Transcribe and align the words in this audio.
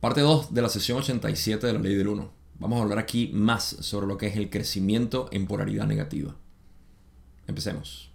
Parte 0.00 0.20
2 0.20 0.54
de 0.54 0.62
la 0.62 0.68
sesión 0.68 0.98
87 0.98 1.66
de 1.66 1.72
la 1.72 1.80
ley 1.80 1.96
del 1.96 2.06
1. 2.06 2.30
Vamos 2.60 2.78
a 2.78 2.82
hablar 2.82 3.00
aquí 3.00 3.32
más 3.34 3.64
sobre 3.64 4.06
lo 4.06 4.16
que 4.16 4.28
es 4.28 4.36
el 4.36 4.48
crecimiento 4.48 5.28
en 5.32 5.48
polaridad 5.48 5.88
negativa. 5.88 6.36
Empecemos. 7.48 8.07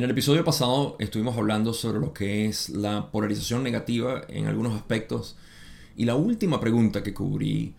En 0.00 0.04
el 0.04 0.12
episodio 0.12 0.42
pasado 0.46 0.96
estuvimos 0.98 1.36
hablando 1.36 1.74
sobre 1.74 2.00
lo 2.00 2.14
que 2.14 2.46
es 2.46 2.70
la 2.70 3.10
polarización 3.10 3.62
negativa 3.62 4.22
en 4.28 4.46
algunos 4.46 4.74
aspectos 4.74 5.36
y 5.94 6.06
la 6.06 6.14
última 6.14 6.58
pregunta 6.58 7.02
que 7.02 7.12
cubrí 7.12 7.74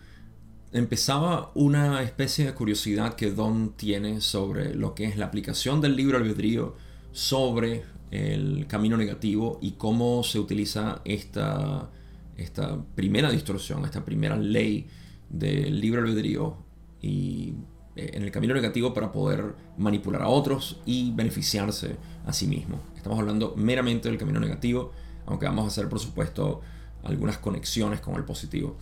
empezaba 0.72 1.52
una 1.55 2.04
especie 2.04 2.46
de 2.46 2.54
curiosidad 2.54 3.16
que 3.16 3.32
Don 3.32 3.73
tiene 3.76 4.22
sobre 4.22 4.76
lo 4.76 4.94
que 4.94 5.05
es 5.05 5.18
la 5.18 5.26
aplicación 5.26 5.82
del 5.82 5.96
libro 5.96 6.20
albedrío 6.20 6.76
sobre 7.12 7.86
el 8.12 8.68
camino 8.68 8.98
negativo 8.98 9.58
y 9.60 9.72
cómo 9.72 10.24
se 10.24 10.38
utiliza 10.38 11.02
esta, 11.04 11.90
esta 12.38 12.85
primera 12.94 13.32
distorsión, 13.32 13.84
esta 13.84 14.05
primera 14.05 14.38
ley 14.38 14.85
del 15.27 15.82
libro 15.82 16.02
albedrío 16.02 16.55
y 17.02 17.55
en 17.95 18.23
el 18.23 18.31
camino 18.31 18.54
negativo 18.54 18.94
para 18.94 19.12
poder 19.12 19.55
manipular 19.77 20.22
a 20.22 20.27
otros 20.30 20.80
y 20.86 21.12
beneficiarse 21.12 21.98
a 22.26 22.34
sí 22.34 22.48
mismo. 22.48 22.80
Estamos 22.95 23.20
hablando 23.20 23.54
meramente 23.58 24.09
del 24.09 24.18
camino 24.18 24.40
negativo, 24.40 24.91
aunque 25.26 25.45
vamos 25.45 25.66
a 25.66 25.68
hacer 25.68 25.90
por 25.90 25.99
supuesto 25.99 26.62
algunas 27.04 27.38
conexiones 27.38 27.99
con 27.99 28.16
el 28.16 28.23
positivo. 28.23 28.77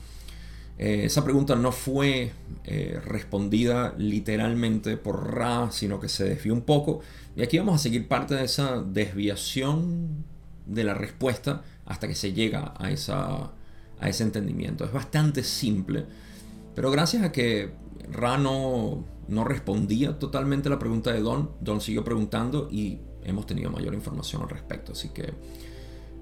Eh, 0.78 1.06
esa 1.06 1.26
pregunta 1.26 1.56
no 1.56 1.74
fue 1.74 2.32
eh, 2.64 3.02
respondida 3.04 3.94
literalmente 3.98 4.96
por 4.96 5.36
Ra, 5.36 5.70
sino 5.72 6.00
que 6.00 6.08
se 6.08 6.24
desvió 6.24 6.54
un 6.54 6.62
poco. 6.62 7.02
Y 7.36 7.42
aquí 7.42 7.58
vamos 7.58 7.76
a 7.76 7.80
seguir 7.80 8.08
parte 8.08 8.36
de 8.36 8.46
esa 8.46 8.82
desviación 8.82 10.24
de 10.66 10.84
la 10.84 10.94
respuesta 10.94 11.64
hasta 11.86 12.08
que 12.08 12.16
se 12.16 12.32
llega 12.32 12.74
a, 12.78 12.92
esa, 12.92 13.52
a 14.00 14.10
ese 14.10 14.24
entendimiento. 14.24 14.86
Es 14.86 14.94
bastante 14.94 15.44
simple, 15.44 16.06
pero 16.76 16.92
gracias 16.92 17.24
a 17.24 17.32
que 17.32 17.72
Ra 18.12 18.38
no, 18.38 19.06
respondía 19.46 20.18
totalmente 20.18 20.68
a 20.68 20.72
la 20.72 20.80
pregunta 20.80 21.12
de 21.12 21.22
Don. 21.22 21.52
Don 21.62 21.82
siguió 21.82 22.04
preguntando 22.04 22.68
y 22.72 23.00
hemos 23.24 23.46
tenido 23.46 23.70
mayor 23.70 23.94
información 23.94 24.42
al 24.42 24.50
respecto. 24.50 24.94
Así 24.94 25.10
que 25.10 25.34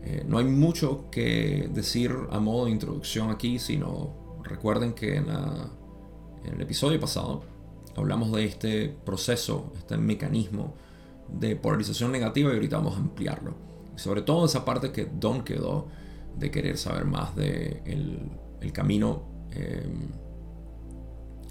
eh, 0.03 0.25
no 0.27 0.37
hay 0.37 0.45
mucho 0.45 1.09
que 1.09 1.69
decir 1.73 2.13
a 2.29 2.39
modo 2.39 2.65
de 2.65 2.71
introducción 2.71 3.29
aquí, 3.29 3.59
sino 3.59 4.39
recuerden 4.43 4.93
que 4.93 5.15
en, 5.15 5.27
el 5.29 6.61
episodio 6.61 6.99
pasado 6.99 7.43
hablamos 7.95 8.31
de 8.31 8.45
este 8.45 8.89
proceso, 8.89 9.73
este 9.77 9.97
mecanismo 9.97 10.75
de 11.27 11.55
polarización 11.55 12.11
negativa 12.11 12.51
y 12.51 12.55
ahorita 12.55 12.77
vamos 12.77 12.95
a 12.95 12.99
ampliarlo. 12.99 13.55
Sobre 13.95 14.21
todo 14.21 14.45
esa 14.45 14.63
parte 14.63 14.91
que 14.91 15.05
Don 15.05 15.43
quedó 15.43 15.87
de 16.37 16.51
querer 16.51 16.77
saber 16.77 17.05
más 17.05 17.35
de 17.35 17.81
el, 17.85 18.71
camino. 18.73 19.23
Eh, 19.51 19.87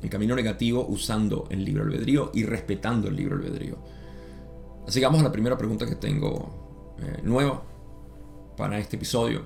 el 0.07 0.11
camino 0.11 0.37
negativo 0.37 0.87
usando 0.89 1.47
el 1.51 1.65
libro 1.65 1.83
albedrío 1.83 2.31
y 2.33 2.45
respetando 2.45 3.09
el 3.09 3.17
libro 3.17 3.35
albedrío. 3.35 3.77
Así 4.87 5.01
que 5.01 5.07
vamos 5.07 5.21
a 5.21 5.25
la 5.25 5.33
primera 5.33 5.59
pregunta 5.59 5.85
que 5.85 5.97
tengo 5.97 6.95
eh, 7.03 7.21
nueva 7.25 7.63
para 8.57 8.79
este 8.79 8.97
episodio. 8.97 9.43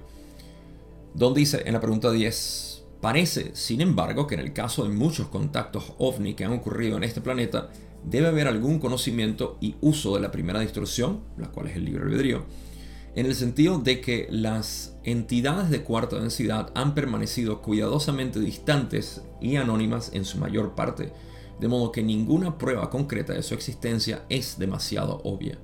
Don 1.14 1.32
dice 1.32 1.62
en 1.64 1.72
la 1.72 1.80
pregunta 1.80 2.12
10, 2.12 2.84
parece, 3.00 3.52
sin 3.54 3.80
embargo, 3.80 4.26
que 4.26 4.34
en 4.34 4.42
el 4.42 4.52
caso 4.52 4.84
de 4.84 4.90
muchos 4.90 5.28
contactos 5.28 5.94
ovni 5.96 6.34
que 6.34 6.44
han 6.44 6.52
ocurrido 6.52 6.98
en 6.98 7.04
este 7.04 7.22
planeta, 7.22 7.70
debe 8.04 8.28
haber 8.28 8.46
algún 8.46 8.78
conocimiento 8.78 9.56
y 9.62 9.76
uso 9.80 10.14
de 10.14 10.20
la 10.20 10.30
primera 10.30 10.60
distorsión, 10.60 11.20
la 11.38 11.48
cual 11.48 11.68
es 11.68 11.76
el 11.76 11.86
libro 11.86 12.04
albedrío, 12.04 12.44
en 13.16 13.26
el 13.26 13.34
sentido 13.34 13.78
de 13.78 14.00
que 14.00 14.28
las 14.30 14.96
entidades 15.02 15.70
de 15.70 15.82
cuarta 15.82 16.20
densidad 16.20 16.70
han 16.74 16.94
permanecido 16.94 17.60
cuidadosamente 17.60 18.38
distantes 18.38 19.22
y 19.40 19.56
anónimas 19.56 20.12
en 20.14 20.24
su 20.24 20.38
mayor 20.38 20.74
parte, 20.76 21.12
de 21.58 21.68
modo 21.68 21.90
que 21.90 22.02
ninguna 22.02 22.56
prueba 22.56 22.88
concreta 22.88 23.32
de 23.32 23.42
su 23.42 23.54
existencia 23.54 24.24
es 24.28 24.58
demasiado 24.58 25.20
obvia. 25.24 25.58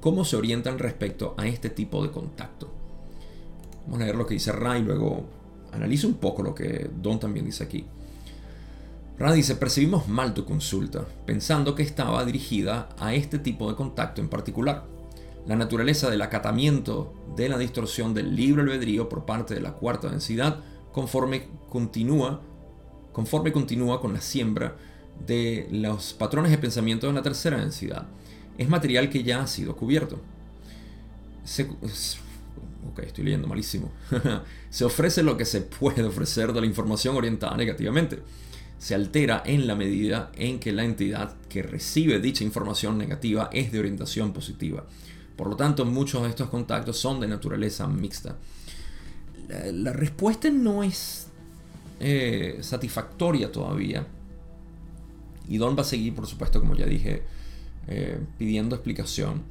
¿Cómo 0.00 0.24
se 0.24 0.36
orientan 0.36 0.78
respecto 0.78 1.34
a 1.38 1.46
este 1.46 1.70
tipo 1.70 2.02
de 2.02 2.10
contacto? 2.10 2.70
Vamos 3.86 4.00
a 4.00 4.04
leer 4.04 4.16
lo 4.16 4.26
que 4.26 4.34
dice 4.34 4.52
Ra 4.52 4.78
y 4.78 4.82
luego 4.82 5.24
analizo 5.72 6.06
un 6.06 6.14
poco 6.14 6.42
lo 6.42 6.54
que 6.54 6.90
Don 7.00 7.18
también 7.18 7.46
dice 7.46 7.64
aquí. 7.64 7.86
Ra 9.18 9.32
dice, 9.32 9.56
percibimos 9.56 10.08
mal 10.08 10.34
tu 10.34 10.44
consulta, 10.44 11.06
pensando 11.24 11.74
que 11.74 11.82
estaba 11.84 12.24
dirigida 12.24 12.88
a 12.98 13.14
este 13.14 13.38
tipo 13.38 13.70
de 13.70 13.76
contacto 13.76 14.20
en 14.20 14.28
particular 14.28 14.91
la 15.46 15.56
naturaleza 15.56 16.10
del 16.10 16.22
acatamiento 16.22 17.12
de 17.36 17.48
la 17.48 17.58
distorsión 17.58 18.14
del 18.14 18.36
libre 18.36 18.62
albedrío 18.62 19.08
por 19.08 19.24
parte 19.24 19.54
de 19.54 19.60
la 19.60 19.72
cuarta 19.72 20.08
densidad 20.08 20.60
conforme 20.92 21.48
continúa, 21.68 22.40
conforme 23.12 23.52
continúa 23.52 24.00
con 24.00 24.12
la 24.12 24.20
siembra 24.20 24.76
de 25.26 25.68
los 25.70 26.12
patrones 26.12 26.50
de 26.50 26.58
pensamiento 26.58 27.06
de 27.06 27.12
la 27.12 27.22
tercera 27.22 27.58
densidad. 27.58 28.06
Es 28.58 28.68
material 28.68 29.08
que 29.08 29.22
ya 29.22 29.42
ha 29.42 29.46
sido 29.46 29.74
cubierto. 29.76 30.20
ok, 32.90 32.98
estoy 33.00 33.24
leyendo 33.24 33.48
malísimo. 33.48 33.90
se 34.70 34.84
ofrece 34.84 35.22
lo 35.22 35.36
que 35.36 35.44
se 35.44 35.62
puede 35.62 36.02
ofrecer 36.04 36.52
de 36.52 36.60
la 36.60 36.66
información 36.66 37.16
orientada 37.16 37.56
negativamente. 37.56 38.20
Se 38.78 38.94
altera 38.94 39.42
en 39.46 39.66
la 39.66 39.76
medida 39.76 40.32
en 40.34 40.58
que 40.58 40.72
la 40.72 40.84
entidad 40.84 41.36
que 41.48 41.62
recibe 41.62 42.18
dicha 42.18 42.44
información 42.44 42.98
negativa 42.98 43.48
es 43.52 43.72
de 43.72 43.78
orientación 43.78 44.32
positiva. 44.32 44.84
Por 45.36 45.48
lo 45.48 45.56
tanto, 45.56 45.84
muchos 45.84 46.22
de 46.22 46.28
estos 46.28 46.48
contactos 46.48 46.98
son 46.98 47.20
de 47.20 47.28
naturaleza 47.28 47.86
mixta. 47.86 48.36
La, 49.72 49.92
respuesta 49.92 50.50
no 50.50 50.82
es 50.82 51.28
eh, 52.00 52.58
satisfactoria 52.60 53.50
todavía. 53.50 54.06
Y 55.48 55.56
Don 55.58 55.76
va 55.76 55.82
a 55.82 55.84
seguir, 55.84 56.14
por 56.14 56.26
supuesto, 56.26 56.60
como 56.60 56.74
ya 56.74 56.86
dije, 56.86 57.22
eh, 57.88 58.20
pidiendo 58.38 58.76
explicación. 58.76 59.42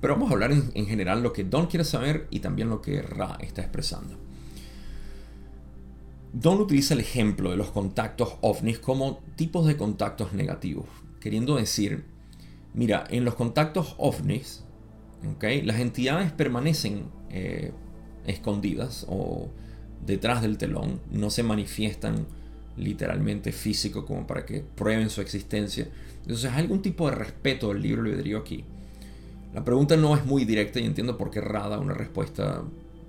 Pero 0.00 0.14
vamos 0.14 0.30
a 0.30 0.34
hablar 0.34 0.52
en, 0.52 0.70
en, 0.74 0.86
general 0.86 1.22
lo 1.22 1.32
que 1.32 1.44
Don 1.44 1.66
quiere 1.66 1.84
saber 1.84 2.26
y 2.30 2.40
también 2.40 2.68
lo 2.68 2.80
que 2.80 3.02
Ra 3.02 3.38
está 3.40 3.62
expresando. 3.62 4.16
Don 6.32 6.60
utiliza 6.60 6.94
el 6.94 7.00
ejemplo 7.00 7.50
de 7.50 7.56
los 7.56 7.70
contactos 7.70 8.36
ovnis 8.40 8.78
como 8.78 9.20
tipos 9.36 9.66
de 9.66 9.76
contactos 9.76 10.32
negativos, 10.32 10.86
queriendo 11.20 11.56
decir, 11.56 12.04
mira, 12.72 13.04
en 13.10 13.24
los 13.24 13.34
contactos 13.34 13.94
ovnis 13.98 14.64
las 15.64 15.80
entidades 15.80 16.32
permanecen 16.32 17.04
eh, 17.30 17.72
escondidas 18.26 19.06
o 19.08 19.48
detrás 20.04 20.42
del 20.42 20.58
telón, 20.58 21.00
no 21.10 21.30
se 21.30 21.42
manifiestan 21.42 22.26
literalmente 22.76 23.52
físico 23.52 24.04
como 24.06 24.26
para 24.26 24.44
que 24.44 24.60
prueben 24.60 25.10
su 25.10 25.20
existencia. 25.20 25.88
Entonces 26.22 26.50
hay 26.50 26.62
algún 26.62 26.82
tipo 26.82 27.08
de 27.08 27.16
respeto 27.16 27.68
del 27.68 27.82
libro 27.82 28.02
albedrío 28.02 28.38
aquí. 28.38 28.64
La 29.54 29.64
pregunta 29.64 29.96
no 29.96 30.16
es 30.16 30.24
muy 30.24 30.44
directa 30.44 30.80
y 30.80 30.86
entiendo 30.86 31.18
por 31.18 31.30
qué 31.30 31.40
Rada 31.40 31.78
una 31.78 31.94
respuesta 31.94 32.62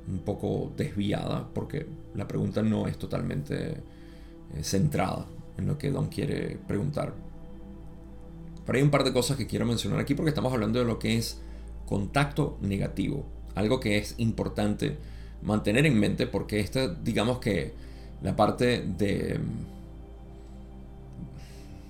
un 0.08 0.20
poco 0.20 0.74
desviada, 0.76 1.48
porque 1.54 1.86
la 2.14 2.28
pregunta 2.28 2.62
no 2.62 2.88
es 2.88 2.98
totalmente 2.98 3.72
eh, 3.72 4.64
centrada 4.64 5.26
en 5.58 5.68
lo 5.68 5.78
que 5.78 5.92
Don 5.92 6.08
quiere 6.08 6.58
preguntar. 6.68 7.14
Pero 8.66 8.78
hay 8.78 8.84
un 8.84 8.92
par 8.92 9.04
de 9.04 9.14
cosas 9.14 9.38
que 9.38 9.48
quiero 9.48 9.66
mencionar 9.66 10.00
aquí 10.00 10.16
porque 10.16 10.30
estamos 10.30 10.52
hablando 10.52 10.80
de 10.80 10.86
lo 10.86 11.00
que 11.00 11.18
es 11.18 11.42
contacto 11.86 12.58
negativo. 12.62 13.26
Algo 13.56 13.80
que 13.80 13.98
es 13.98 14.16
importante 14.18 14.98
mantener 15.42 15.86
en 15.86 16.00
mente 16.00 16.28
porque 16.28 16.60
esta, 16.60 16.88
digamos 16.88 17.40
que 17.40 17.74
la 18.22 18.36
parte 18.36 18.82
de... 18.82 19.40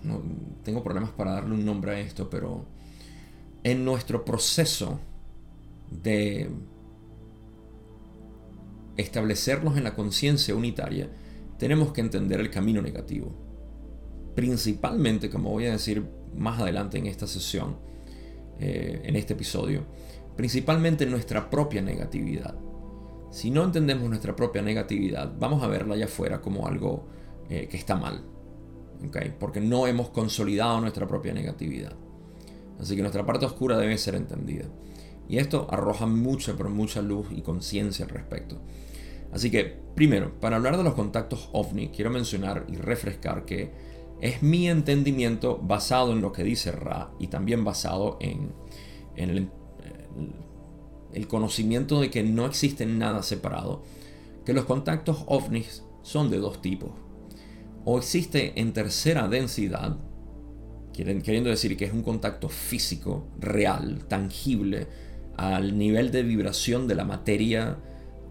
No, 0.04 0.22
tengo 0.64 0.84
problemas 0.84 1.12
para 1.12 1.34
darle 1.34 1.54
un 1.54 1.66
nombre 1.66 1.92
a 1.92 2.00
esto, 2.00 2.30
pero 2.30 2.66
en 3.64 3.86
nuestro 3.86 4.26
proceso 4.26 5.00
de 5.90 6.50
establecernos 8.98 9.78
en 9.78 9.86
la 9.86 9.96
conciencia 9.96 10.56
unitaria, 10.56 11.10
tenemos 11.58 11.94
que 11.94 12.02
entender 12.02 12.40
el 12.40 12.50
camino 12.50 12.82
negativo. 12.82 13.32
Principalmente, 14.36 15.30
como 15.30 15.52
voy 15.52 15.68
a 15.68 15.72
decir 15.72 16.04
más 16.36 16.60
adelante 16.60 16.98
en 16.98 17.06
esta 17.06 17.28
sesión, 17.28 17.78
eh, 18.60 19.02
en 19.04 19.16
este 19.16 19.34
episodio, 19.34 19.86
principalmente 20.36 21.06
nuestra 21.06 21.50
propia 21.50 21.82
negatividad. 21.82 22.56
Si 23.32 23.50
no 23.50 23.64
entendemos 23.64 24.08
nuestra 24.10 24.36
propia 24.36 24.62
negatividad, 24.62 25.34
vamos 25.40 25.64
a 25.64 25.68
verla 25.68 25.96
allá 25.96 26.06
afuera 26.06 26.42
como 26.42 26.68
algo 26.68 27.08
eh, 27.50 27.68
que 27.70 27.78
está 27.78 27.96
mal, 27.96 28.24
porque 29.40 29.60
no 29.60 29.88
hemos 29.88 30.10
consolidado 30.10 30.80
nuestra 30.82 31.08
propia 31.08 31.34
negatividad. 31.34 31.94
Así 32.80 32.96
que 32.96 33.02
nuestra 33.02 33.26
parte 33.26 33.46
oscura 33.46 33.78
debe 33.78 33.98
ser 33.98 34.16
entendida. 34.16 34.66
Y 35.28 35.38
esto 35.38 35.68
arroja 35.70 36.06
mucha, 36.06 36.56
pero 36.56 36.70
mucha 36.70 37.02
luz 37.02 37.28
y 37.32 37.42
conciencia 37.42 38.06
al 38.06 38.12
respecto. 38.12 38.62
Así 39.32 39.50
que, 39.50 39.64
primero, 39.96 40.40
para 40.40 40.58
hablar 40.58 40.78
de 40.78 40.84
los 40.84 40.94
contactos 40.94 41.50
ovni, 41.54 41.90
quiero 41.90 42.12
mencionar 42.12 42.66
y 42.68 42.76
refrescar 42.76 43.46
que 43.46 43.72
es 44.24 44.42
mi 44.42 44.70
entendimiento 44.70 45.60
basado 45.62 46.14
en 46.14 46.22
lo 46.22 46.32
que 46.32 46.46
dice 46.46 46.72
Ra 46.72 47.12
y 47.20 47.28
también 47.28 47.66
basado 47.66 48.18
en, 48.22 48.54
el, 49.18 49.50
el 51.12 51.28
conocimiento 51.28 52.00
de 52.00 52.10
que 52.10 52.24
no 52.24 52.46
existe 52.46 52.86
nada 52.86 53.22
separado, 53.22 53.84
que 54.46 54.54
los 54.54 54.64
contactos 54.64 55.26
ovnis 55.28 55.84
son 56.04 56.32
de 56.32 56.38
dos 56.38 56.62
tipos. 56.62 56.92
O 57.84 57.98
existe 57.98 58.58
en 58.62 58.72
tercera 58.72 59.28
densidad, 59.28 59.98
queriendo 60.94 61.50
decir 61.50 61.76
que 61.76 61.84
es 61.84 61.92
un 61.92 62.02
contacto 62.02 62.48
físico, 62.48 63.28
real, 63.42 64.06
tangible, 64.08 64.88
al 65.36 65.78
nivel 65.78 66.12
de 66.12 66.24
vibración 66.24 66.88
de 66.88 66.96
la 66.96 67.04
materia 67.04 67.78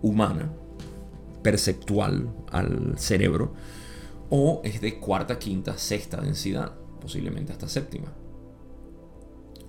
humana, 0.01 0.55
perceptual 1.43 2.35
al 2.51 2.99
cerebro, 2.99 3.53
o 4.35 4.63
es 4.65 4.81
de 4.81 4.99
cuarta, 4.99 5.39
quinta, 5.39 5.77
sexta 5.77 6.19
densidad, 6.19 6.73
posiblemente 7.03 7.53
hasta 7.53 7.69
séptima. 7.69 8.11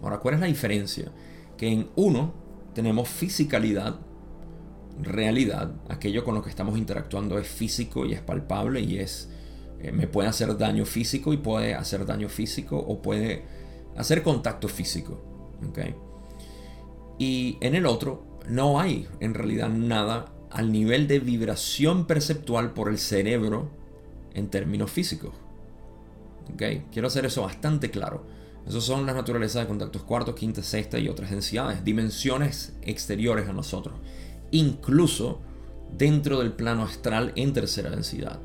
Ahora, 0.01 0.19
¿cuál 0.19 0.35
es 0.35 0.39
la 0.39 0.47
diferencia? 0.47 1.11
Que 1.57 1.67
en 1.67 1.89
uno 1.97 2.33
tenemos 2.73 3.09
fisicalidad, 3.09 3.99
realidad, 5.01 5.75
aquello 5.89 6.23
con 6.23 6.33
lo 6.33 6.41
que 6.41 6.49
estamos 6.49 6.77
interactuando 6.77 7.37
es 7.39 7.47
físico 7.47 8.05
y 8.05 8.13
es 8.13 8.21
palpable 8.21 8.79
y 8.79 8.99
es 8.99 9.29
eh, 9.81 9.91
me 9.91 10.07
puede 10.07 10.29
hacer 10.29 10.57
daño 10.57 10.85
físico 10.85 11.33
y 11.33 11.37
puede 11.37 11.73
hacer 11.73 12.05
daño 12.05 12.29
físico 12.29 12.77
o 12.77 13.01
puede 13.01 13.43
hacer 13.97 14.23
contacto 14.23 14.69
físico. 14.69 15.21
Y 17.19 17.57
en 17.59 17.75
el 17.75 17.85
otro 17.85 18.39
no 18.47 18.79
hay 18.79 19.09
en 19.19 19.33
realidad 19.33 19.67
nada 19.67 20.31
al 20.51 20.71
nivel 20.71 21.09
de 21.09 21.19
vibración 21.19 22.07
perceptual 22.07 22.73
por 22.73 22.87
el 22.87 22.97
cerebro 22.97 23.82
en 24.33 24.49
términos 24.49 24.91
físicos. 24.91 25.31
¿Okay? 26.53 26.85
Quiero 26.91 27.07
hacer 27.07 27.25
eso 27.25 27.43
bastante 27.43 27.89
claro. 27.89 28.25
Esas 28.67 28.83
son 28.83 29.05
las 29.05 29.15
naturalezas 29.15 29.63
de 29.63 29.67
contactos 29.67 30.03
cuarto, 30.03 30.35
quinta, 30.35 30.63
sexta 30.63 30.97
y 30.97 31.09
otras 31.09 31.31
densidades, 31.31 31.83
dimensiones 31.83 32.73
exteriores 32.81 33.49
a 33.49 33.53
nosotros, 33.53 33.95
incluso 34.51 35.39
dentro 35.97 36.39
del 36.39 36.53
plano 36.53 36.83
astral 36.83 37.33
en 37.35 37.53
tercera 37.53 37.89
densidad. 37.89 38.39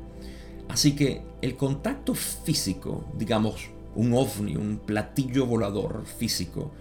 Así 0.67 0.95
que 0.95 1.23
el 1.41 1.55
contacto 1.55 2.13
físico, 2.13 3.05
digamos 3.17 3.69
un 3.95 4.13
ovni, 4.13 4.55
un 4.55 4.77
platillo 4.77 5.45
volador 5.45 6.05
físico, 6.05 6.71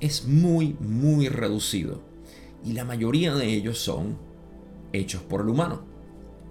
es 0.00 0.26
muy, 0.26 0.76
muy 0.80 1.28
reducido. 1.28 2.00
Y 2.64 2.72
la 2.72 2.84
mayoría 2.84 3.34
de 3.34 3.46
ellos 3.46 3.78
son 3.78 4.16
hechos 4.92 5.22
por 5.22 5.42
el 5.42 5.48
humano. 5.48 5.82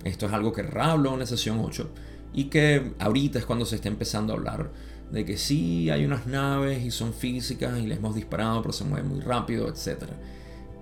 Esto 0.04 0.26
es 0.26 0.34
algo 0.34 0.52
que 0.52 0.66
habló 0.74 1.14
en 1.14 1.20
la 1.20 1.26
sesión 1.26 1.60
8 1.60 1.90
y 2.34 2.46
que 2.46 2.94
ahorita 3.00 3.40
es 3.40 3.46
cuando 3.46 3.66
se 3.66 3.76
está 3.76 3.88
empezando 3.88 4.34
a 4.34 4.36
hablar 4.36 4.72
de 5.12 5.26
que 5.26 5.38
sí 5.38 5.90
hay 5.90 6.06
unas 6.06 6.26
naves 6.26 6.84
y 6.84 6.92
son 6.92 7.14
físicas 7.14 7.78
y 7.80 7.86
les 7.86 8.00
hemos 8.00 8.16
disparado 8.16 8.62
pero 8.62 8.74
se 8.74 8.84
mueven 8.84 9.10
muy 9.10 9.20
rápido, 9.22 9.68
etc. 9.70 10.04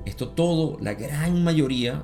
Esto 0.06 0.30
todo, 0.30 0.78
la 0.80 0.94
gran 0.94 1.44
mayoría, 1.44 2.04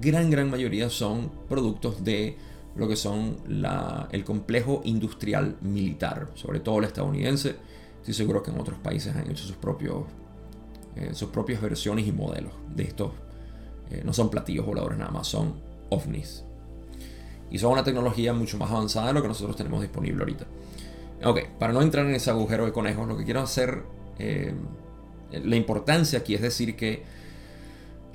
gran 0.00 0.30
gran 0.30 0.50
mayoría 0.50 0.90
son 0.90 1.30
productos 1.48 2.02
de 2.02 2.36
lo 2.74 2.88
que 2.88 2.96
son 2.96 3.36
el 4.12 4.24
complejo 4.24 4.82
industrial 4.84 5.56
militar, 5.62 6.28
sobre 6.34 6.60
todo 6.60 6.78
el 6.78 6.84
estadounidense. 6.84 7.56
Estoy 8.00 8.14
seguro 8.14 8.42
que 8.42 8.50
en 8.50 8.60
otros 8.60 8.78
países 8.78 9.14
han 9.14 9.30
hecho 9.30 9.44
sus 9.44 9.56
propios 9.56 10.04
eh, 10.96 11.10
sus 11.12 11.28
propias 11.28 11.60
versiones 11.60 12.06
y 12.06 12.12
modelos 12.12 12.52
de 12.74 12.84
estos 12.84 13.12
eh, 13.90 14.00
no 14.02 14.14
son 14.14 14.30
platillos 14.30 14.64
voladores 14.64 14.98
nada 14.98 15.10
más, 15.10 15.28
son 15.28 15.54
ovnis. 15.90 16.45
Y 17.50 17.58
son 17.58 17.72
una 17.72 17.84
tecnología 17.84 18.32
mucho 18.32 18.58
más 18.58 18.70
avanzada 18.70 19.08
de 19.08 19.12
lo 19.14 19.22
que 19.22 19.28
nosotros 19.28 19.56
tenemos 19.56 19.80
disponible 19.80 20.20
ahorita. 20.20 20.46
Ok, 21.24 21.40
para 21.58 21.72
no 21.72 21.82
entrar 21.82 22.06
en 22.06 22.14
ese 22.14 22.30
agujero 22.30 22.66
de 22.66 22.72
conejos, 22.72 23.06
lo 23.06 23.16
que 23.16 23.24
quiero 23.24 23.40
hacer, 23.40 23.82
eh, 24.18 24.52
la 25.32 25.56
importancia 25.56 26.18
aquí 26.18 26.34
es 26.34 26.42
decir 26.42 26.76
que 26.76 27.02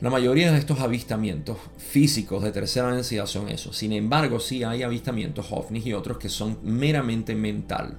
la 0.01 0.09
mayoría 0.09 0.51
de 0.51 0.57
estos 0.57 0.79
avistamientos 0.79 1.57
físicos 1.77 2.43
de 2.43 2.51
tercera 2.51 2.93
densidad 2.93 3.25
son 3.25 3.49
eso. 3.49 3.71
Sin 3.73 3.91
embargo, 3.93 4.39
sí 4.39 4.63
hay 4.63 4.83
avistamientos 4.83 5.51
ovnis 5.51 5.85
y 5.85 5.93
otros 5.93 6.17
que 6.17 6.29
son 6.29 6.57
meramente 6.63 7.35
mental. 7.35 7.97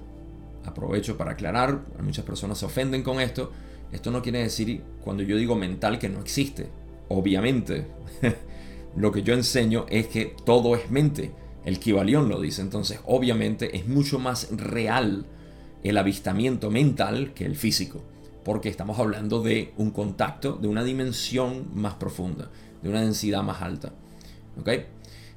Aprovecho 0.65 1.17
para 1.17 1.31
aclarar, 1.31 1.81
muchas 2.01 2.25
personas 2.25 2.57
se 2.57 2.65
ofenden 2.65 3.03
con 3.03 3.19
esto. 3.19 3.51
Esto 3.91 4.11
no 4.11 4.21
quiere 4.21 4.39
decir 4.39 4.81
cuando 5.03 5.23
yo 5.23 5.37
digo 5.37 5.55
mental 5.55 5.99
que 5.99 6.09
no 6.09 6.19
existe 6.19 6.67
obviamente, 7.13 7.85
lo 8.95 9.11
que 9.11 9.23
yo 9.23 9.33
enseño 9.33 9.85
es 9.89 10.07
que 10.07 10.35
todo 10.45 10.75
es 10.75 10.89
mente. 10.89 11.31
El 11.65 11.79
Kibalión 11.79 12.29
lo 12.29 12.41
dice. 12.41 12.61
Entonces, 12.61 12.99
obviamente, 13.05 13.77
es 13.77 13.87
mucho 13.87 14.19
más 14.19 14.49
real 14.51 15.25
el 15.83 15.97
avistamiento 15.97 16.69
mental 16.69 17.33
que 17.33 17.45
el 17.45 17.55
físico. 17.55 18.03
Porque 18.43 18.69
estamos 18.69 18.99
hablando 18.99 19.41
de 19.41 19.73
un 19.77 19.91
contacto, 19.91 20.53
de 20.53 20.67
una 20.67 20.83
dimensión 20.83 21.67
más 21.73 21.95
profunda, 21.95 22.51
de 22.81 22.89
una 22.89 23.01
densidad 23.01 23.41
más 23.41 23.61
alta. 23.61 23.93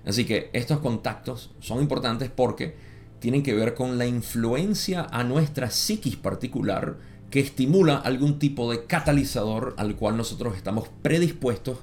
Así 0.04 0.24
que 0.24 0.50
estos 0.52 0.80
contactos 0.80 1.50
son 1.60 1.80
importantes 1.80 2.30
porque 2.34 2.76
tienen 3.20 3.42
que 3.42 3.54
ver 3.54 3.74
con 3.74 3.96
la 3.96 4.06
influencia 4.06 5.06
a 5.10 5.24
nuestra 5.24 5.70
psiquis 5.70 6.16
particular 6.16 6.98
que 7.30 7.40
estimula 7.40 7.96
algún 7.96 8.38
tipo 8.38 8.70
de 8.70 8.84
catalizador 8.84 9.74
al 9.78 9.96
cual 9.96 10.16
nosotros 10.16 10.56
estamos 10.56 10.88
predispuestos 11.02 11.78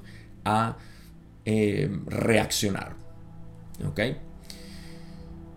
a 0.46 0.78
eh, 1.46 1.90
reaccionar. 2.06 2.96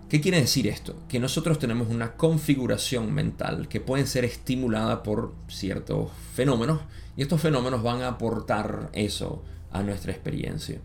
¿Qué 0.09 0.21
quiere 0.21 0.41
decir 0.41 0.69
esto? 0.69 1.03
Que 1.09 1.19
nosotros 1.19 1.59
tenemos 1.59 1.89
una 1.89 2.17
configuración 2.17 3.13
mental 3.13 3.69
que 3.69 3.81
puede 3.81 4.07
ser 4.07 4.25
estimulada 4.25 5.03
por 5.03 5.35
ciertos 5.49 6.11
fenómenos 6.35 6.81
y 7.17 7.23
estos 7.23 7.41
fenómenos 7.41 7.83
van 7.83 8.03
a 8.03 8.09
aportar 8.09 8.91
eso 8.93 9.43
a 9.73 9.83
nuestra 9.83 10.13
experiencia. 10.13 10.81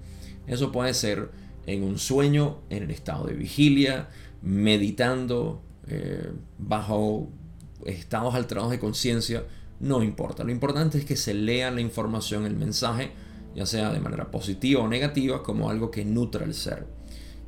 Eso 0.47 0.71
puede 0.71 0.93
ser 0.93 1.29
en 1.67 1.83
un 1.83 1.99
sueño, 1.99 2.61
en 2.69 2.83
el 2.83 2.91
estado 2.91 3.25
de 3.25 3.33
vigilia, 3.33 4.09
meditando, 4.41 5.61
eh, 5.87 6.31
bajo 6.57 7.29
estados 7.85 8.33
alterados 8.33 8.71
de 8.71 8.79
conciencia, 8.79 9.43
no 9.79 10.03
importa. 10.03 10.43
Lo 10.43 10.51
importante 10.51 10.97
es 10.97 11.05
que 11.05 11.15
se 11.15 11.33
lea 11.33 11.71
la 11.71 11.81
información, 11.81 12.45
el 12.45 12.55
mensaje, 12.55 13.11
ya 13.55 13.65
sea 13.65 13.91
de 13.91 13.99
manera 13.99 14.31
positiva 14.31 14.81
o 14.81 14.87
negativa, 14.87 15.43
como 15.43 15.69
algo 15.69 15.91
que 15.91 16.05
nutra 16.05 16.45
el 16.45 16.53
ser. 16.53 16.87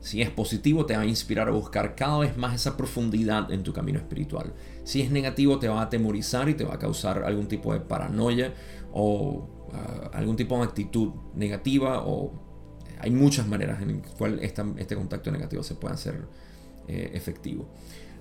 Si 0.04 0.22
es 0.22 0.30
positivo, 0.30 0.86
te 0.86 0.98
va 0.98 1.04
a 1.04 1.06
inspirar 1.06 1.48
a 1.48 1.52
buscar 1.52 1.96
cada 1.96 2.20
vez 2.20 2.36
más 2.36 2.54
esa 2.56 2.76
profundidad 2.76 3.50
en 3.52 3.64
tu 3.64 3.72
camino 3.72 4.00
espiritual. 4.00 4.54
Si 4.84 5.02
es 5.02 5.10
negativo, 5.12 5.60
te 5.60 5.70
va 5.70 5.80
a 5.80 5.84
atemorizar 5.84 6.50
y 6.50 6.56
te 6.56 6.66
va 6.66 6.74
a 6.74 6.80
causar 6.80 7.24
algún 7.24 7.48
tipo 7.48 7.74
de 7.74 7.80
paranoia 7.80 8.54
o 8.92 9.48
ah, 9.72 10.12
algún 10.14 10.36
tipo 10.36 10.58
de 10.58 10.64
actitud 10.64 11.14
negativa. 11.36 12.04
O 12.06 12.34
hay 13.00 13.12
muchas 13.12 13.48
maneras 13.48 13.82
en 13.82 14.02
las 14.02 14.12
cuales 14.12 14.42
este 14.42 14.96
contacto 14.96 15.32
negativo 15.32 15.64
se 15.64 15.76
puede 15.76 15.94
hacer 15.94 16.28
eh, 16.90 17.12
efectivo. 17.14 17.70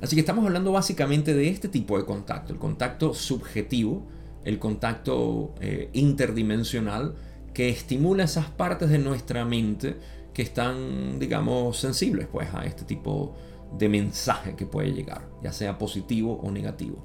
Así 0.01 0.15
que 0.15 0.21
estamos 0.21 0.45
hablando 0.45 0.71
básicamente 0.71 1.35
de 1.35 1.49
este 1.49 1.67
tipo 1.67 1.99
de 1.99 2.05
contacto, 2.05 2.53
el 2.53 2.61
contacto 2.61 3.13
subjetivo, 3.13 4.07
el 4.45 4.61
contacto 4.61 5.55
eh, 5.61 5.91
interdimensional 5.93 7.17
que 7.55 7.69
estimula 7.69 8.25
esas 8.25 8.47
partes 8.47 8.91
de 8.91 8.99
nuestra 8.99 9.45
mente 9.45 9.97
que 10.33 10.43
están, 10.43 11.19
digamos, 11.19 11.79
sensibles 11.79 12.27
pues, 12.31 12.49
a 12.55 12.65
este 12.65 12.85
tipo 12.85 13.35
de 13.79 13.89
mensaje 13.89 14.55
que 14.55 14.67
puede 14.67 14.93
llegar, 14.93 15.29
ya 15.43 15.53
sea 15.53 15.79
positivo 15.79 16.41
o 16.43 16.51
negativo. 16.51 17.05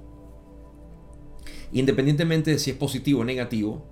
Independientemente 1.72 2.51
de 2.51 2.60
si 2.60 2.72
es 2.72 2.77
positivo 2.77 3.22
o 3.22 3.25
negativo, 3.25 3.86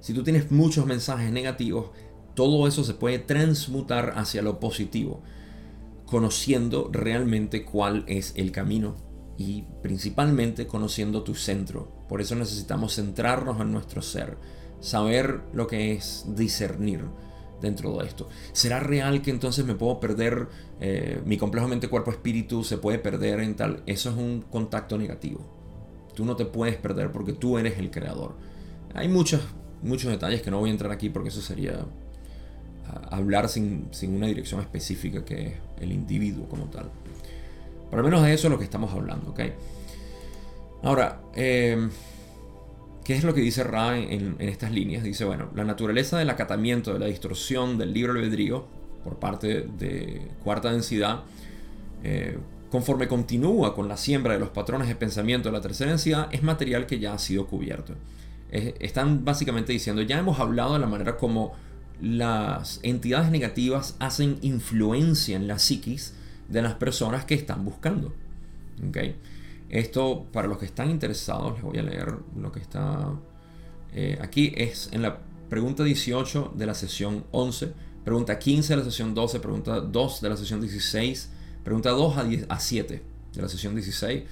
si 0.00 0.14
tú 0.14 0.22
tienes 0.22 0.50
muchos 0.50 0.86
mensajes 0.86 1.32
negativos, 1.32 1.90
todo 2.34 2.66
eso 2.66 2.84
se 2.84 2.94
puede 2.94 3.18
transmutar 3.18 4.14
hacia 4.16 4.42
lo 4.42 4.58
positivo 4.58 5.22
conociendo 6.12 6.90
realmente 6.92 7.64
cuál 7.64 8.04
es 8.06 8.34
el 8.36 8.52
camino 8.52 8.96
y 9.38 9.64
principalmente 9.82 10.66
conociendo 10.66 11.22
tu 11.22 11.34
centro. 11.34 11.90
Por 12.06 12.20
eso 12.20 12.34
necesitamos 12.34 12.96
centrarnos 12.96 13.58
en 13.62 13.72
nuestro 13.72 14.02
ser, 14.02 14.36
saber 14.82 15.40
lo 15.54 15.66
que 15.66 15.92
es 15.92 16.26
discernir 16.36 17.04
dentro 17.62 17.96
de 17.96 18.06
esto. 18.06 18.28
¿Será 18.52 18.80
real 18.80 19.22
que 19.22 19.30
entonces 19.30 19.64
me 19.64 19.74
puedo 19.74 20.00
perder 20.00 20.48
eh, 20.80 21.22
mi 21.24 21.38
complejo 21.38 21.68
mente, 21.68 21.88
cuerpo, 21.88 22.10
espíritu 22.10 22.64
se 22.64 22.76
puede 22.76 22.98
perder 22.98 23.40
en 23.40 23.54
tal? 23.54 23.82
Eso 23.86 24.10
es 24.10 24.16
un 24.16 24.42
contacto 24.42 24.98
negativo. 24.98 25.40
Tú 26.14 26.26
no 26.26 26.36
te 26.36 26.44
puedes 26.44 26.76
perder 26.76 27.10
porque 27.10 27.32
tú 27.32 27.56
eres 27.56 27.78
el 27.78 27.90
creador. 27.90 28.34
Hay 28.92 29.08
muchos, 29.08 29.40
muchos 29.82 30.10
detalles 30.10 30.42
que 30.42 30.50
no 30.50 30.58
voy 30.58 30.68
a 30.68 30.72
entrar 30.72 30.92
aquí 30.92 31.08
porque 31.08 31.30
eso 31.30 31.40
sería 31.40 31.86
hablar 33.10 33.48
sin, 33.48 33.88
una 34.08 34.26
dirección 34.26 34.60
específica 34.60 35.24
que 35.24 35.46
es 35.46 35.54
el 35.80 35.92
individuo 35.92 36.46
como 36.48 36.66
tal. 36.66 36.90
Por 37.88 37.98
lo 37.98 38.04
menos 38.04 38.22
de 38.22 38.34
eso 38.34 38.48
es 38.48 38.50
lo 38.50 38.58
que 38.58 38.64
estamos 38.64 38.92
hablando, 38.92 39.30
¿ok? 39.30 39.40
Ahora, 40.82 41.20
eh, 41.34 41.88
¿Qué 43.04 43.14
es 43.14 43.24
lo 43.24 43.34
que 43.34 43.40
dice 43.40 43.64
Ra 43.64 43.98
en, 43.98 44.36
estas 44.38 44.70
líneas? 44.70 45.02
Dice, 45.02 45.24
bueno, 45.24 45.50
la 45.54 45.64
naturaleza 45.64 46.18
del 46.18 46.30
acatamiento, 46.30 46.92
de 46.92 46.98
la 47.00 47.06
distorsión 47.06 47.78
del 47.78 47.92
libre 47.92 48.12
albedrío 48.12 48.66
por 49.02 49.18
parte 49.18 49.66
de 49.78 50.28
cuarta 50.44 50.70
densidad, 50.70 51.22
eh, 52.04 52.38
conforme 52.70 53.08
continúa 53.08 53.74
con 53.74 53.88
la 53.88 53.96
siembra 53.96 54.34
de 54.34 54.38
los 54.38 54.50
patrones 54.50 54.88
de 54.88 54.94
pensamiento 54.94 55.48
de 55.48 55.52
la 55.52 55.60
tercera 55.60 55.90
densidad, 55.90 56.28
es 56.30 56.42
material 56.42 56.86
que 56.86 57.00
ya 57.00 57.12
ha 57.14 57.18
sido 57.18 57.46
cubierto. 57.46 57.94
están 58.50 59.24
básicamente 59.24 59.72
diciendo, 59.72 60.02
ya 60.02 60.18
hemos 60.18 60.38
hablado 60.38 60.74
de 60.74 60.78
la 60.78 60.86
manera 60.86 61.16
como 61.16 61.54
las 62.02 62.80
entidades 62.82 63.30
negativas 63.30 63.96
hacen 63.98 64.38
influencia 64.42 65.36
en 65.36 65.46
la 65.46 65.58
psiquis 65.58 66.14
de 66.48 66.60
las 66.60 66.74
personas 66.74 67.24
que 67.24 67.34
están 67.34 67.64
buscando. 67.64 68.12
¿Okay? 68.88 69.16
Esto, 69.72 70.26
para 70.30 70.48
los 70.48 70.58
que 70.58 70.66
están 70.66 70.90
interesados, 70.90 71.54
les 71.54 71.62
voy 71.62 71.78
a 71.78 71.82
leer 71.82 72.14
lo 72.36 72.52
que 72.52 72.60
está 72.60 73.10
eh, 73.94 74.18
aquí. 74.20 74.52
Es 74.54 74.90
en 74.92 75.00
la 75.00 75.18
pregunta 75.48 75.82
18 75.82 76.52
de 76.54 76.66
la 76.66 76.74
sesión 76.74 77.24
11, 77.32 77.72
pregunta 78.04 78.38
15 78.38 78.74
de 78.74 78.76
la 78.76 78.84
sesión 78.84 79.14
12, 79.14 79.40
pregunta 79.40 79.80
2 79.80 80.20
de 80.20 80.28
la 80.28 80.36
sesión 80.36 80.60
16, 80.60 81.30
pregunta 81.64 81.88
2 81.88 82.16
a, 82.18 82.54
a 82.54 82.60
7 82.60 83.02
de 83.32 83.42
la 83.42 83.48
sesión 83.48 83.74
16, 83.74 84.24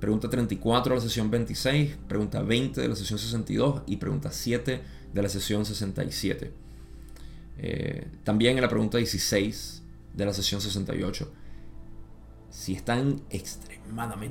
pregunta 0.00 0.30
34 0.30 0.94
de 0.94 0.96
la 0.96 1.02
sesión 1.02 1.30
26, 1.30 1.98
pregunta 2.08 2.40
20 2.40 2.80
de 2.80 2.88
la 2.88 2.96
sesión 2.96 3.18
62 3.18 3.82
y 3.86 3.96
pregunta 3.98 4.32
7 4.32 4.80
de 5.12 5.22
la 5.22 5.28
sesión 5.28 5.66
67. 5.66 6.50
Eh, 7.58 8.08
también 8.24 8.56
en 8.56 8.62
la 8.62 8.70
pregunta 8.70 8.96
16 8.96 9.82
de 10.14 10.24
la 10.24 10.32
sesión 10.32 10.62
68. 10.62 11.30
Si 12.50 12.72
están 12.72 13.20
extremadamente 13.28 13.77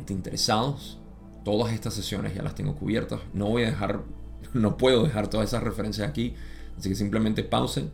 interesados, 0.10 1.00
todas 1.44 1.74
estas 1.74 1.94
sesiones 1.94 2.34
ya 2.36 2.44
las 2.44 2.56
tengo 2.56 2.76
cubiertas. 2.76 3.22
No 3.34 3.48
voy 3.48 3.64
a 3.64 3.68
dejar, 3.68 4.02
no 4.54 4.78
puedo 4.78 5.04
dejar 5.04 5.30
todas 5.30 5.48
esas 5.50 5.64
referencias 5.64 6.08
aquí. 6.08 6.36
Así 6.78 6.90
que 6.90 6.96
simplemente 6.96 7.44
pausen, 7.44 7.92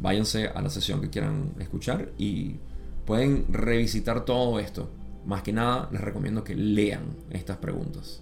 váyanse 0.00 0.48
a 0.48 0.62
la 0.62 0.70
sesión 0.70 1.00
que 1.00 1.10
quieran 1.10 1.52
escuchar 1.58 2.10
y 2.16 2.56
pueden 3.04 3.46
revisitar 3.52 4.24
todo 4.24 4.58
esto. 4.58 4.88
Más 5.26 5.42
que 5.42 5.52
nada, 5.52 5.88
les 5.92 6.00
recomiendo 6.00 6.42
que 6.42 6.54
lean 6.56 7.16
estas 7.30 7.58
preguntas 7.58 8.20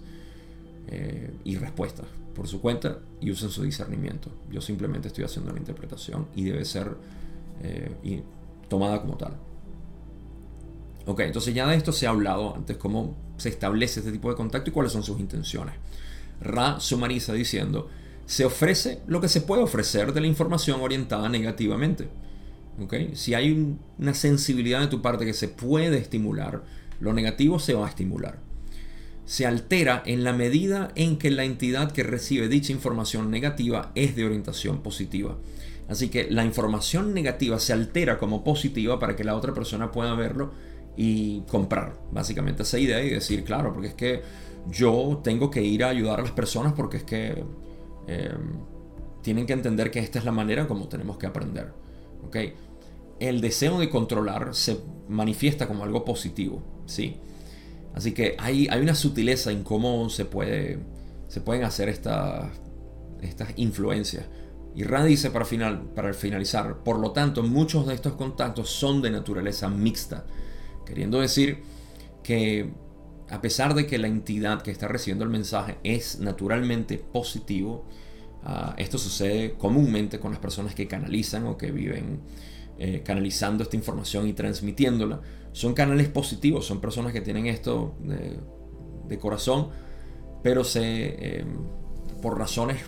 eh, 0.87 1.31
y 1.43 1.55
respuestas 1.55 2.05
por 2.35 2.47
su 2.47 2.61
cuenta 2.61 2.99
y 3.19 3.31
usen 3.31 3.49
su 3.49 3.63
discernimiento. 3.63 4.29
Yo 4.49 4.61
simplemente 4.61 5.07
estoy 5.07 5.23
haciendo 5.23 5.51
una 5.51 5.59
interpretación 5.59 6.27
y 6.35 6.43
debe 6.43 6.65
ser 6.65 6.95
eh, 7.61 8.23
tomada 8.67 9.01
como 9.01 9.17
tal. 9.17 9.35
Ok, 11.11 11.19
entonces 11.19 11.53
ya 11.53 11.67
de 11.67 11.75
esto 11.75 11.91
se 11.91 12.07
ha 12.07 12.11
hablado 12.11 12.55
antes, 12.55 12.77
cómo 12.77 13.17
se 13.35 13.49
establece 13.49 13.99
este 13.99 14.13
tipo 14.13 14.29
de 14.29 14.37
contacto 14.37 14.69
y 14.69 14.73
cuáles 14.73 14.93
son 14.93 15.03
sus 15.03 15.19
intenciones. 15.19 15.75
Ra 16.39 16.79
sumariza 16.79 17.33
diciendo, 17.33 17.89
se 18.25 18.45
ofrece 18.45 19.01
lo 19.07 19.19
que 19.19 19.27
se 19.27 19.41
puede 19.41 19.61
ofrecer 19.61 20.13
de 20.13 20.21
la 20.21 20.27
información 20.27 20.79
orientada 20.79 21.27
negativamente. 21.27 22.07
Okay? 22.81 23.11
Si 23.13 23.33
hay 23.33 23.75
una 23.99 24.13
sensibilidad 24.13 24.79
de 24.79 24.87
tu 24.87 25.01
parte 25.01 25.25
que 25.25 25.33
se 25.33 25.49
puede 25.49 25.97
estimular, 25.97 26.63
lo 27.01 27.11
negativo 27.11 27.59
se 27.59 27.73
va 27.73 27.87
a 27.87 27.89
estimular. 27.89 28.39
Se 29.25 29.45
altera 29.45 30.03
en 30.05 30.23
la 30.23 30.31
medida 30.31 30.93
en 30.95 31.17
que 31.17 31.29
la 31.29 31.43
entidad 31.43 31.91
que 31.91 32.03
recibe 32.03 32.47
dicha 32.47 32.71
información 32.71 33.29
negativa 33.29 33.91
es 33.95 34.15
de 34.15 34.23
orientación 34.23 34.81
positiva. 34.81 35.37
Así 35.89 36.07
que 36.07 36.31
la 36.31 36.45
información 36.45 37.13
negativa 37.13 37.59
se 37.59 37.73
altera 37.73 38.17
como 38.17 38.45
positiva 38.45 38.97
para 38.97 39.17
que 39.17 39.25
la 39.25 39.35
otra 39.35 39.53
persona 39.53 39.91
pueda 39.91 40.15
verlo 40.15 40.70
y 40.95 41.41
comprar 41.41 41.93
básicamente 42.11 42.63
esa 42.63 42.77
idea 42.77 43.03
y 43.03 43.09
decir, 43.09 43.43
claro, 43.43 43.73
porque 43.73 43.89
es 43.89 43.93
que 43.93 44.21
yo 44.69 45.21
tengo 45.23 45.49
que 45.49 45.63
ir 45.63 45.83
a 45.83 45.89
ayudar 45.89 46.19
a 46.19 46.23
las 46.23 46.31
personas 46.31 46.73
porque 46.73 46.97
es 46.97 47.03
que 47.03 47.43
em, 48.07 48.59
tienen 49.21 49.45
que 49.45 49.53
entender 49.53 49.91
que 49.91 49.99
esta 49.99 50.19
es 50.19 50.25
la 50.25 50.31
manera 50.31 50.67
como 50.67 50.87
tenemos 50.87 51.17
que 51.17 51.27
aprender. 51.27 51.73
¿okay? 52.25 52.53
El 53.19 53.41
deseo 53.41 53.79
de 53.79 53.89
controlar 53.89 54.53
se 54.53 54.77
manifiesta 55.07 55.67
como 55.67 55.83
algo 55.83 56.03
positivo, 56.03 56.61
¿sí? 56.85 57.17
Así 57.93 58.13
que 58.13 58.35
hay, 58.39 58.67
hay 58.69 58.81
una 58.81 58.95
sutileza 58.95 59.51
en 59.51 59.63
cómo 59.63 60.09
se, 60.09 60.25
puede, 60.25 60.79
se 61.27 61.41
pueden 61.41 61.63
hacer 61.63 61.89
estas, 61.89 62.45
estas 63.21 63.49
influencias. 63.57 64.25
Y 64.73 64.83
Rand 64.83 65.07
dice 65.07 65.29
para, 65.29 65.43
final, 65.43 65.81
para 65.93 66.13
finalizar, 66.13 66.77
por 66.83 66.97
lo 66.97 67.11
tanto, 67.11 67.43
muchos 67.43 67.85
de 67.87 67.93
estos 67.93 68.13
contactos 68.13 68.69
son 68.69 69.01
de 69.01 69.11
naturaleza 69.11 69.67
mixta 69.67 70.25
Queriendo 70.91 71.21
decir 71.21 71.59
que 72.21 72.69
a 73.29 73.39
pesar 73.39 73.75
de 73.75 73.87
que 73.87 73.97
la 73.97 74.07
entidad 74.07 74.61
que 74.61 74.71
está 74.71 74.89
recibiendo 74.89 75.23
el 75.23 75.29
mensaje 75.29 75.77
es 75.85 76.19
naturalmente 76.19 76.97
positivo, 76.97 77.85
ah, 78.43 78.75
esto 78.77 78.97
sucede 78.97 79.53
comúnmente 79.53 80.19
con 80.19 80.31
las 80.31 80.41
personas 80.41 80.75
que 80.75 80.89
canalizan 80.89 81.47
o 81.47 81.55
que 81.55 81.71
viven 81.71 82.19
eh, 82.77 83.03
canalizando 83.05 83.63
esta 83.63 83.77
información 83.77 84.27
y 84.27 84.33
transmitiéndola. 84.33 85.21
Son 85.53 85.73
canales 85.73 86.09
positivos, 86.09 86.65
son 86.65 86.81
personas 86.81 87.13
que 87.13 87.21
tienen 87.21 87.47
esto 87.47 87.95
de, 88.01 89.17
corazón, 89.17 89.69
pero 90.43 90.65
se, 90.65 91.39
em, 91.39 91.55
por 92.21 92.37
razones 92.37 92.79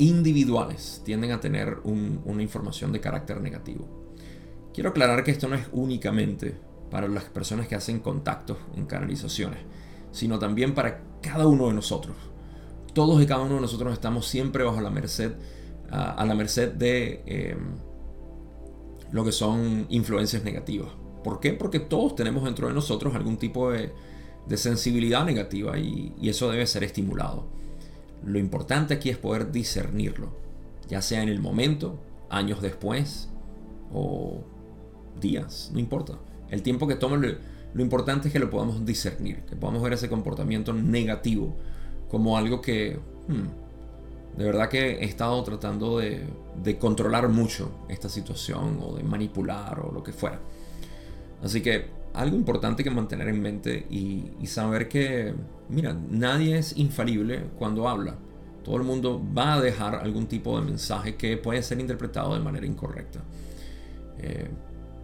individuales 0.00 1.02
tienden 1.04 1.30
a 1.30 1.38
tener 1.38 1.76
una 1.84 2.42
información 2.42 2.90
de 2.90 2.98
carácter 2.98 3.40
negativo. 3.40 3.86
Quiero 4.74 4.90
aclarar 4.90 5.22
que 5.22 5.30
esto 5.30 5.46
no 5.46 5.54
es 5.54 5.68
únicamente 5.70 6.69
para 6.90 7.08
las 7.08 7.24
personas 7.24 7.68
que 7.68 7.74
hacen 7.74 8.00
contactos 8.00 8.58
en 8.76 8.86
canalizaciones, 8.86 9.60
sino 10.12 10.38
también 10.38 10.74
para 10.74 11.02
cada 11.22 11.46
uno 11.46 11.68
de 11.68 11.74
nosotros. 11.74 12.16
Todos 12.92 13.22
y 13.22 13.26
cada 13.26 13.42
uno 13.42 13.56
de 13.56 13.60
nosotros 13.60 13.92
estamos 13.92 14.26
siempre 14.26 14.64
bajo 14.64 14.80
la 14.80 14.90
merced, 14.90 15.32
a, 15.90 16.24
la 16.24 16.34
merced 16.34 16.72
de 16.72 17.22
em, 17.26 17.76
lo 19.12 19.24
que 19.24 19.32
son 19.32 19.86
influencias 19.88 20.42
negativas. 20.42 20.90
¿Por 21.22 21.38
qué? 21.38 21.52
Porque 21.52 21.78
todos 21.78 22.16
tenemos 22.16 22.44
dentro 22.44 22.66
de 22.66 22.74
nosotros 22.74 23.14
algún 23.14 23.36
tipo 23.36 23.70
de, 23.70 23.92
sensibilidad 24.56 25.24
negativa 25.24 25.78
y, 25.78 26.12
y 26.20 26.28
eso 26.28 26.50
debe 26.50 26.66
ser 26.66 26.82
estimulado. 26.82 27.46
Lo 28.24 28.36
importante 28.38 28.94
aquí 28.94 29.08
es 29.08 29.16
poder 29.16 29.52
discernirlo, 29.52 30.30
ya 30.88 31.00
sea 31.02 31.22
en 31.22 31.28
el 31.28 31.40
momento, 31.40 32.00
años 32.30 32.60
después 32.60 33.28
o 33.92 34.42
días, 35.20 35.70
no 35.72 35.78
importa. 35.78 36.18
El 36.50 36.62
tiempo 36.62 36.86
que 36.86 36.96
toma, 36.96 37.16
lo, 37.16 37.82
importante 37.82 38.28
es 38.28 38.32
que 38.32 38.40
lo 38.40 38.50
podamos 38.50 38.84
discernir, 38.84 39.42
que 39.42 39.56
podamos 39.56 39.82
ver 39.82 39.92
ese 39.92 40.08
comportamiento 40.08 40.72
negativo 40.72 41.54
como 42.10 42.36
algo 42.36 42.60
que, 42.60 42.98
hmm, 43.28 44.38
de 44.38 44.44
verdad 44.44 44.68
que 44.68 44.98
he 44.98 45.04
estado 45.04 45.42
tratando 45.44 45.98
de, 45.98 46.26
controlar 46.78 47.28
mucho 47.28 47.70
esta 47.88 48.08
situación 48.08 48.78
o 48.82 48.94
de 48.96 49.02
manipular 49.02 49.80
o 49.80 49.92
lo 49.92 50.02
que 50.02 50.12
fuera. 50.12 50.40
Así 51.42 51.62
que 51.62 51.86
algo 52.12 52.36
importante 52.36 52.82
que 52.82 52.90
mantener 52.90 53.28
en 53.28 53.40
mente 53.40 53.86
y, 53.88 54.46
saber 54.46 54.88
que, 54.88 55.32
mira, 55.68 55.96
nadie 56.10 56.58
es 56.58 56.76
infalible 56.76 57.44
cuando 57.58 57.88
habla. 57.88 58.16
Todo 58.64 58.76
el 58.76 58.82
mundo 58.82 59.22
va 59.36 59.54
a 59.54 59.60
dejar 59.60 59.94
algún 59.94 60.26
tipo 60.26 60.58
de 60.58 60.66
mensaje 60.66 61.14
que 61.14 61.36
puede 61.36 61.62
ser 61.62 61.80
interpretado 61.80 62.34
de 62.34 62.40
manera 62.40 62.66
incorrecta. 62.66 63.20
Eh, 64.18 64.48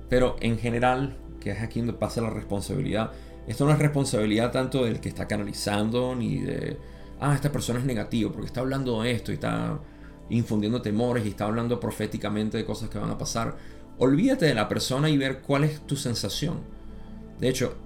pero 0.08 0.36
en 0.40 0.58
general, 0.58 1.16
que 1.46 1.52
es 1.52 1.62
aquí 1.62 1.78
donde 1.78 1.92
pasa 1.92 2.20
la 2.20 2.30
responsabilidad. 2.30 3.12
Esto 3.46 3.64
no 3.66 3.70
es 3.70 3.78
responsabilidad 3.78 4.50
tanto 4.50 4.84
del 4.84 4.98
que 4.98 5.08
está 5.08 5.28
canalizando, 5.28 6.16
ni 6.16 6.40
de, 6.40 6.76
ah, 7.20 7.36
esta 7.36 7.52
persona 7.52 7.78
es 7.78 7.84
negativa 7.84 8.32
porque 8.32 8.46
está 8.46 8.62
hablando 8.62 9.00
de 9.00 9.12
esto 9.12 9.30
y 9.30 9.34
está 9.34 9.78
infundiendo 10.28 10.82
temores 10.82 11.24
y 11.24 11.28
está 11.28 11.44
hablando 11.44 11.78
proféticamente 11.78 12.56
de 12.56 12.64
cosas 12.64 12.90
que 12.90 12.98
van 12.98 13.10
a 13.10 13.16
pasar. 13.16 13.56
Olvídate 13.98 14.46
de 14.46 14.54
la 14.54 14.68
persona 14.68 15.08
y 15.08 15.16
ver 15.16 15.38
cuál 15.38 15.62
es 15.62 15.80
tu 15.86 15.94
sensación. 15.94 16.58
De 17.38 17.48
hecho, 17.48 17.76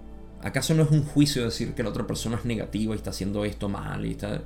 ¿acaso 0.40 0.72
no 0.72 0.84
es 0.84 0.90
un 0.90 1.04
juicio 1.04 1.44
decir 1.44 1.74
que 1.74 1.82
la 1.82 1.90
otra 1.90 2.06
persona 2.06 2.36
es 2.36 2.46
negativa 2.46 2.94
y 2.94 2.96
está 2.96 3.10
haciendo 3.10 3.44
esto 3.44 3.68
mal 3.68 4.06
y 4.06 4.12
está... 4.12 4.42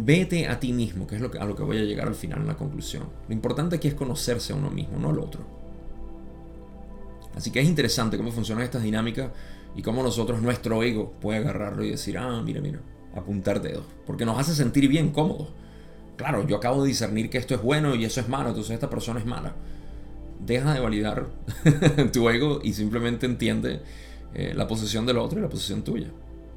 Vete 0.00 0.48
a 0.48 0.58
ti 0.58 0.72
mismo, 0.72 1.06
que 1.06 1.14
es 1.14 1.20
lo 1.20 1.30
que, 1.30 1.38
a 1.38 1.44
lo 1.44 1.54
que 1.54 1.62
voy 1.62 1.78
a 1.78 1.82
llegar 1.82 2.08
al 2.08 2.16
final 2.16 2.40
en 2.40 2.48
la 2.48 2.56
conclusión. 2.56 3.04
Lo 3.28 3.32
importante 3.32 3.76
aquí 3.76 3.86
es 3.86 3.94
conocerse 3.94 4.52
a 4.52 4.56
uno 4.56 4.70
mismo, 4.70 4.98
no 4.98 5.10
al 5.10 5.20
otro. 5.20 5.57
Así 7.36 7.50
que 7.50 7.60
es 7.60 7.68
interesante 7.68 8.16
cómo 8.16 8.32
funcionan 8.32 8.64
estas 8.64 8.82
dinámicas 8.82 9.30
y 9.76 9.82
cómo 9.82 10.02
nosotros, 10.02 10.42
nuestro 10.42 10.82
ego, 10.82 11.12
puede 11.20 11.38
agarrarlo 11.38 11.84
y 11.84 11.90
decir, 11.90 12.18
ah, 12.18 12.42
mira, 12.42 12.60
mira, 12.60 12.80
apuntar 13.14 13.60
dedos. 13.60 13.84
Porque 14.06 14.24
nos 14.24 14.38
hace 14.38 14.54
sentir 14.54 14.88
bien 14.88 15.10
cómodos. 15.10 15.48
Claro, 16.16 16.46
yo 16.46 16.56
acabo 16.56 16.82
de 16.82 16.88
discernir 16.88 17.30
que 17.30 17.38
esto 17.38 17.54
es 17.54 17.62
bueno 17.62 17.94
y 17.94 18.04
eso 18.04 18.20
es 18.20 18.28
malo, 18.28 18.48
entonces 18.48 18.72
esta 18.72 18.90
persona 18.90 19.20
es 19.20 19.26
mala. 19.26 19.54
Deja 20.44 20.74
de 20.74 20.80
validar 20.80 21.26
tu 22.12 22.28
ego 22.28 22.60
y 22.62 22.72
simplemente 22.72 23.26
entiende 23.26 23.82
eh, 24.34 24.52
la 24.54 24.66
posición 24.66 25.06
del 25.06 25.18
otro 25.18 25.38
y 25.38 25.42
la 25.42 25.48
posición 25.48 25.82
tuya. 25.82 26.08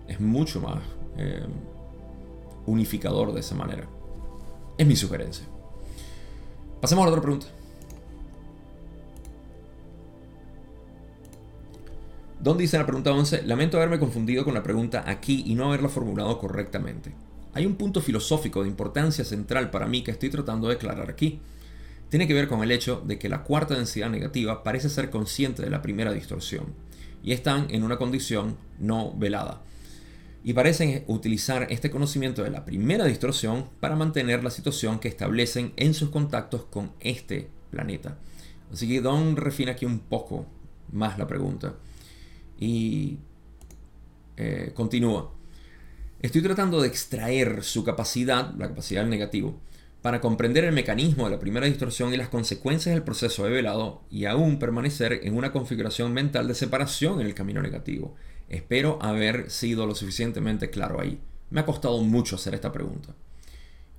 Es 0.08 0.20
mucho 0.20 0.62
más 0.62 0.80
eh, 1.18 1.46
unificador 2.66 3.34
de 3.34 3.40
esa 3.42 3.56
manera. 3.56 3.88
Es 4.78 4.88
mi 4.88 4.96
sugerencia. 4.96 5.46
Pasemos 6.82 7.04
a 7.04 7.06
la 7.06 7.12
otra 7.12 7.22
pregunta. 7.22 7.48
Don 12.42 12.58
dice 12.58 12.80
la 12.80 12.88
pregunta 12.88 13.12
11, 13.12 13.44
lamento 13.44 13.78
haberme 13.78 14.00
confundido 14.00 14.44
con 14.44 14.56
la 14.56 14.64
pregunta 14.64 15.04
aquí 15.06 15.44
y 15.46 15.54
no 15.54 15.68
haberla 15.68 15.90
formulado 15.90 16.40
correctamente. 16.40 17.14
hay 17.54 17.68
un 17.68 17.76
punto 17.76 18.02
filosófico 18.02 18.64
de 18.64 18.70
importancia 18.70 19.24
central 19.24 19.70
para 19.70 19.86
mí 19.86 20.04
que 20.04 20.10
estoy 20.10 20.32
tratando 20.32 20.68
de 20.68 20.74
declarar 20.74 21.12
aquí. 21.12 21.40
Tiene 22.10 22.28
que 22.28 22.34
ver 22.34 22.48
con 22.48 22.64
el 22.64 22.72
hecho 22.72 23.04
de 23.06 23.20
que 23.20 23.30
la 23.30 23.44
cuarta 23.44 23.76
densidad 23.76 24.10
negativa 24.10 24.64
parece 24.64 24.90
ser 24.90 25.12
consciente 25.12 25.62
de 25.62 25.70
la 25.70 25.84
primera 25.84 26.14
distorsión 26.14 26.74
y 27.22 27.34
están 27.34 27.68
en 27.70 27.84
una 27.84 27.98
condición 27.98 28.58
no 28.80 29.14
velada. 29.16 29.62
Y 30.44 30.54
parecen 30.54 31.04
utilizar 31.06 31.68
este 31.70 31.92
conocimiento 31.92 32.42
de 32.42 32.50
la 32.50 32.66
primera 32.66 33.06
distorsión 33.06 33.66
para 33.80 33.96
mantener 33.96 34.44
la 34.44 34.50
situación 34.50 34.98
que 34.98 35.10
establecen 35.10 35.74
en 35.76 35.94
sus 35.94 36.10
contactos 36.10 36.64
con 36.64 36.92
este 37.02 37.50
planeta. 37.70 38.18
Así 38.74 38.88
que 38.88 39.00
Don 39.00 39.36
refina 39.36 39.74
aquí 39.74 39.86
un 39.86 40.00
poco 40.00 40.48
más 40.92 41.20
la 41.20 41.28
pregunta. 41.28 41.76
Y 42.62 43.18
eh, 44.38 44.72
continúa. 44.74 45.34
Estoy 46.22 46.44
tratando 46.44 46.80
de 46.80 46.88
extraer 46.88 47.63
su 47.63 47.84
capacidad, 47.84 48.53
la 48.53 48.70
capacidad 48.70 49.01
del 49.01 49.10
negativo, 49.10 49.60
para 50.03 50.22
comprender 50.22 50.63
el 50.63 50.72
mecanismo 50.72 51.25
de 51.25 51.32
la 51.32 51.39
primera 51.39 51.65
distorsión 51.65 52.13
y 52.13 52.18
las 52.18 52.30
consecuencias 52.30 52.94
del 52.94 53.03
proceso 53.03 53.44
de 53.44 53.50
velado 53.50 54.03
y 54.12 54.25
aún 54.25 54.60
permanecer 54.60 55.22
en 55.24 55.36
una 55.36 55.51
configuración 55.51 56.13
mental 56.13 56.48
de 56.48 56.53
separación 56.53 57.20
en 57.20 57.25
el 57.25 57.34
camino 57.34 57.63
negativo. 57.63 58.15
Espero 58.48 59.00
haber 59.01 59.50
sido 59.50 59.88
lo 59.88 59.96
suficientemente 59.96 60.70
claro 60.70 61.01
ahí. 61.01 61.20
Me 61.50 61.62
ha 61.62 61.65
costado 61.65 62.00
mucho 62.03 62.36
hacer 62.36 62.53
esta 62.53 62.72
pregunta. 62.72 63.15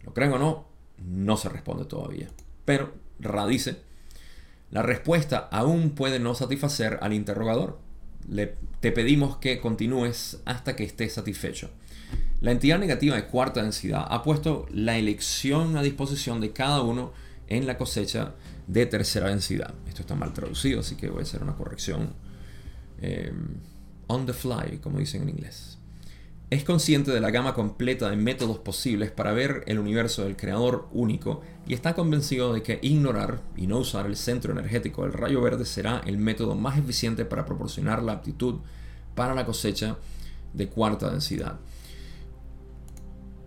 ¿Lo 0.05 0.15
creen 0.15 0.35
o 0.35 0.39
no? 0.39 0.69
No 0.99 1.37
se 1.37 1.49
responde 1.49 1.85
todavía. 1.85 2.29
Pero 2.65 2.93
Ra 3.19 3.47
dice, 3.49 3.79
la 4.71 4.83
respuesta 4.83 5.49
aún 5.51 5.91
puede 5.91 6.21
no 6.21 6.37
satisfacer 6.37 7.01
al 7.03 7.13
interrogador. 7.13 7.79
Te 8.81 8.93
pedimos 8.93 9.37
que 9.37 9.61
continúes 9.61 10.41
hasta 10.45 10.77
que 10.77 10.85
estés 10.85 11.13
satisfecho. 11.15 11.71
La 12.41 12.51
entidad 12.51 12.79
negativa 12.79 13.15
de 13.15 13.27
cuarta 13.27 13.63
densidad 13.63 14.05
ha 14.09 14.23
puesto 14.23 14.67
la 14.71 14.99
elección 14.99 15.77
a 15.77 15.83
disposición 15.83 16.41
de 16.41 16.53
cada 16.53 16.83
uno 16.83 17.13
en 17.49 17.67
la 17.67 17.79
cosecha 17.79 18.35
de 18.67 18.87
tercera 18.87 19.29
densidad. 19.29 19.75
Esto 19.87 20.03
está 20.03 20.15
mal 20.15 20.33
traducido, 20.33 20.81
así 20.81 20.97
que 20.97 21.09
voy 21.09 21.21
a 21.21 21.23
hacer 21.23 21.43
una 21.43 21.55
corrección 21.55 22.15
eh, 23.01 23.33
on 24.09 24.27
the 24.27 24.33
fly, 24.33 24.79
como 24.83 24.99
dicen 24.99 25.23
en 25.23 25.29
inglés. 25.31 25.72
Es 26.53 26.65
consciente 26.65 27.11
de 27.11 27.21
la 27.23 27.31
gama 27.31 27.55
completa 27.55 28.11
de 28.11 28.17
métodos 28.17 28.59
posibles 28.59 29.11
para 29.11 29.33
ver 29.33 29.65
el 29.67 29.79
universo 29.79 30.25
del 30.25 30.37
creador 30.37 30.87
único 30.93 31.41
y 31.67 31.73
está 31.73 31.95
convencido 31.95 32.53
de 32.53 32.63
que 32.63 32.79
ignorar 32.83 33.41
y 33.57 33.67
no 33.67 33.79
usar 33.79 34.05
el 34.05 34.17
centro 34.17 34.53
energético 34.53 35.05
del 35.05 35.15
rayo 35.15 35.41
verde 35.41 35.65
será 35.65 36.03
el 36.05 36.19
método 36.19 36.55
más 36.55 36.77
eficiente 36.77 37.25
para 37.25 37.47
proporcionar 37.47 38.03
la 38.03 38.13
aptitud 38.13 38.57
para 39.15 39.35
la 39.35 39.47
cosecha 39.47 39.97
de 40.53 40.69
cuarta 40.69 41.11
densidad. 41.11 41.59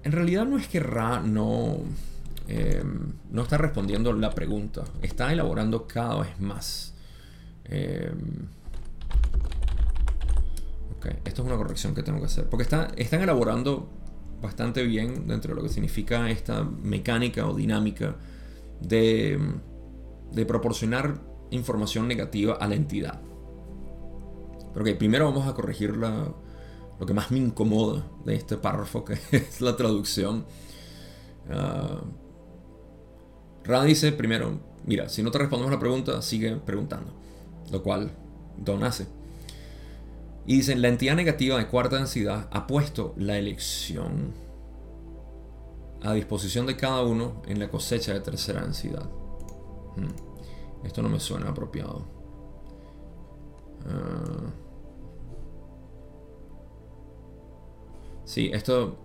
En 0.03 0.11
realidad 0.11 0.47
no 0.47 0.57
es 0.57 0.67
que 0.67 0.79
Ra 0.79 1.19
no, 1.19 1.77
em, 2.47 3.13
no 3.29 3.43
está 3.43 3.59
respondiendo 3.59 4.13
la 4.13 4.31
pregunta, 4.31 4.83
está 5.03 5.31
elaborando 5.31 5.85
cada 5.85 6.21
vez 6.21 6.39
más. 6.39 6.95
Em, 7.65 8.47
esto 11.25 11.41
es 11.41 11.47
una 11.47 11.57
corrección 11.57 11.93
que 11.95 12.03
tengo 12.03 12.19
que 12.19 12.25
hacer, 12.25 12.49
porque 12.49 12.63
está, 12.63 12.91
están 12.95 13.21
elaborando 13.21 13.89
bastante 14.41 14.83
bien 14.83 15.27
dentro 15.27 15.53
de 15.53 15.55
lo 15.55 15.63
que 15.63 15.73
significa 15.73 16.29
esta 16.29 16.63
mecánica 16.63 17.47
o 17.47 17.55
dinámica 17.55 18.15
de, 18.81 19.39
proporcionar 20.47 21.21
información 21.51 22.07
negativa 22.07 22.53
a 22.55 22.67
la 22.67 22.75
entidad. 22.75 23.21
Pero 24.73 24.85
ok, 24.85 24.97
primero 24.97 25.25
vamos 25.25 25.47
a 25.47 25.53
corregir 25.53 25.95
lo 25.95 27.05
que 27.05 27.13
más 27.13 27.31
me 27.31 27.39
incomoda 27.39 28.05
de 28.25 28.35
este 28.35 28.57
párrafo, 28.57 29.05
que 29.05 29.13
es 29.31 29.61
la 29.61 29.75
traducción. 29.75 30.45
Uh, 31.47 32.01
dice 33.85 34.11
primero, 34.11 34.59
mira, 34.85 35.09
si 35.09 35.23
no 35.23 35.31
te 35.31 35.37
respondemos 35.39 35.71
la 35.71 35.79
pregunta, 35.79 36.21
sigue 36.21 36.55
preguntando. 36.57 37.13
Lo 37.71 37.81
cual 37.81 38.11
Don 38.57 38.83
hace. 38.83 39.07
Y 40.45 40.57
dicen, 40.57 40.81
la 40.81 40.89
entidad 40.89 41.15
negativa 41.15 41.57
de 41.57 41.67
cuarta 41.67 41.97
densidad 41.97 42.47
ha 42.51 42.67
puesto 42.67 43.13
la 43.17 43.37
elección 43.37 44.33
a 46.01 46.13
disposición 46.13 46.67
de 46.67 46.75
cada 46.75 47.01
uno 47.01 47.41
en 47.47 47.59
la 47.59 47.67
cosecha 47.69 48.13
de 48.13 48.19
tercera 48.19 48.61
densidad. 48.61 49.09
Hmm. 49.95 50.85
Esto 50.85 51.01
no 51.01 51.09
me 51.09 51.19
suena 51.19 51.49
apropiado. 51.49 52.05
Uh, 53.85 54.65
Sí, 58.25 58.49
esto, 58.51 58.97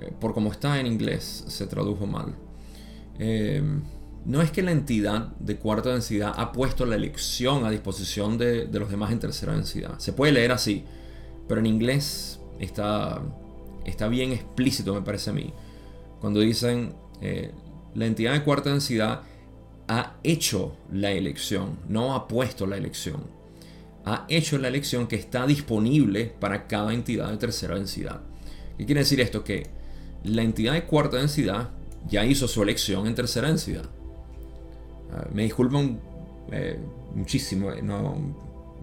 eh, 0.00 0.12
por 0.18 0.32
como 0.32 0.50
está 0.50 0.80
en 0.80 0.86
inglés, 0.86 1.44
se 1.46 1.66
tradujo 1.66 2.06
mal. 2.06 2.34
Em, 3.18 3.82
no 4.24 4.40
es 4.40 4.50
que 4.50 4.62
la 4.62 4.70
entidad 4.70 5.28
de 5.38 5.56
cuarta 5.56 5.90
densidad 5.90 6.32
ha 6.36 6.52
puesto 6.52 6.86
la 6.86 6.94
elección 6.94 7.64
a 7.64 7.70
disposición 7.70 8.38
de, 8.38 8.68
los 8.72 8.90
demás 8.90 9.10
en 9.10 9.18
tercera 9.18 9.54
densidad. 9.54 9.98
Se 9.98 10.12
puede 10.12 10.32
leer 10.32 10.52
así, 10.52 10.84
pero 11.48 11.60
en 11.60 11.66
inglés 11.66 12.40
está, 12.60 13.20
está 13.84 14.08
bien 14.08 14.32
explícito, 14.32 14.94
me 14.94 15.02
parece 15.02 15.30
a 15.30 15.32
mí. 15.32 15.52
Cuando 16.20 16.40
dicen 16.40 16.94
eh, 17.20 17.50
la 17.94 18.06
entidad 18.06 18.32
de 18.32 18.44
cuarta 18.44 18.70
densidad 18.70 19.22
ha 19.88 20.14
hecho 20.22 20.76
la 20.92 21.10
elección, 21.10 21.78
no 21.88 22.14
ha 22.14 22.28
puesto 22.28 22.66
la 22.66 22.76
elección. 22.76 23.22
Ha 24.04 24.24
hecho 24.28 24.58
la 24.58 24.68
elección 24.68 25.06
que 25.06 25.16
está 25.16 25.46
disponible 25.46 26.32
para 26.38 26.66
cada 26.66 26.92
entidad 26.94 27.30
de 27.30 27.36
tercera 27.38 27.74
densidad. 27.74 28.20
¿Qué 28.78 28.86
quiere 28.86 29.00
decir 29.00 29.20
esto? 29.20 29.44
Que 29.44 29.66
la 30.24 30.42
entidad 30.42 30.72
de 30.74 30.84
cuarta 30.84 31.18
densidad 31.18 31.70
ya 32.08 32.24
hizo 32.24 32.48
su 32.48 32.62
elección 32.62 33.06
en 33.06 33.14
tercera 33.14 33.48
densidad. 33.48 33.88
Ah, 35.12 35.26
me 35.32 35.42
disculpan 35.42 36.00
eh, 36.50 36.78
muchísimo. 37.14 37.72
Eh, 37.72 37.82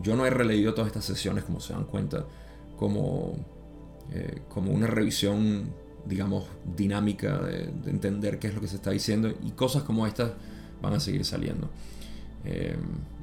yo 0.02 0.16
no 0.16 0.26
he 0.26 0.30
releído 0.30 0.74
todas 0.74 0.88
estas 0.88 1.06
sesiones, 1.06 1.44
como 1.44 1.60
se 1.60 1.74
dan 1.74 1.86
cuenta, 1.86 2.26
como, 2.78 3.34
eh, 4.12 4.42
como 4.50 4.72
una 4.72 4.88
revisión, 4.88 5.70
digamos, 6.06 6.46
dinámica 6.78 7.38
de, 7.40 7.64
entender 7.88 8.40
qué 8.40 8.48
es 8.48 8.56
lo 8.56 8.62
que 8.62 8.68
se 8.68 8.76
está 8.76 8.92
diciendo. 8.92 9.34
Y 9.44 9.52
cosas 9.52 9.84
como 9.84 10.08
estas 10.08 10.32
van 10.82 10.94
a 10.94 11.00
seguir 11.00 11.26
saliendo. 11.26 11.70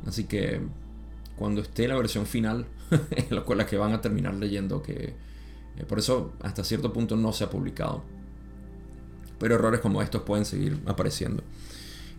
así 0.07 0.25
que 0.25 0.61
cuando 1.37 1.61
esté 1.61 1.88
la 1.88 1.97
versión 1.97 2.27
final, 2.27 2.66
con 3.47 3.59
la 3.59 3.66
que 3.66 3.77
van 3.77 3.92
a 3.92 4.01
terminar 4.01 4.35
leyendo, 4.35 4.83
que 4.83 5.14
eh, 5.77 5.85
por 5.85 5.99
eso 5.99 6.33
hasta 6.42 6.64
cierto 6.64 6.92
punto 6.92 7.16
no 7.16 7.33
se 7.33 7.45
ha 7.45 7.51
publicado. 7.51 8.03
Pero 9.38 9.55
errores 9.55 9.81
como 9.81 10.01
estos 10.01 10.23
pueden 10.23 10.45
seguir 10.45 10.81
apareciendo. 10.87 11.42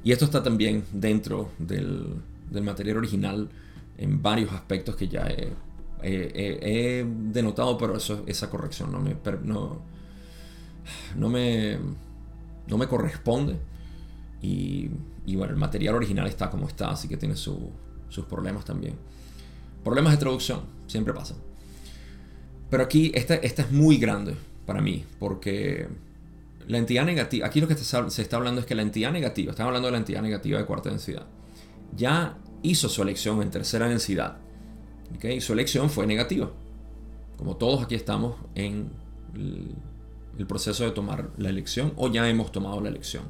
Y 0.04 0.12
esto 0.12 0.26
está 0.26 0.44
también 0.44 0.84
dentro 0.92 1.52
del, 1.58 2.22
material 2.62 2.98
original 2.98 3.50
en 3.98 4.22
varios 4.22 4.52
aspectos 4.54 4.96
que 4.96 5.08
ya 5.08 5.28
he, 6.02 7.06
denotado, 7.32 7.78
pero 7.78 7.98
eso, 7.98 8.24
esa 8.28 8.50
corrección 8.50 8.92
no 8.92 9.00
me, 9.00 9.16
no, 9.44 9.82
no 11.16 11.30
me, 11.30 11.78
no 12.68 12.78
me 12.78 12.88
corresponde. 12.88 13.58
Y, 14.42 14.90
bueno, 15.36 15.54
el 15.54 15.60
material 15.60 15.96
original 15.96 16.28
está 16.28 16.50
como 16.50 16.68
está, 16.68 16.92
así 16.92 17.08
que 17.08 17.18
tiene 17.18 17.36
sus 17.36 18.26
problemas 18.30 18.66
también. 18.66 18.96
Problemas 19.84 20.14
de 20.14 20.20
traducción, 20.20 20.62
siempre 20.88 21.14
pasan. 21.14 21.38
Pero 22.70 22.84
aquí 22.84 23.12
esta, 23.16 23.36
esta 23.36 23.64
es 23.64 23.72
muy 23.72 23.98
grande 23.98 24.36
para 24.66 24.82
mí, 24.82 25.06
porque 25.20 25.88
la 26.68 26.78
entidad 26.78 27.06
negativa, 27.06 27.48
aquí 27.48 27.62
lo 27.62 27.68
que 27.68 27.76
se 27.76 28.22
está 28.22 28.38
hablando 28.38 28.60
es 28.62 28.68
que 28.68 28.76
la 28.76 28.82
entidad 28.82 29.12
negativa, 29.12 29.52
estamos 29.52 29.70
hablando 29.70 29.88
de 29.88 29.94
la 29.94 29.98
entidad 30.00 30.22
negativa 30.22 30.60
de 30.60 30.66
cuarta 30.66 30.90
densidad, 30.90 31.26
ya 31.96 32.38
hizo 32.62 32.90
su 32.90 33.02
elección 33.02 33.42
en 33.42 33.52
tercera 33.52 33.88
densidad. 33.88 34.38
¿okay? 35.16 35.40
Su 35.40 35.54
elección 35.54 35.90
fue 35.90 36.06
negativa. 36.06 36.52
Como 37.38 37.56
todos 37.56 37.84
aquí 37.84 37.96
estamos 37.96 38.36
en 38.56 38.90
el, 39.36 40.46
proceso 40.46 40.84
de 40.84 40.92
tomar 40.92 41.32
la 41.38 41.50
elección 41.50 41.94
o 41.96 42.12
ya 42.12 42.28
hemos 42.30 42.52
tomado 42.52 42.82
la 42.82 42.90
elección. 42.90 43.24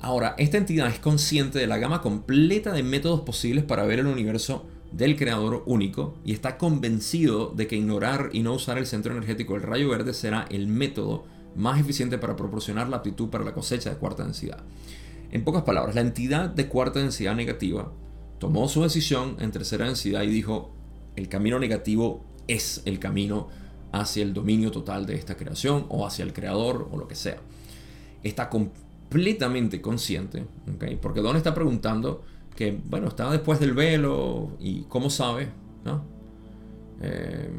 Ahora, 0.00 0.36
esta 0.38 0.58
entidad 0.58 0.88
es 0.88 1.00
consciente 1.00 1.58
de 1.58 1.66
la 1.66 1.78
gama 1.78 2.02
completa 2.02 2.72
de 2.72 2.84
métodos 2.84 3.22
posibles 3.22 3.64
para 3.64 3.84
ver 3.84 3.98
el 3.98 4.06
universo 4.06 4.64
del 4.92 5.16
creador 5.16 5.64
único 5.66 6.14
y 6.24 6.32
está 6.32 6.56
convencido 6.56 7.52
de 7.54 7.66
que 7.66 7.76
ignorar 7.76 8.30
y 8.32 8.42
no 8.42 8.54
usar 8.54 8.78
el 8.78 8.86
centro 8.86 9.12
energético 9.12 9.54
del 9.54 9.62
rayo 9.62 9.88
verde 9.88 10.14
será 10.14 10.46
el 10.50 10.68
método 10.68 11.24
más 11.56 11.80
eficiente 11.80 12.18
para 12.18 12.36
proporcionar 12.36 12.88
la 12.88 12.98
aptitud 12.98 13.28
para 13.28 13.44
la 13.44 13.52
cosecha 13.52 13.90
de 13.90 13.96
cuarta 13.96 14.24
densidad. 14.24 14.62
En 15.30 15.44
pocas 15.44 15.62
palabras, 15.62 15.94
la 15.94 16.00
entidad 16.00 16.48
de 16.48 16.68
cuarta 16.68 17.00
densidad 17.00 17.34
negativa 17.34 17.92
tomó 18.38 18.68
su 18.68 18.82
decisión 18.82 19.36
en 19.40 19.50
tercera 19.50 19.86
densidad 19.86 20.22
y 20.22 20.28
dijo, 20.28 20.70
el 21.16 21.28
camino 21.28 21.58
negativo 21.58 22.24
es 22.46 22.82
el 22.84 22.98
camino 22.98 23.48
hacia 23.92 24.22
el 24.22 24.32
dominio 24.32 24.70
total 24.70 25.06
de 25.06 25.14
esta 25.14 25.36
creación 25.36 25.86
o 25.88 26.06
hacia 26.06 26.24
el 26.24 26.32
creador 26.32 26.88
o 26.90 26.96
lo 26.96 27.08
que 27.08 27.14
sea. 27.14 27.38
Está 28.22 28.48
completamente 28.48 29.80
consciente, 29.80 30.44
porque 31.00 31.20
Don 31.20 31.36
está 31.36 31.54
preguntando 31.54 32.22
que, 32.56 32.78
bueno, 32.86 33.08
estaba 33.08 33.32
después 33.32 33.60
del 33.60 33.72
velo 33.72 34.52
y 34.58 34.82
cómo 34.82 35.10
sabe, 35.10 35.48
¿no? 35.84 36.02
Eh, 37.00 37.50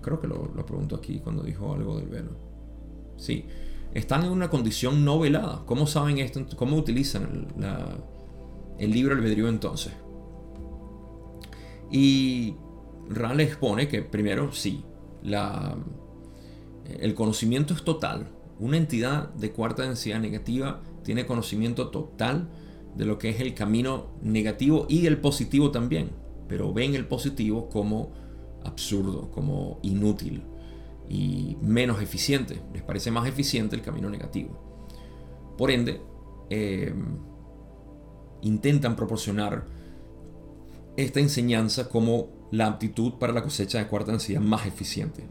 creo 0.00 0.20
que 0.20 0.28
lo, 0.28 0.50
lo 0.54 0.64
preguntó 0.64 0.96
aquí 0.96 1.18
cuando 1.18 1.42
dijo 1.42 1.74
algo 1.74 1.98
del 1.98 2.08
velo. 2.08 2.45
¿Sí? 3.16 3.46
están 3.96 4.24
en 4.24 4.30
una 4.30 4.50
condición 4.50 5.04
no 5.04 5.18
velada. 5.18 5.62
¿Cómo 5.64 5.86
saben 5.86 6.18
esto? 6.18 6.44
¿Cómo 6.56 6.76
utilizan 6.76 7.48
el, 8.78 8.90
libro 8.90 9.14
albedrío 9.14 9.48
entonces? 9.48 9.92
Y 11.90 12.56
Rale 13.08 13.44
expone 13.44 13.88
que 13.88 14.02
primero, 14.02 14.52
sí, 14.52 14.84
el 17.00 17.14
conocimiento 17.14 17.72
es 17.72 17.84
total. 17.84 18.28
Una 18.58 18.76
entidad 18.76 19.30
de 19.34 19.52
cuarta 19.52 19.84
densidad 19.84 20.20
negativa 20.20 20.82
tiene 21.02 21.24
conocimiento 21.24 21.88
total 21.88 22.50
de 22.96 23.06
lo 23.06 23.18
que 23.18 23.30
es 23.30 23.40
el 23.40 23.54
camino 23.54 24.08
negativo 24.20 24.86
y 24.90 25.06
el 25.06 25.18
positivo 25.18 25.70
también, 25.70 26.10
pero 26.48 26.72
ven 26.72 26.94
el 26.94 27.06
positivo 27.06 27.68
como 27.70 28.12
absurdo, 28.62 29.30
como 29.30 29.78
inútil 29.82 30.42
y 31.08 31.56
menos 31.60 32.02
eficiente. 32.02 32.60
Les 32.72 32.82
parece 32.82 33.10
más 33.10 33.28
eficiente 33.28 33.76
el 33.76 33.82
camino 33.82 34.10
negativo. 34.10 34.58
Por 35.56 35.70
ende, 35.70 36.00
em, 36.50 37.18
intentan 38.42 38.96
proporcionar 38.96 39.64
esta 40.96 41.20
enseñanza 41.20 41.88
como 41.88 42.28
la 42.50 42.66
aptitud 42.66 43.14
para 43.14 43.32
la 43.32 43.42
cosecha 43.42 43.78
de 43.78 43.86
cuarta 43.86 44.12
densidad 44.12 44.40
más 44.40 44.66
eficiente. 44.66 45.24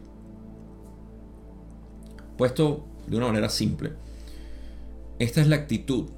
Puesto 2.36 2.86
de 3.06 3.16
una 3.16 3.28
manera 3.28 3.48
simple, 3.48 3.92
esta 5.18 5.40
es 5.40 5.48
la 5.48 5.56
actitud 5.56 6.10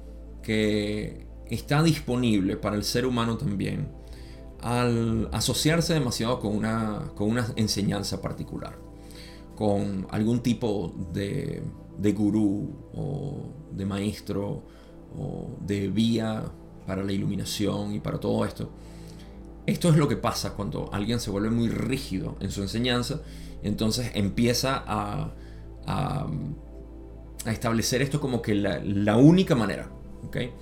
que 0.43 1.25
está 1.49 1.81
disponible 1.83 2.57
para 2.57 2.75
el 2.75 2.83
ser 2.83 3.05
humano 3.05 3.37
también 3.37 3.99
al 4.61 5.29
asociarse 5.31 5.93
demasiado 5.93 6.39
con 6.39 6.55
una, 6.55 7.11
con 7.15 7.29
una 7.29 7.47
enseñanza 7.55 8.21
particular, 8.21 8.77
con 9.59 10.07
algún 10.11 10.39
tipo 10.39 10.95
de, 11.11 11.61
de 11.97 12.13
gurú 12.13 12.73
o 12.95 13.49
de 13.73 13.85
maestro 13.85 14.63
o 15.17 15.49
de 15.59 15.89
vía 15.89 16.45
para 16.87 17.03
la 17.03 17.11
iluminación 17.11 17.93
y 17.93 17.99
para 17.99 18.21
todo 18.21 18.45
esto. 18.45 18.71
Esto 19.65 19.89
es 19.89 19.97
lo 19.97 20.07
que 20.07 20.15
pasa 20.15 20.53
cuando 20.53 20.89
alguien 20.93 21.19
se 21.19 21.29
vuelve 21.29 21.49
muy 21.49 21.67
rígido 21.67 22.37
en 22.39 22.51
su 22.51 22.61
enseñanza, 22.61 23.21
entonces 23.61 24.11
empieza 24.13 24.81
a, 24.87 25.33
a, 25.85 26.27
establecer 27.45 28.01
esto 28.01 28.21
como 28.21 28.41
que 28.41 28.55
la, 28.55 29.17
única 29.17 29.55
manera. 29.55 29.91
¿okay? 30.25 30.53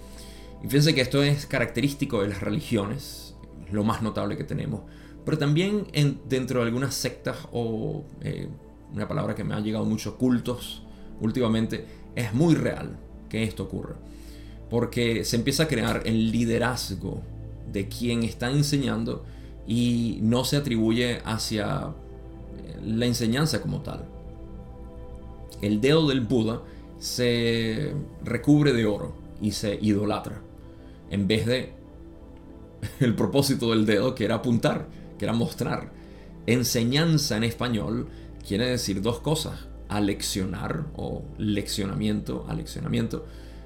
Y 0.64 0.70
fíjense 0.70 0.96
que 0.96 1.02
esto 1.02 1.22
es 1.22 1.46
característico 1.46 2.24
de 2.24 2.30
las 2.30 2.42
religiones, 2.42 3.36
lo 3.70 3.84
más 3.84 4.02
notable 4.02 4.38
que 4.38 4.44
tenemos, 4.44 4.82
pero 5.24 5.38
también 5.38 5.86
en, 5.94 6.20
dentro 6.28 6.62
de 6.62 6.66
algunas 6.66 6.96
sectas 6.96 7.38
o 7.52 8.04
eh, 8.22 8.50
una 8.93 9.08
palabra 9.08 9.36
que 9.36 9.43
me 9.43 9.54
ha 9.54 9.60
llegado 9.60 9.86
mucho, 9.86 10.17
cultos 10.17 10.84
últimamente, 11.21 11.86
es 12.15 12.34
muy 12.34 12.56
real 12.56 12.97
que 13.30 13.43
esto 13.43 13.63
ocurra. 13.63 13.95
Porque 14.69 15.23
se 15.23 15.36
empieza 15.36 15.63
a 15.63 15.67
crear 15.67 16.02
el 16.06 16.32
liderazgo 16.32 17.21
de 17.71 17.88
quien 17.88 18.23
está 18.23 18.50
enseñando 18.50 19.26
y 19.65 20.19
no 20.21 20.45
se 20.45 20.58
atribuye 20.58 21.21
hacia 21.26 21.93
eh, 22.58 22.80
la 22.84 23.06
enseñanza 23.06 23.62
como 23.62 23.82
tal. 23.82 24.06
El 25.62 25.82
dedo 25.82 26.08
del 26.08 26.21
Buda 26.21 26.62
se 27.00 27.93
recubre 28.23 28.73
de 28.73 28.86
oro 28.86 29.13
y 29.41 29.52
se 29.52 29.78
idolatra 29.82 30.41
en 31.10 31.28
vez 31.28 31.45
de 31.45 31.73
el 33.00 33.15
propósito 33.15 33.71
del 33.71 33.86
dedo 33.86 34.15
que 34.15 34.26
era 34.26 34.36
apuntar, 34.36 34.88
que 35.17 35.26
era 35.26 35.34
mostrar. 35.34 35.91
Enseñanza 36.45 37.38
en 37.38 37.43
español 37.43 38.08
quiere 38.48 38.70
decir 38.70 39.02
dos 39.02 39.20
cosas, 39.20 39.68
aleccionar 39.90 40.86
o 40.96 41.24
leccionamiento, 41.38 42.46
aleccionamiento, 42.48 43.26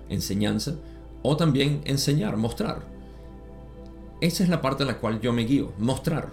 enseñanza, 0.09 0.75
o 1.21 1.37
también 1.37 1.81
enseñar, 1.85 2.37
mostrar. 2.37 2.85
Esa 4.21 4.43
es 4.43 4.49
la 4.49 4.61
parte 4.61 4.83
en 4.83 4.87
la 4.87 4.97
cual 4.97 5.21
yo 5.21 5.33
me 5.33 5.45
guío, 5.45 5.73
mostrar. 5.77 6.31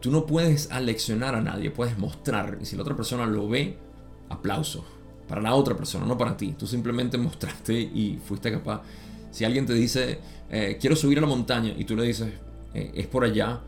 Tú 0.00 0.10
no 0.10 0.26
puedes 0.26 0.70
aleccionar 0.70 1.34
a 1.34 1.40
nadie, 1.40 1.70
puedes 1.70 1.98
mostrar. 1.98 2.58
Y 2.60 2.64
si 2.64 2.76
la 2.76 2.82
otra 2.82 2.96
persona 2.96 3.26
lo 3.26 3.48
ve, 3.48 3.76
aplauso. 4.28 4.84
Para 5.28 5.40
la 5.40 5.54
otra 5.54 5.76
persona, 5.76 6.06
no 6.06 6.18
para 6.18 6.36
ti. 6.36 6.54
Tú 6.58 6.66
simplemente 6.66 7.18
mostraste 7.18 7.74
y 7.74 8.18
fuiste 8.24 8.50
capaz 8.50 8.82
si 9.30 9.44
alguien 9.44 9.66
te 9.66 9.74
dice, 9.74 10.18
eh, 10.50 10.76
quiero 10.80 10.96
subir 10.96 11.18
a 11.18 11.20
la 11.20 11.26
montaña, 11.26 11.72
y 11.76 11.84
tú 11.84 11.96
le 11.96 12.04
dices, 12.04 12.32
eh, 12.74 12.90
es 12.94 13.06
por 13.06 13.24
allá, 13.24 13.60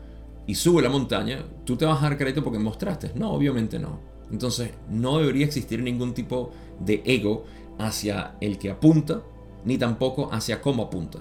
y 0.45 0.55
sube 0.55 0.81
la 0.81 0.89
montaña, 0.89 1.43
tú 1.65 1.77
te 1.77 1.85
vas 1.85 1.99
a 1.99 2.09
dar 2.09 2.17
crédito 2.17 2.43
porque 2.43 2.59
mostraste. 2.59 3.11
No, 3.15 3.31
obviamente 3.31 3.79
no. 3.79 4.12
Entonces, 4.33 4.71
no 4.89 5.19
debería 5.19 5.45
existir 5.45 5.83
ningún 5.83 6.15
tipo 6.15 6.51
de 6.79 7.03
ego 7.05 7.45
hacia 7.77 8.35
el 8.41 8.57
que 8.57 8.71
apunta, 8.71 9.21
ni 9.63 9.77
tampoco 9.77 10.33
hacia 10.33 10.59
cómo 10.59 10.83
apunta. 10.83 11.19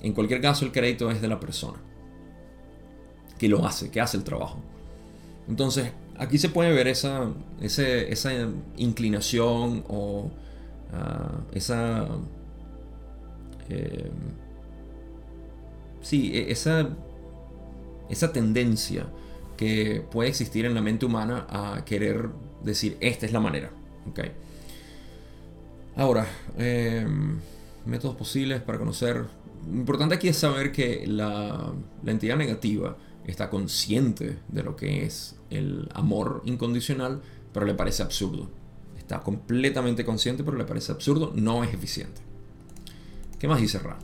En 0.00 0.14
cualquier 0.14 0.40
caso, 0.40 0.64
el 0.64 0.72
crédito 0.72 1.10
es 1.10 1.20
de 1.20 1.28
la 1.28 1.38
persona 1.38 1.78
que 3.38 3.46
lo 3.46 3.66
hace, 3.66 3.90
que 3.90 4.00
hace 4.00 4.16
el 4.16 4.24
trabajo. 4.24 4.58
Entonces, 5.48 5.92
aquí 6.16 6.38
se 6.38 6.48
puede 6.48 6.72
ver 6.72 6.88
esa, 6.88 7.30
esa 7.60 8.30
inclinación 8.78 9.84
o 9.86 10.30
ah, 10.94 11.42
esa 11.52 12.08
eh, 13.68 14.10
sí, 16.00 16.30
e, 16.32 16.50
esa, 16.50 16.88
esa 18.08 18.32
tendencia 18.32 19.06
que 19.56 20.04
puede 20.10 20.28
existir 20.28 20.64
en 20.64 20.74
la 20.74 20.82
mente 20.82 21.06
humana 21.06 21.46
a 21.48 21.84
querer 21.84 22.28
decir, 22.62 22.96
esta 23.00 23.26
es 23.26 23.32
la 23.32 23.40
manera. 23.40 23.70
Okay. 24.10 24.32
Ahora, 25.96 26.26
em, 26.58 27.38
métodos 27.86 28.16
posibles 28.16 28.60
para 28.60 28.78
conocer. 28.78 29.24
Lo 29.66 29.78
importante 29.78 30.14
aquí 30.14 30.28
es 30.28 30.36
saber 30.36 30.70
que 30.70 31.06
la, 31.06 31.72
la, 32.04 32.12
entidad 32.12 32.36
negativa 32.36 32.96
está 33.24 33.50
consciente 33.50 34.38
de 34.48 34.62
lo 34.62 34.76
que 34.76 35.04
es 35.04 35.36
el 35.50 35.88
amor 35.94 36.42
incondicional, 36.44 37.22
pero 37.52 37.66
le 37.66 37.74
parece 37.74 38.02
absurdo. 38.02 38.48
Está 38.98 39.20
completamente 39.20 40.04
consciente, 40.04 40.44
pero 40.44 40.56
le 40.56 40.64
parece 40.64 40.92
absurdo, 40.92 41.32
no 41.34 41.64
es 41.64 41.72
eficiente. 41.72 42.20
¿Qué 43.38 43.48
más 43.48 43.60
dice 43.60 43.78
Ra? 43.78 43.98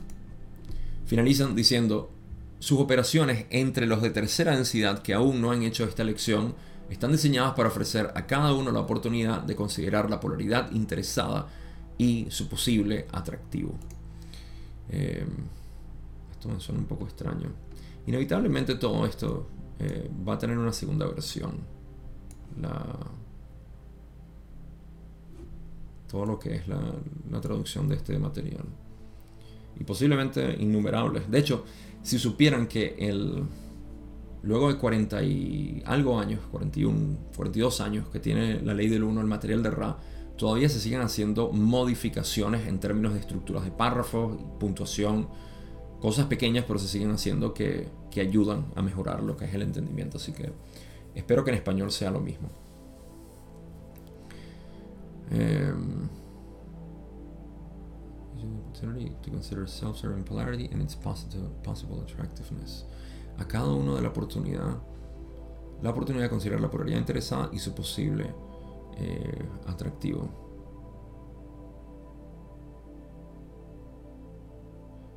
Finalizan 1.05 1.55
diciendo, 1.55 2.09
sus 2.63 2.79
operaciones 2.79 3.45
entre 3.49 3.85
los 3.85 4.01
de 4.01 4.09
tercera 4.09 4.55
densidad 4.55 4.99
que 4.99 5.13
aún 5.13 5.41
no 5.41 5.51
han 5.51 5.63
hecho 5.63 5.83
esta 5.83 6.01
elección 6.01 6.55
están 6.89 7.11
diseñadas 7.11 7.55
para 7.55 7.67
ofrecer 7.67 8.13
a 8.15 8.25
cada 8.25 8.53
uno 8.53 8.71
la 8.71 8.79
oportunidad 8.79 9.41
de 9.41 9.53
considerar 9.53 10.09
la 10.09 10.21
polaridad 10.21 10.71
interesada 10.71 11.49
y 11.97 12.27
su 12.29 12.47
posible 12.47 13.05
atractivo. 13.11 13.73
Eh, 14.87 15.25
esto 16.31 16.47
me 16.47 16.61
suena 16.61 16.79
un 16.79 16.85
poco 16.85 17.03
extraño. 17.03 17.49
Inevitablemente 18.07 18.75
todo 18.75 19.05
esto 19.05 19.45
eh, 19.79 20.09
va 20.25 20.35
a 20.35 20.37
tener 20.37 20.57
una 20.57 20.71
segunda 20.71 21.05
versión. 21.05 21.59
todo 26.07 26.25
lo 26.25 26.39
que 26.39 26.55
es 26.55 26.67
la 26.69 27.41
traducción 27.41 27.89
de 27.89 27.95
este 27.95 28.17
material 28.19 28.63
y 29.79 29.83
posiblemente 29.83 30.55
innumerables. 30.59 31.29
De 31.29 31.39
hecho, 31.39 31.65
si 32.03 32.19
supieran 32.19 32.67
que 32.67 32.95
el, 32.99 33.43
luego 34.43 34.71
de 34.71 34.77
40 34.77 35.23
y 35.23 35.81
algo 35.85 36.19
años, 36.19 36.41
41, 36.51 37.17
42 37.35 37.81
años 37.81 38.09
que 38.09 38.19
tiene 38.19 38.61
la 38.61 38.73
ley 38.73 38.89
del 38.89 39.03
1, 39.03 39.21
el 39.21 39.27
material 39.27 39.63
de 39.63 39.71
Ra, 39.71 39.97
todavía 40.37 40.69
se 40.69 40.79
siguen 40.79 41.01
haciendo 41.01 41.51
modificaciones 41.51 42.67
en 42.67 42.79
términos 42.79 43.13
de 43.13 43.21
estructuras 43.21 43.63
de 43.63 43.71
párrafos, 43.71 44.37
puntuación, 44.59 45.29
cosas 46.01 46.25
pequeñas, 46.25 46.65
pero 46.67 46.77
se 46.77 46.89
siguen 46.89 47.11
haciendo 47.11 47.53
que, 47.53 47.87
que 48.11 48.21
ayudan 48.21 48.65
a 48.75 48.81
mejorar 48.81 49.23
lo 49.23 49.37
que 49.37 49.45
es 49.45 49.53
el 49.53 49.61
entendimiento. 49.61 50.17
Así 50.17 50.33
que 50.33 50.51
espero 51.15 51.45
que 51.45 51.51
en 51.51 51.57
español 51.57 51.91
sea 51.91 52.11
lo 52.11 52.19
mismo. 52.19 52.49
Eh, 55.31 55.73
to 59.21 59.29
consider 59.29 59.65
self-serving 59.67 60.23
polarity 60.23 60.69
and 60.71 60.81
its 60.81 60.95
possible 60.95 62.01
attractiveness. 62.01 62.85
A 63.39 63.45
cada 63.45 63.71
uno 63.71 63.95
de 63.95 64.01
la 64.01 64.09
oportunidad, 64.09 64.77
la 65.81 65.89
oportunidad 65.89 66.25
de 66.25 66.29
considerar 66.29 66.61
la 66.61 66.69
polaridad 66.69 66.99
interesada 66.99 67.49
y 67.51 67.59
su 67.59 67.73
posible 67.73 68.33
eh, 68.97 69.45
atractivo. 69.67 70.29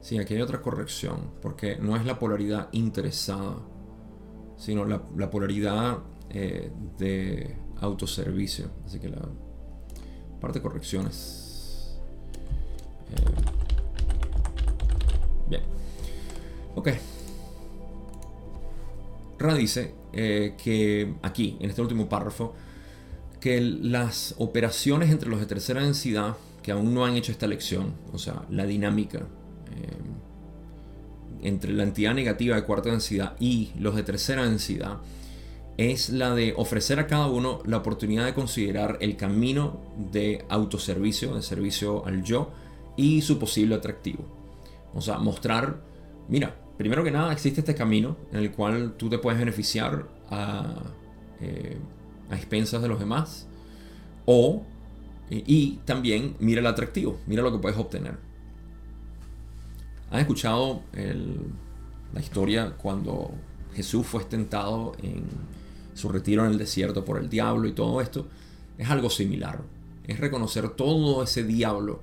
Sí, 0.00 0.18
aquí 0.18 0.34
hay 0.34 0.40
otra 0.40 0.62
corrección, 0.62 1.32
porque 1.42 1.76
no 1.76 1.96
es 1.96 2.06
la 2.06 2.18
polaridad 2.18 2.68
interesada, 2.72 3.56
sino 4.56 4.84
la, 4.84 5.30
polaridad 5.30 5.98
eh, 6.30 6.70
de 6.96 7.56
autoservicio. 7.80 8.70
Así 8.84 9.00
que 9.00 9.08
la 9.08 9.28
parte 10.40 10.60
de 10.60 10.62
correcciones 10.62 11.42
eh, 11.42 11.45
bien. 15.48 15.62
Ok. 16.74 16.88
Ra 19.38 19.54
dice 19.54 19.94
eh, 20.12 20.54
que 20.62 21.14
aquí, 21.22 21.56
en 21.60 21.70
este 21.70 21.82
último 21.82 22.08
párrafo, 22.08 22.54
que 23.40 23.60
las 23.60 24.34
operaciones 24.38 25.10
entre 25.10 25.28
los 25.28 25.40
de 25.40 25.46
tercera 25.46 25.82
densidad, 25.82 26.36
que 26.62 26.72
aún 26.72 26.94
no 26.94 27.04
han 27.04 27.16
hecho 27.16 27.32
esta 27.32 27.46
elección, 27.46 27.94
o 28.12 28.18
sea, 28.18 28.42
la 28.50 28.66
dinámica 28.66 29.18
eh, 29.18 29.22
entre 31.42 31.72
la 31.72 31.82
entidad 31.82 32.14
negativa 32.14 32.56
de 32.56 32.64
cuarta 32.64 32.90
densidad 32.90 33.36
y 33.38 33.72
los 33.78 33.94
de 33.94 34.02
tercera 34.02 34.44
densidad, 34.44 34.98
es 35.76 36.08
la 36.08 36.34
de 36.34 36.54
ofrecer 36.56 36.98
a 36.98 37.06
cada 37.06 37.26
uno 37.26 37.60
la 37.66 37.76
oportunidad 37.76 38.24
de 38.24 38.34
considerar 38.34 38.96
el 39.00 39.16
camino 39.16 39.80
de 40.10 40.44
autoservicio, 40.48 41.34
de 41.34 41.42
servicio 41.42 42.06
al 42.06 42.24
yo 42.24 42.50
y 42.96 43.22
su 43.22 43.38
posible 43.38 43.74
atractivo. 43.74 44.24
O 44.94 45.00
sea, 45.00 45.18
mostrar, 45.18 45.82
mira, 46.28 46.56
primero 46.76 47.04
que 47.04 47.10
nada 47.10 47.32
existe 47.32 47.60
este 47.60 47.74
camino 47.74 48.16
en 48.32 48.38
el 48.38 48.52
cual 48.52 48.94
tú 48.96 49.08
te 49.08 49.18
puedes 49.18 49.38
beneficiar 49.38 50.06
a, 50.30 50.82
eh, 51.40 51.78
a 52.30 52.36
expensas 52.36 52.82
de 52.82 52.88
los 52.88 52.98
demás. 52.98 53.46
O, 54.24 54.64
y, 55.30 55.80
también 55.84 56.36
mira 56.38 56.60
el 56.60 56.66
atractivo, 56.66 57.18
mira 57.26 57.42
lo 57.42 57.52
que 57.52 57.58
puedes 57.58 57.78
obtener. 57.78 58.18
¿Has 60.10 60.20
escuchado 60.20 60.82
la 62.14 62.20
historia 62.20 62.74
cuando 62.76 63.32
Jesús 63.74 64.06
fue 64.06 64.24
tentado 64.24 64.92
en 65.02 65.24
su 65.94 66.08
retiro 66.08 66.44
en 66.44 66.52
el 66.52 66.58
desierto 66.58 67.04
por 67.04 67.18
el 67.18 67.28
diablo 67.28 67.66
y 67.66 67.72
todo 67.72 68.00
esto? 68.00 68.28
Es 68.78 68.88
algo 68.88 69.10
similar. 69.10 69.62
Es 70.06 70.20
reconocer 70.20 70.68
todo 70.70 71.24
ese 71.24 71.42
diablo. 71.42 72.02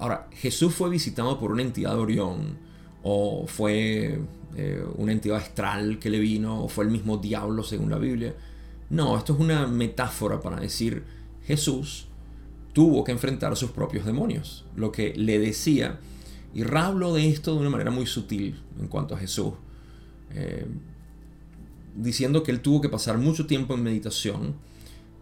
Ahora, 0.00 0.28
Jesús 0.32 0.74
fue 0.74 0.88
visitado 0.88 1.38
por 1.38 1.52
una 1.52 1.60
entidad 1.60 1.90
de 1.90 2.00
Orión, 2.00 2.56
o 3.02 3.46
fue 3.46 4.18
eh, 4.56 4.84
una 4.96 5.12
entidad 5.12 5.36
astral 5.36 5.98
que 5.98 6.08
le 6.08 6.18
vino, 6.18 6.64
o 6.64 6.68
fue 6.68 6.84
el 6.84 6.90
mismo 6.90 7.18
diablo 7.18 7.62
según 7.62 7.90
la 7.90 7.98
Biblia. 7.98 8.34
No, 8.88 9.18
esto 9.18 9.34
es 9.34 9.40
una 9.40 9.66
metáfora 9.66 10.40
para 10.40 10.58
decir 10.58 11.04
Jesús 11.44 12.06
tuvo 12.72 13.04
que 13.04 13.12
enfrentar 13.12 13.54
sus 13.58 13.72
propios 13.72 14.06
demonios, 14.06 14.64
lo 14.74 14.90
que 14.90 15.12
le 15.14 15.38
decía, 15.38 16.00
y 16.54 16.62
hablo 16.74 17.12
de 17.12 17.28
esto 17.28 17.52
de 17.52 17.60
una 17.60 17.70
manera 17.70 17.90
muy 17.90 18.06
sutil 18.06 18.58
en 18.80 18.88
cuanto 18.88 19.14
a 19.14 19.18
Jesús, 19.18 19.52
eh, 20.30 20.66
diciendo 21.94 22.42
que 22.42 22.52
él 22.52 22.60
tuvo 22.60 22.80
que 22.80 22.88
pasar 22.88 23.18
mucho 23.18 23.46
tiempo 23.46 23.74
en 23.74 23.82
meditación 23.82 24.54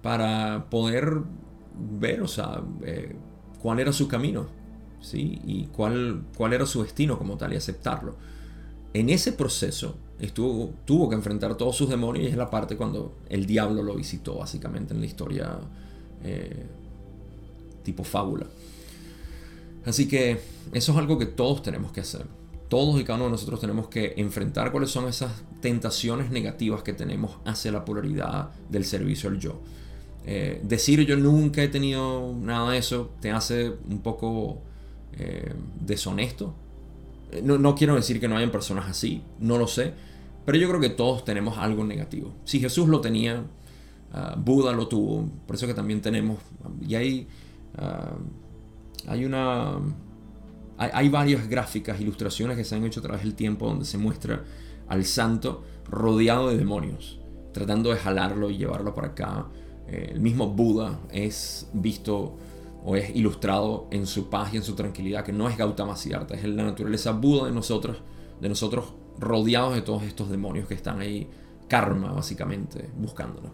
para 0.03 0.71
poder 0.71 1.23
ver, 1.99 2.23
o 2.23 2.29
sea, 2.29 2.63
eh, 2.85 3.17
cuál 3.61 3.81
era 3.81 3.93
su 3.93 4.07
camino, 4.07 4.58
¿sí? 5.01 5.41
Y 5.45 5.65
cuál, 5.67 6.25
cuál 6.37 6.53
era 6.53 6.67
su 6.67 6.83
destino 6.83 7.19
como 7.19 7.37
tal 7.37 7.53
y 7.53 7.57
aceptarlo. 7.57 8.17
En 8.95 9.11
ese 9.11 9.33
proceso 9.33 9.97
estuvo, 10.19 10.73
tuvo 10.85 11.09
que 11.09 11.15
enfrentar 11.15 11.57
todos 11.57 11.77
sus 11.77 11.89
demonios 11.89 12.25
y 12.25 12.29
es 12.29 12.37
la 12.37 12.51
parte 12.51 12.77
cuando 12.77 13.15
el 13.29 13.47
diablo 13.47 13.83
lo 13.83 13.95
visitó 13.95 14.37
básicamente 14.37 14.95
en 14.95 15.01
la 15.01 15.07
historia 15.07 15.59
eh, 16.25 16.67
tipo 17.85 18.05
fábula. 18.05 18.47
Así 19.85 20.09
que 20.09 20.41
eso 20.73 20.93
es 20.93 20.99
algo 20.99 21.19
que 21.19 21.27
todos 21.27 21.63
tenemos 21.63 21.93
que 21.93 22.01
hacer. 22.01 22.27
Todos 22.69 23.01
y 23.01 23.05
cada 23.05 23.17
uno 23.17 23.27
de 23.27 23.31
nosotros 23.31 23.61
tenemos 23.61 23.89
que 23.89 24.15
enfrentar 24.19 24.71
cuáles 24.73 24.91
son 24.91 25.09
esas 25.09 25.33
tentaciones 25.63 26.31
negativas 26.31 26.83
que 26.83 26.93
tenemos 26.93 27.39
hacia 27.47 27.73
la 27.73 27.85
polaridad 27.85 28.51
del 28.69 28.85
servicio 28.85 29.31
al 29.31 29.39
yo. 29.39 29.61
Eh, 30.27 30.61
decir 30.63 31.07
yo 31.07 31.17
nunca 31.17 31.63
he 31.63 31.69
tenido 31.69 32.35
nada 32.39 32.73
de 32.73 32.79
eso 32.79 33.11
te 33.21 33.31
hace 33.31 33.73
un 33.89 34.01
poco 34.01 34.61
eh, 35.19 35.53
deshonesto. 35.81 36.55
No, 37.43 37.59
no, 37.59 37.75
quiero 37.75 37.95
decir 37.95 38.21
que 38.21 38.29
no 38.29 38.37
hayan 38.37 38.51
personas 38.51 38.87
así, 38.89 39.23
no 39.39 39.59
lo 39.59 39.67
sé, 39.67 39.93
pero 40.47 40.57
yo 40.57 40.69
creo 40.69 40.81
que 40.81 40.89
todos 40.89 41.25
tenemos 41.25 41.59
algo 41.59 41.85
negativo. 41.85 42.33
Si 42.45 42.59
Jesús 42.59 42.89
lo 42.89 43.01
tenía, 43.01 43.43
ah, 44.13 44.35
Buda 44.39 44.73
lo 44.73 44.89
tuvo, 44.89 45.29
por 45.47 45.57
eso 45.57 45.67
que 45.67 45.75
también 45.75 46.01
tenemos, 46.01 46.39
y 46.87 46.95
hay, 46.95 47.29
ah, 47.77 48.17
hay 49.07 49.25
una... 49.25 49.79
Hay, 50.81 50.91
hay, 50.93 51.09
varias 51.09 51.49
gráficas, 51.49 52.01
ilustraciones 52.01 52.57
que 52.57 52.63
se 52.63 52.77
han 52.77 52.85
hecho 52.85 53.01
a 53.01 53.03
través 53.03 53.25
del 53.25 53.35
tiempo 53.35 53.67
donde 53.67 53.85
se 53.85 53.99
muestra 53.99 54.45
al 54.87 55.05
santo 55.05 55.65
rodeado 55.91 56.51
de 56.51 56.57
demonios, 56.57 57.19
tratando 57.53 57.91
de 57.91 57.97
jalarlo 57.97 58.49
y 58.51 58.59
llevarlo 58.59 58.95
para 58.95 59.09
acá. 59.09 59.47
Eh, 59.89 60.11
el 60.13 60.21
mismo 60.21 60.49
Buda 60.49 61.01
es 61.11 61.69
visto 61.73 62.37
o 62.91 62.97
es 62.97 63.15
ilustrado 63.15 63.87
en 63.91 64.07
su 64.07 64.31
paz 64.31 64.55
y 64.55 64.57
en 64.57 64.63
su 64.63 64.75
tranquilidad, 64.75 65.23
que 65.23 65.31
no 65.31 65.47
es 65.47 65.59
Gautama 65.59 65.95
Siddhartha, 65.95 66.37
es 66.37 66.45
la 66.45 66.65
naturaleza 66.65 67.13
Buda 67.13 67.45
de 67.45 67.53
nosotros, 67.53 67.99
de 68.41 68.49
nosotros 68.49 68.95
rodeados 69.19 69.75
de 69.75 69.83
todos 69.83 70.05
estos 70.05 70.31
demonios 70.31 70.67
que 70.67 70.73
están 70.73 70.99
ahí, 71.01 71.29
karma 71.69 72.13
básicamente, 72.13 72.89
buscándolo. 72.97 73.51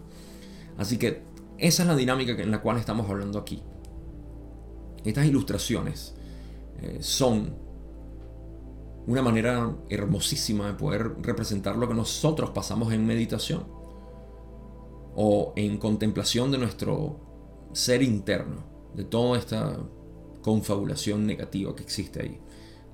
Así 0.77 0.97
que 0.97 1.23
esa 1.57 1.83
es 1.83 1.89
la 1.89 1.97
dinámica 1.97 2.31
en 2.31 2.49
la 2.49 2.61
cual 2.61 2.77
estamos 2.77 3.09
hablando 3.09 3.37
aquí. 3.37 3.61
Estas 5.03 5.25
ilustraciones 5.25 6.15
eh, 6.81 6.99
son 7.01 7.57
una 9.05 9.21
manera 9.21 9.75
hermosísima 9.89 10.67
de 10.67 10.73
poder 10.75 11.13
representar 11.21 11.75
lo 11.75 11.89
que 11.89 11.93
nosotros 11.93 12.51
pasamos 12.51 12.93
en 12.93 13.05
meditación 13.05 13.67
o 15.13 15.51
en 15.57 15.77
contemplación 15.77 16.51
de 16.51 16.57
nuestro 16.57 17.19
ser 17.73 18.01
interno 18.01 18.74
de 18.95 19.03
toda 19.03 19.37
esta 19.37 19.77
confabulación 20.41 21.25
negativa 21.25 21.75
que 21.75 21.83
existe 21.83 22.21
ahí. 22.21 22.39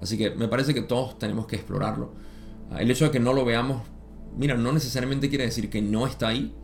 Así 0.02 0.18
que 0.18 0.32
me 0.32 0.48
parece 0.48 0.74
que 0.74 0.82
todos 0.82 1.20
tenemos 1.20 1.46
que 1.46 1.58
explorarlo. 1.58 2.14
Ah, 2.72 2.82
el 2.82 2.90
hecho 2.90 3.06
de 3.06 3.12
que 3.12 3.20
no 3.20 3.34
lo 3.34 3.46
veamos, 3.46 3.84
mira, 4.36 4.56
no 4.56 4.72
necesariamente 4.72 5.30
quiere 5.30 5.46
decir 5.46 5.70
que 5.70 5.82
no 5.82 6.08
está 6.08 6.30
ahí. 6.30 6.56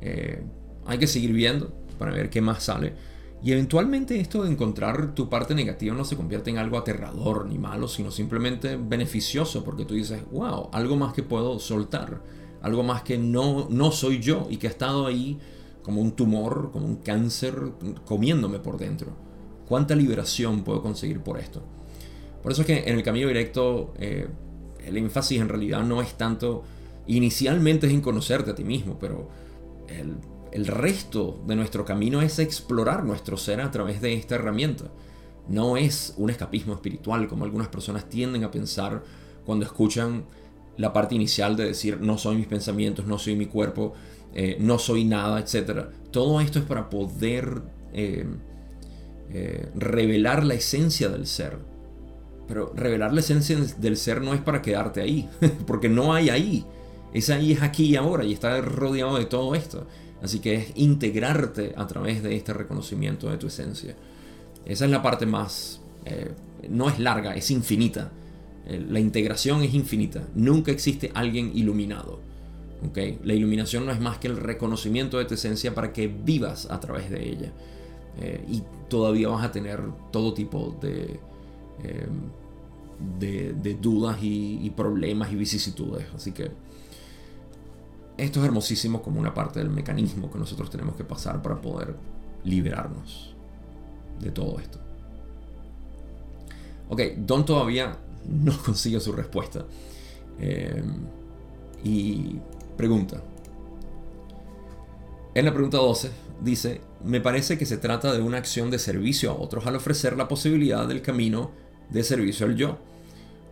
Eh, 0.00 0.42
hay 0.86 0.98
que 0.98 1.06
seguir 1.06 1.32
viendo 1.32 1.72
para 1.98 2.12
ver 2.12 2.30
qué 2.30 2.40
más 2.40 2.64
sale. 2.64 2.94
Y 3.42 3.52
eventualmente 3.52 4.20
esto 4.20 4.42
de 4.44 4.50
encontrar 4.50 5.14
tu 5.14 5.30
parte 5.30 5.54
negativa 5.54 5.94
no 5.94 6.04
se 6.04 6.16
convierte 6.16 6.50
en 6.50 6.58
algo 6.58 6.76
aterrador 6.76 7.46
ni 7.46 7.58
malo, 7.58 7.88
sino 7.88 8.10
simplemente 8.10 8.76
beneficioso, 8.76 9.64
porque 9.64 9.84
tú 9.84 9.94
dices, 9.94 10.22
wow, 10.30 10.68
algo 10.72 10.96
más 10.96 11.14
que 11.14 11.22
puedo 11.22 11.58
soltar, 11.58 12.22
algo 12.60 12.82
más 12.82 13.02
que 13.02 13.16
no, 13.16 13.66
no 13.70 13.92
soy 13.92 14.20
yo 14.20 14.46
y 14.50 14.58
que 14.58 14.66
ha 14.66 14.70
estado 14.70 15.06
ahí 15.06 15.38
como 15.82 16.00
un 16.00 16.12
tumor, 16.12 16.70
como 16.72 16.86
un 16.86 16.96
cáncer 16.96 17.54
comiéndome 18.04 18.58
por 18.58 18.78
dentro. 18.78 19.12
¿Cuánta 19.68 19.94
liberación 19.94 20.62
puedo 20.62 20.82
conseguir 20.82 21.20
por 21.20 21.38
esto? 21.38 21.62
Por 22.42 22.52
eso 22.52 22.62
es 22.62 22.66
que 22.66 22.78
en 22.86 22.96
el 22.96 23.02
camino 23.02 23.28
directo 23.28 23.94
eh, 23.98 24.28
el 24.84 24.96
énfasis 24.96 25.40
en 25.40 25.48
realidad 25.48 25.82
no 25.82 26.02
es 26.02 26.14
tanto, 26.14 26.64
inicialmente 27.06 27.86
es 27.86 27.92
en 27.92 28.00
conocerte 28.00 28.50
a 28.50 28.54
ti 28.54 28.64
mismo, 28.64 28.98
pero 28.98 29.28
el, 29.88 30.16
el 30.52 30.66
resto 30.66 31.42
de 31.46 31.56
nuestro 31.56 31.84
camino 31.84 32.22
es 32.22 32.38
explorar 32.38 33.04
nuestro 33.04 33.36
ser 33.36 33.60
a 33.60 33.70
través 33.70 34.00
de 34.00 34.14
esta 34.14 34.34
herramienta. 34.34 34.86
No 35.48 35.76
es 35.76 36.14
un 36.16 36.30
escapismo 36.30 36.74
espiritual 36.74 37.28
como 37.28 37.44
algunas 37.44 37.68
personas 37.68 38.08
tienden 38.08 38.44
a 38.44 38.50
pensar 38.50 39.02
cuando 39.44 39.64
escuchan 39.64 40.24
la 40.80 40.94
parte 40.94 41.14
inicial 41.14 41.56
de 41.56 41.66
decir 41.66 42.00
no 42.00 42.16
soy 42.16 42.36
mis 42.36 42.46
pensamientos, 42.46 43.06
no 43.06 43.18
soy 43.18 43.36
mi 43.36 43.46
cuerpo, 43.46 43.92
eh, 44.34 44.56
no 44.58 44.78
soy 44.78 45.04
nada, 45.04 45.38
etc. 45.38 45.88
Todo 46.10 46.40
esto 46.40 46.58
es 46.58 46.64
para 46.64 46.88
poder 46.88 47.60
eh, 47.92 48.24
eh, 49.30 49.68
revelar 49.74 50.44
la 50.44 50.54
esencia 50.54 51.10
del 51.10 51.26
ser. 51.26 51.58
Pero 52.48 52.72
revelar 52.74 53.12
la 53.12 53.20
esencia 53.20 53.58
del 53.78 53.96
ser 53.98 54.22
no 54.22 54.32
es 54.32 54.40
para 54.40 54.62
quedarte 54.62 55.02
ahí, 55.02 55.28
porque 55.66 55.90
no 55.90 56.14
hay 56.14 56.30
ahí. 56.30 56.64
Es 57.12 57.28
ahí, 57.28 57.52
es 57.52 57.62
aquí 57.62 57.84
y 57.84 57.96
ahora, 57.96 58.24
y 58.24 58.32
está 58.32 58.58
rodeado 58.62 59.18
de 59.18 59.26
todo 59.26 59.54
esto. 59.54 59.86
Así 60.22 60.40
que 60.40 60.54
es 60.54 60.72
integrarte 60.76 61.74
a 61.76 61.86
través 61.86 62.22
de 62.22 62.36
este 62.36 62.54
reconocimiento 62.54 63.30
de 63.30 63.36
tu 63.36 63.48
esencia. 63.48 63.96
Esa 64.64 64.86
es 64.86 64.90
la 64.90 65.02
parte 65.02 65.26
más... 65.26 65.80
no 66.68 66.88
es 66.88 66.98
larga, 66.98 67.34
es 67.34 67.50
infinita. 67.50 68.12
La 68.78 69.00
integración 69.00 69.62
es 69.62 69.74
infinita. 69.74 70.22
Nunca 70.34 70.70
existe 70.70 71.10
alguien 71.14 71.50
iluminado. 71.54 72.20
La 73.24 73.34
iluminación 73.34 73.84
no 73.84 73.92
es 73.92 74.00
más 74.00 74.18
que 74.18 74.28
el 74.28 74.36
reconocimiento 74.36 75.18
de 75.18 75.24
tu 75.24 75.34
esencia 75.34 75.74
para 75.74 75.92
que 75.92 76.08
vivas 76.08 76.70
a 76.70 76.80
través 76.80 77.10
de 77.10 77.28
ella. 77.28 77.52
Eh, 78.18 78.44
y 78.48 78.62
todavía 78.88 79.28
vas 79.28 79.44
a 79.44 79.52
tener 79.52 79.80
todo 80.10 80.34
tipo 80.34 80.76
de, 80.80 81.20
em, 81.82 82.30
de, 83.18 83.74
dudas 83.80 84.18
y, 84.22 84.70
problemas 84.76 85.32
y 85.32 85.36
vicisitudes. 85.36 86.06
Así 86.14 86.32
que 86.32 86.50
esto 88.16 88.40
es 88.40 88.46
hermosísimo 88.46 89.02
como 89.02 89.20
una 89.20 89.32
parte 89.32 89.60
del 89.60 89.70
mecanismo 89.70 90.30
que 90.30 90.38
nosotros 90.38 90.70
tenemos 90.70 90.94
que 90.94 91.04
pasar 91.04 91.42
para 91.42 91.60
poder 91.60 91.94
liberarnos 92.44 93.34
de 94.20 94.30
todo 94.30 94.58
esto. 94.58 94.78
Ok, 96.88 97.00
Don 97.18 97.44
todavía 97.44 97.96
no 98.28 98.56
consigue 98.64 99.00
su 99.00 99.12
respuesta. 99.12 99.64
Em, 100.38 100.94
y 101.84 102.38
Pregunta. 102.80 103.20
En 105.34 105.44
la 105.44 105.52
pregunta 105.52 105.76
12 105.76 106.10
dice, 106.42 106.80
me 107.04 107.20
parece 107.20 107.58
que 107.58 107.66
se 107.66 107.76
trata 107.76 108.10
de 108.14 108.22
una 108.22 108.38
acción 108.38 108.70
de 108.70 108.78
servicio 108.78 109.30
a 109.30 109.34
otros 109.34 109.66
al 109.66 109.76
ofrecer 109.76 110.16
la 110.16 110.28
posibilidad 110.28 110.88
del 110.88 111.02
camino 111.02 111.50
de 111.90 112.02
servicio 112.02 112.46
al 112.46 112.56
yo. 112.56 112.78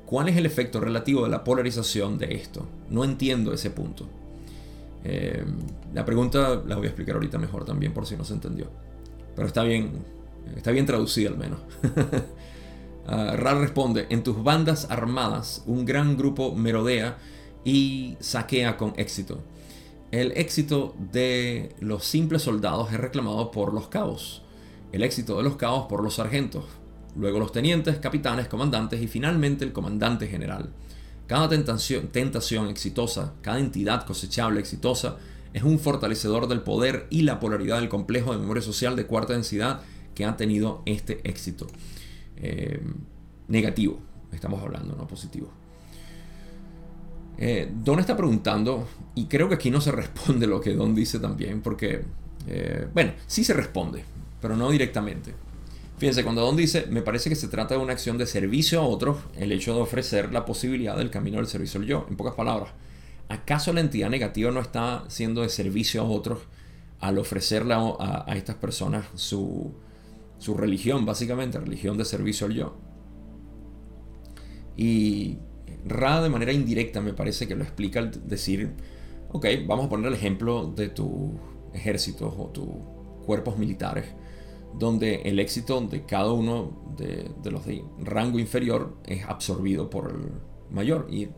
¿Cuál 0.06 0.30
es 0.30 0.38
el 0.38 0.46
efecto 0.46 0.80
relativo 0.80 1.24
de 1.24 1.28
la 1.28 1.44
polarización 1.44 2.16
de 2.16 2.36
esto? 2.36 2.66
No 2.88 3.04
entiendo 3.04 3.52
ese 3.52 3.68
punto. 3.68 4.08
Eh, 5.04 5.44
la 5.92 6.06
pregunta 6.06 6.62
la 6.66 6.76
voy 6.76 6.86
a 6.86 6.88
explicar 6.88 7.16
ahorita 7.16 7.36
mejor 7.36 7.66
también 7.66 7.92
por 7.92 8.06
si 8.06 8.16
no 8.16 8.24
se 8.24 8.32
entendió. 8.32 8.70
Pero 9.36 9.46
está 9.46 9.62
bien, 9.62 9.90
está 10.56 10.70
bien 10.70 10.86
traducida 10.86 11.28
al 11.28 11.36
menos. 11.36 11.60
uh, 13.08 13.36
responde, 13.36 14.06
en 14.10 14.22
tus 14.22 14.42
bandas 14.42 14.86
armadas 14.90 15.62
un 15.66 15.84
gran 15.84 16.16
grupo 16.16 16.54
merodea 16.54 17.18
y 17.64 18.16
saquea 18.20 18.76
con 18.76 18.94
éxito. 18.96 19.40
El 20.10 20.32
éxito 20.32 20.94
de 21.12 21.74
los 21.80 22.04
simples 22.04 22.42
soldados 22.42 22.92
es 22.92 22.98
reclamado 22.98 23.50
por 23.50 23.74
los 23.74 23.88
cabos, 23.88 24.42
el 24.92 25.02
éxito 25.02 25.36
de 25.36 25.42
los 25.42 25.56
cabos 25.56 25.86
por 25.86 26.02
los 26.02 26.14
sargentos, 26.14 26.64
luego 27.14 27.38
los 27.38 27.52
tenientes, 27.52 27.98
capitanes, 27.98 28.48
comandantes 28.48 29.02
y 29.02 29.06
finalmente 29.06 29.64
el 29.64 29.72
comandante 29.72 30.26
general. 30.26 30.70
Cada 31.26 31.48
tentación, 31.50 32.08
tentación 32.08 32.68
exitosa, 32.68 33.34
cada 33.42 33.58
entidad 33.58 34.06
cosechable 34.06 34.60
exitosa 34.60 35.16
es 35.52 35.62
un 35.62 35.78
fortalecedor 35.78 36.48
del 36.48 36.62
poder 36.62 37.06
y 37.10 37.22
la 37.22 37.38
polaridad 37.38 37.80
del 37.80 37.90
complejo 37.90 38.32
de 38.32 38.38
memoria 38.38 38.62
social 38.62 38.96
de 38.96 39.06
cuarta 39.06 39.34
densidad 39.34 39.82
que 40.14 40.24
ha 40.24 40.36
tenido 40.38 40.82
este 40.86 41.20
éxito. 41.28 41.66
Eh, 42.40 42.80
negativo, 43.48 43.98
estamos 44.32 44.62
hablando, 44.62 44.94
no 44.94 45.06
positivo. 45.06 45.48
Eh, 47.36 47.70
Don 47.72 47.98
está 48.00 48.16
preguntando, 48.16 48.86
y 49.14 49.26
creo 49.26 49.48
que 49.48 49.56
aquí 49.56 49.70
no 49.70 49.80
se 49.80 49.92
responde 49.92 50.46
lo 50.46 50.60
que 50.60 50.74
Don 50.74 50.94
dice 50.94 51.18
también, 51.18 51.60
porque, 51.60 52.02
eh, 52.46 52.86
bueno, 52.92 53.12
sí 53.26 53.44
se 53.44 53.54
responde, 53.54 54.04
pero 54.40 54.56
no 54.56 54.70
directamente. 54.70 55.34
Fíjense, 55.98 56.22
cuando 56.22 56.42
Don 56.42 56.56
dice, 56.56 56.86
me 56.90 57.02
parece 57.02 57.28
que 57.28 57.34
se 57.34 57.48
trata 57.48 57.74
de 57.74 57.80
una 57.80 57.92
acción 57.92 58.18
de 58.18 58.26
servicio 58.26 58.80
a 58.80 58.86
otros, 58.86 59.18
el 59.36 59.50
hecho 59.50 59.74
de 59.74 59.80
ofrecer 59.80 60.32
la 60.32 60.44
posibilidad 60.44 60.96
del 60.96 61.10
camino 61.10 61.38
del 61.38 61.48
servicio 61.48 61.80
al 61.80 61.86
yo, 61.86 62.06
en 62.08 62.16
pocas 62.16 62.34
palabras. 62.34 62.70
¿Acaso 63.28 63.72
la 63.72 63.80
entidad 63.80 64.08
negativa 64.08 64.50
no 64.52 64.60
está 64.60 65.04
siendo 65.08 65.42
de 65.42 65.48
servicio 65.48 66.02
a 66.02 66.04
otros 66.04 66.40
al 67.00 67.18
ofrecerle 67.18 67.74
a, 67.74 68.24
estas 68.34 68.56
personas 68.56 69.06
su, 69.14 69.72
su 70.38 70.54
religión, 70.54 71.04
básicamente, 71.04 71.58
religión 71.58 71.98
de 71.98 72.04
servicio 72.04 72.46
al 72.46 72.54
yo? 72.54 72.76
Y 74.76 75.38
Ra 75.84 76.22
de 76.22 76.28
manera 76.28 76.52
indirecta 76.52 77.00
me 77.00 77.12
parece 77.12 77.46
que 77.46 77.54
lo 77.54 77.62
explica 77.62 78.00
al 78.00 78.28
decir, 78.28 78.72
ok, 79.30 79.46
vamos 79.66 79.86
a 79.86 79.88
poner 79.88 80.08
el 80.08 80.14
ejemplo 80.14 80.66
de 80.66 80.88
tus 80.88 81.30
ejércitos 81.72 82.34
o 82.36 82.46
tus 82.48 82.68
cuerpos 83.24 83.58
militares 83.58 84.06
donde 84.74 85.22
el 85.24 85.38
éxito 85.38 85.80
de 85.80 86.04
cada 86.04 86.32
uno 86.32 86.94
de, 86.96 87.30
los 87.50 87.64
de 87.64 87.84
rango 87.98 88.38
inferior 88.38 88.96
es 89.06 89.24
absorbido 89.24 89.90
por 89.90 90.10
el 90.10 90.74
mayor. 90.74 91.08
Y 91.10 91.28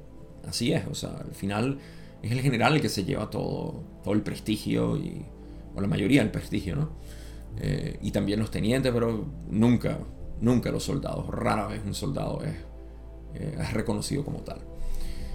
así 0.47 0.73
es, 0.73 0.87
o 0.87 0.95
sea, 0.95 1.11
al 1.11 1.35
final 1.35 1.79
es 2.23 2.33
el 2.33 2.41
general 2.41 2.75
el 2.75 2.83
que 2.83 2.89
se 2.89 3.05
lleva 3.05 3.31
todo, 3.31 3.83
todo 4.03 4.15
el 4.15 4.23
prestigio, 4.23 4.97
y, 4.97 5.25
o 5.75 5.81
la 5.81 5.87
mayoría 5.87 6.23
del 6.23 6.31
prestigio, 6.31 6.77
¿no? 6.77 6.91
Eh, 7.59 7.99
y 8.01 8.11
también 8.11 8.41
los 8.41 8.51
tenientes, 8.51 8.93
pero 8.93 9.27
nunca, 9.49 9.99
nunca 10.41 10.71
los 10.71 10.85
soldados, 10.85 11.27
rara 11.29 11.67
vez 11.67 11.83
un 11.85 11.95
soldado 11.95 12.43
es, 12.43 12.55
eh, 13.35 13.59
es 13.61 13.73
reconocido 13.73 14.25
como 14.25 14.39
tal. 14.41 14.61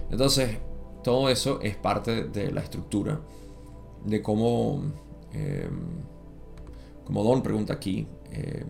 Entonces, 0.09 0.57
todo 1.03 1.29
eso 1.29 1.59
es 1.61 1.75
parte 1.75 2.25
de 2.25 2.51
la 2.51 2.61
estructura 2.61 3.21
de 4.05 4.21
cómo... 4.21 4.81
Eh, 5.33 5.69
como 7.05 7.23
Don 7.23 7.43
pregunta 7.43 7.73
aquí, 7.73 8.07
eh, 8.31 8.65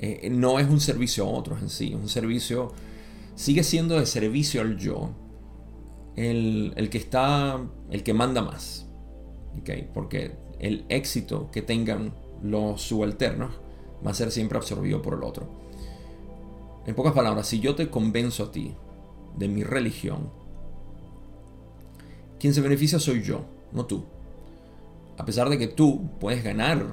eh, 0.00 0.28
no 0.30 0.58
es 0.58 0.68
un 0.68 0.80
servicio 0.80 1.24
a 1.24 1.28
otros 1.28 1.62
en 1.62 1.70
sí, 1.70 1.88
es 1.88 1.94
un 1.94 2.08
servicio, 2.08 2.72
sigue 3.34 3.62
siendo 3.62 3.98
de 3.98 4.04
servicio 4.04 4.60
al 4.60 4.76
yo, 4.76 5.10
el, 6.16 6.88
que 6.90 6.98
está, 6.98 7.60
el 7.90 8.02
que 8.02 8.12
manda 8.12 8.42
más, 8.42 8.88
¿okay? 9.60 9.88
porque 9.94 10.32
el 10.58 10.84
éxito 10.88 11.50
que 11.50 11.62
tengan 11.62 12.14
los 12.50 12.82
subalternos 12.82 13.50
va 14.04 14.10
a 14.10 14.14
ser 14.14 14.30
siempre 14.30 14.58
absorbido 14.58 15.02
por 15.02 15.14
el 15.14 15.22
otro. 15.22 15.48
En 16.86 16.94
pocas 16.94 17.12
palabras, 17.12 17.46
si 17.48 17.60
yo 17.60 17.74
te 17.74 17.90
convenzo 17.90 18.44
a 18.44 18.52
ti 18.52 18.74
de 19.36 19.48
mi 19.48 19.64
religión, 19.64 20.30
quien 22.38 22.54
se 22.54 22.60
beneficia 22.60 22.98
soy 22.98 23.22
yo, 23.22 23.44
no 23.72 23.86
tú. 23.86 24.04
A 25.18 25.24
pesar 25.24 25.48
de 25.48 25.58
que 25.58 25.66
tú 25.66 26.08
puedes 26.20 26.44
ganar 26.44 26.86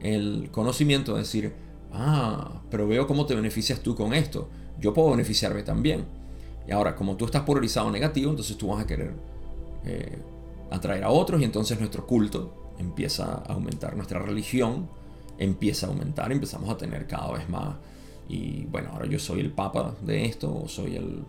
el 0.00 0.50
conocimiento 0.52 1.14
de 1.14 1.20
decir, 1.20 1.54
ah, 1.92 2.62
pero 2.70 2.86
veo 2.86 3.06
cómo 3.06 3.26
te 3.26 3.34
beneficias 3.34 3.80
tú 3.80 3.94
con 3.96 4.14
esto, 4.14 4.48
yo 4.78 4.92
puedo 4.92 5.10
beneficiarme 5.10 5.62
también. 5.62 6.04
Y 6.68 6.72
ahora, 6.72 6.94
como 6.94 7.16
tú 7.16 7.24
estás 7.24 7.42
polarizado 7.42 7.90
negativo, 7.90 8.30
entonces 8.30 8.56
tú 8.56 8.68
vas 8.68 8.84
a 8.84 8.86
querer 8.86 9.14
eh, 9.84 10.18
atraer 10.70 11.04
a 11.04 11.10
otros 11.10 11.40
y 11.40 11.44
entonces 11.44 11.78
nuestro 11.78 12.06
culto 12.06 12.63
empieza 12.78 13.24
a 13.24 13.52
aumentar, 13.52 13.96
nuestra 13.96 14.18
religión 14.18 14.88
empieza 15.38 15.86
a 15.86 15.90
aumentar, 15.90 16.30
empezamos 16.32 16.70
a 16.70 16.76
tener 16.76 17.06
cada 17.06 17.32
vez 17.32 17.48
más. 17.48 17.76
Y 18.28 18.64
bueno, 18.66 18.90
ahora 18.92 19.06
yo 19.06 19.18
soy 19.18 19.40
el 19.40 19.50
papa 19.50 19.94
de 20.02 20.24
esto, 20.24 20.64
soy 20.68 20.96
el 20.96 21.22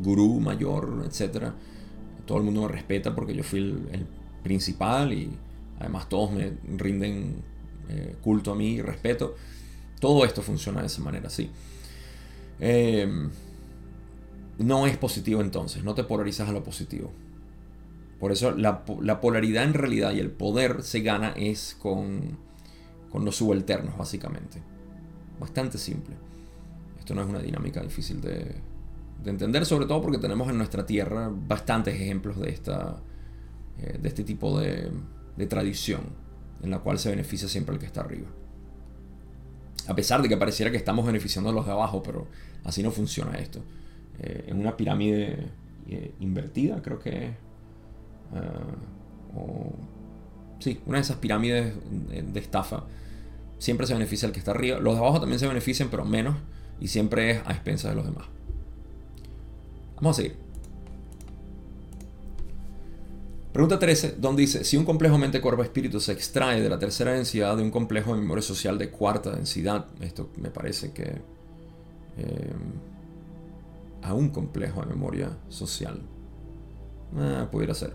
gurú 0.00 0.40
mayor, 0.40 1.04
etc. 1.06 1.52
Todo 2.26 2.38
el 2.38 2.44
mundo 2.44 2.62
me 2.62 2.68
respeta 2.68 3.14
porque 3.14 3.34
yo 3.34 3.42
fui 3.42 3.58
el 3.58 4.06
principal 4.42 5.12
y 5.12 5.30
además 5.80 6.08
todos 6.08 6.30
me 6.30 6.52
rinden 6.76 7.42
eh, 7.88 8.16
culto 8.22 8.52
a 8.52 8.54
mí 8.54 8.74
y 8.74 8.82
respeto. 8.82 9.34
Todo 10.00 10.24
esto 10.24 10.42
funciona 10.42 10.80
de 10.80 10.86
esa 10.86 11.02
manera, 11.02 11.30
sí. 11.30 11.50
Em, 12.60 13.30
no 14.58 14.86
es 14.86 14.96
positivo 14.96 15.40
entonces, 15.40 15.82
no 15.84 15.94
te 15.94 16.04
polarizas 16.04 16.48
a 16.48 16.52
lo 16.52 16.62
positivo. 16.62 17.10
Por 18.18 18.32
eso 18.32 18.52
la, 18.52 18.84
polaridad 18.84 19.64
en 19.64 19.74
realidad 19.74 20.12
y 20.12 20.18
el 20.18 20.30
poder 20.30 20.82
se 20.82 21.00
gana 21.00 21.32
es 21.36 21.76
con, 21.78 22.38
los 23.14 23.36
subalternos, 23.36 23.96
básicamente. 23.96 24.60
Bastante 25.38 25.78
simple. 25.78 26.16
Esto 26.98 27.14
no 27.14 27.22
es 27.22 27.28
una 27.28 27.40
dinámica 27.40 27.80
difícil 27.80 28.20
de, 28.20 28.56
entender, 29.24 29.66
sobre 29.66 29.86
todo 29.86 30.00
porque 30.00 30.18
tenemos 30.18 30.48
en 30.48 30.58
nuestra 30.58 30.86
tierra 30.86 31.30
bastantes 31.32 31.94
ejemplos 31.94 32.40
de, 32.40 32.50
esta, 32.50 32.96
eh, 33.78 33.98
de 34.00 34.08
este 34.08 34.24
tipo 34.24 34.58
de, 34.58 34.90
de 35.36 35.46
tradición 35.46 36.00
en 36.62 36.70
la 36.70 36.80
cual 36.80 36.98
se 36.98 37.10
beneficia 37.10 37.48
siempre 37.48 37.74
el 37.74 37.80
que 37.80 37.86
está 37.86 38.00
arriba. 38.00 38.28
A 39.86 39.94
pesar 39.94 40.20
de 40.20 40.28
que 40.28 40.36
pareciera 40.36 40.70
que 40.70 40.76
estamos 40.76 41.06
beneficiando 41.06 41.50
a 41.50 41.52
los 41.52 41.64
de 41.64 41.72
abajo, 41.72 42.02
pero 42.02 42.26
así 42.64 42.82
no 42.82 42.90
funciona 42.90 43.38
esto. 43.38 43.60
Eh, 44.18 44.46
en 44.48 44.58
una 44.58 44.76
pirámide 44.76 45.46
eh, 45.88 46.12
invertida, 46.20 46.82
creo 46.82 46.98
que... 46.98 47.47
Eh, 48.34 49.70
sí, 50.58 50.80
una 50.86 50.98
de 50.98 51.02
esas 51.02 51.16
pirámides 51.16 51.74
de 52.08 52.40
estafa. 52.40 52.84
Siempre 53.58 53.86
se 53.86 53.94
beneficia 53.94 54.26
el 54.26 54.32
que 54.32 54.38
está 54.38 54.52
arriba. 54.52 54.78
Los 54.78 54.94
de 54.94 55.00
abajo 55.00 55.20
también 55.20 55.38
se 55.38 55.46
benefician, 55.46 55.88
pero 55.90 56.04
menos. 56.04 56.36
Y 56.80 56.88
siempre 56.88 57.30
es 57.30 57.40
a 57.44 57.52
expensas 57.52 57.90
de 57.90 57.96
los 57.96 58.04
demás. 58.04 58.26
Vamos 59.96 60.16
a 60.18 60.22
seguir. 60.22 60.48
Pregunta 63.52 63.78
13, 63.80 64.16
donde 64.18 64.42
dice, 64.42 64.62
si 64.62 64.76
un 64.76 64.84
complejo 64.84 65.18
mente-cuerpo-espíritu 65.18 65.98
se 65.98 66.12
extrae 66.12 66.60
de 66.60 66.68
la 66.68 66.78
tercera 66.78 67.12
densidad 67.12 67.56
de 67.56 67.64
un 67.64 67.72
complejo 67.72 68.14
de 68.14 68.20
memoria 68.20 68.42
social 68.42 68.78
de 68.78 68.90
cuarta 68.90 69.32
densidad, 69.32 69.86
esto 70.00 70.30
me 70.36 70.50
parece 70.50 70.92
que 70.92 71.02
eh, 72.18 72.52
a 74.02 74.14
un 74.14 74.28
complejo 74.28 74.82
de 74.82 74.86
memoria 74.86 75.30
social, 75.48 76.00
ah, 77.16 77.48
pudiera 77.50 77.74
ser. 77.74 77.94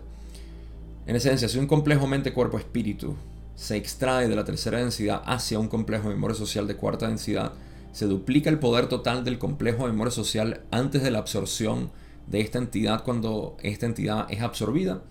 En 1.06 1.16
esencia, 1.16 1.48
si 1.48 1.58
un 1.58 1.66
complejo 1.66 2.06
mente-cuerpo-espíritu 2.06 3.14
se 3.54 3.76
extrae 3.76 4.28
de 4.28 4.36
la 4.36 4.44
tercera 4.44 4.78
densidad 4.78 5.22
hacia 5.26 5.58
un 5.58 5.68
complejo 5.68 6.08
de 6.08 6.14
memoria 6.14 6.36
social 6.36 6.66
de 6.66 6.76
cuarta 6.76 7.08
densidad, 7.08 7.52
se 7.92 8.06
duplica 8.06 8.50
el 8.50 8.58
poder 8.58 8.88
total 8.88 9.22
del 9.22 9.38
complejo 9.38 9.86
de 9.86 9.92
memoria 9.92 10.10
social 10.10 10.62
antes 10.70 11.02
de 11.02 11.10
la 11.10 11.18
absorción 11.18 11.90
de 12.26 12.40
esta 12.40 12.58
entidad 12.58 13.04
cuando 13.04 13.56
esta 13.62 13.86
entidad 13.86 14.26
es 14.30 14.40
absorbida 14.40 15.02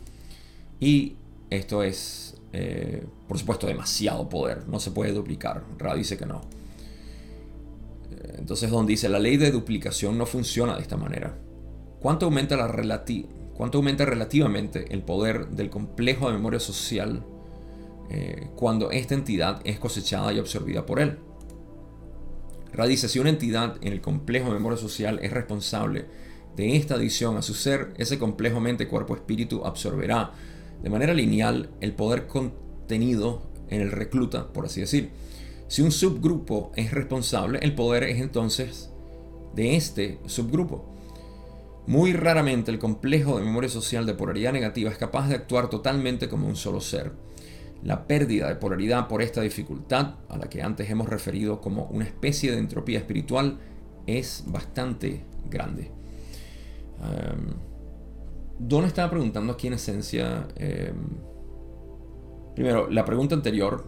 y 0.79 1.15
esto 1.49 1.83
es, 1.83 2.35
eh, 2.51 3.05
por 3.27 3.37
supuesto, 3.37 3.67
demasiado 3.67 4.27
poder. 4.27 4.67
No 4.67 4.79
se 4.79 4.91
puede 4.91 5.13
duplicar. 5.13 5.63
Ra 5.77 5.95
dice 5.95 6.17
que 6.17 6.25
no. 6.25 6.41
Entonces, 8.37 8.69
donde 8.69 8.91
dice, 8.91 9.09
la 9.09 9.19
ley 9.19 9.37
de 9.37 9.51
duplicación 9.51 10.17
no 10.17 10.25
funciona 10.25 10.75
de 10.75 10.81
esta 10.81 10.97
manera. 10.97 11.37
¿Cuánto 11.99 12.25
aumenta, 12.25 12.57
la 12.57 12.67
¿Cuánto 13.55 13.77
aumenta 13.77 14.05
relativamente 14.05 14.93
el 14.93 15.03
poder 15.03 15.49
del 15.49 15.69
complejo 15.69 16.27
de 16.27 16.33
memoria 16.33 16.59
social 16.59 17.23
eh, 18.09 18.49
cuando 18.55 18.91
esta 18.91 19.13
entidad 19.13 19.61
es 19.63 19.79
cosechada 19.79 20.33
y 20.33 20.39
absorbida 20.39 20.85
por 20.85 20.99
él? 20.99 21.19
Ra 22.73 22.87
dice, 22.87 23.07
si 23.07 23.19
una 23.19 23.29
entidad 23.29 23.77
en 23.81 23.93
el 23.93 24.01
complejo 24.01 24.47
de 24.47 24.55
memoria 24.55 24.77
social 24.77 25.19
es 25.21 25.31
responsable 25.31 26.05
de 26.55 26.75
esta 26.75 26.95
adición 26.95 27.37
a 27.37 27.43
su 27.43 27.53
ser, 27.53 27.93
ese 27.97 28.17
complejo 28.17 28.59
mente, 28.59 28.87
cuerpo, 28.87 29.15
espíritu 29.15 29.63
absorberá 29.65 30.31
de 30.81 30.89
manera 30.89 31.13
lineal 31.13 31.69
el 31.81 31.93
poder 31.93 32.27
contenido 32.27 33.43
en 33.69 33.81
el 33.81 33.91
recluta, 33.91 34.51
por 34.51 34.65
así 34.65 34.81
decir. 34.81 35.11
Si 35.67 35.81
un 35.81 35.91
subgrupo 35.91 36.71
es 36.75 36.91
responsable, 36.91 37.59
el 37.61 37.73
poder 37.73 38.03
es 38.03 38.19
entonces 38.19 38.91
de 39.55 39.75
este 39.75 40.19
subgrupo. 40.25 40.92
Muy 41.85 42.13
raramente 42.13 42.71
el 42.71 42.79
complejo 42.79 43.37
de 43.37 43.45
memoria 43.45 43.69
social 43.69 44.05
de 44.05 44.13
polaridad 44.13 44.53
negativa 44.53 44.89
es 44.89 44.97
capaz 44.97 45.27
de 45.27 45.35
actuar 45.35 45.69
totalmente 45.69 46.29
como 46.29 46.47
un 46.47 46.55
solo 46.55 46.79
ser. 46.79 47.11
La 47.83 48.07
pérdida 48.07 48.47
de 48.47 48.55
polaridad 48.55 49.09
por 49.09 49.21
esta 49.21 49.41
dificultad, 49.41 50.15
a 50.29 50.37
la 50.37 50.47
que 50.47 50.61
antes 50.61 50.89
hemos 50.89 51.09
referido 51.09 51.59
como 51.59 51.85
una 51.85 52.05
especie 52.05 52.51
de 52.51 52.59
entropía 52.59 52.99
espiritual, 52.99 53.59
es 54.07 54.45
bastante 54.47 55.25
grande. 55.49 55.91
Um, 57.01 57.73
Don 58.59 58.85
estaba 58.85 59.09
preguntando 59.09 59.53
aquí 59.53 59.67
en 59.67 59.73
esencia, 59.73 60.47
em, 60.55 60.95
primero, 62.55 62.89
la 62.89 63.03
pregunta 63.03 63.35
anterior 63.35 63.83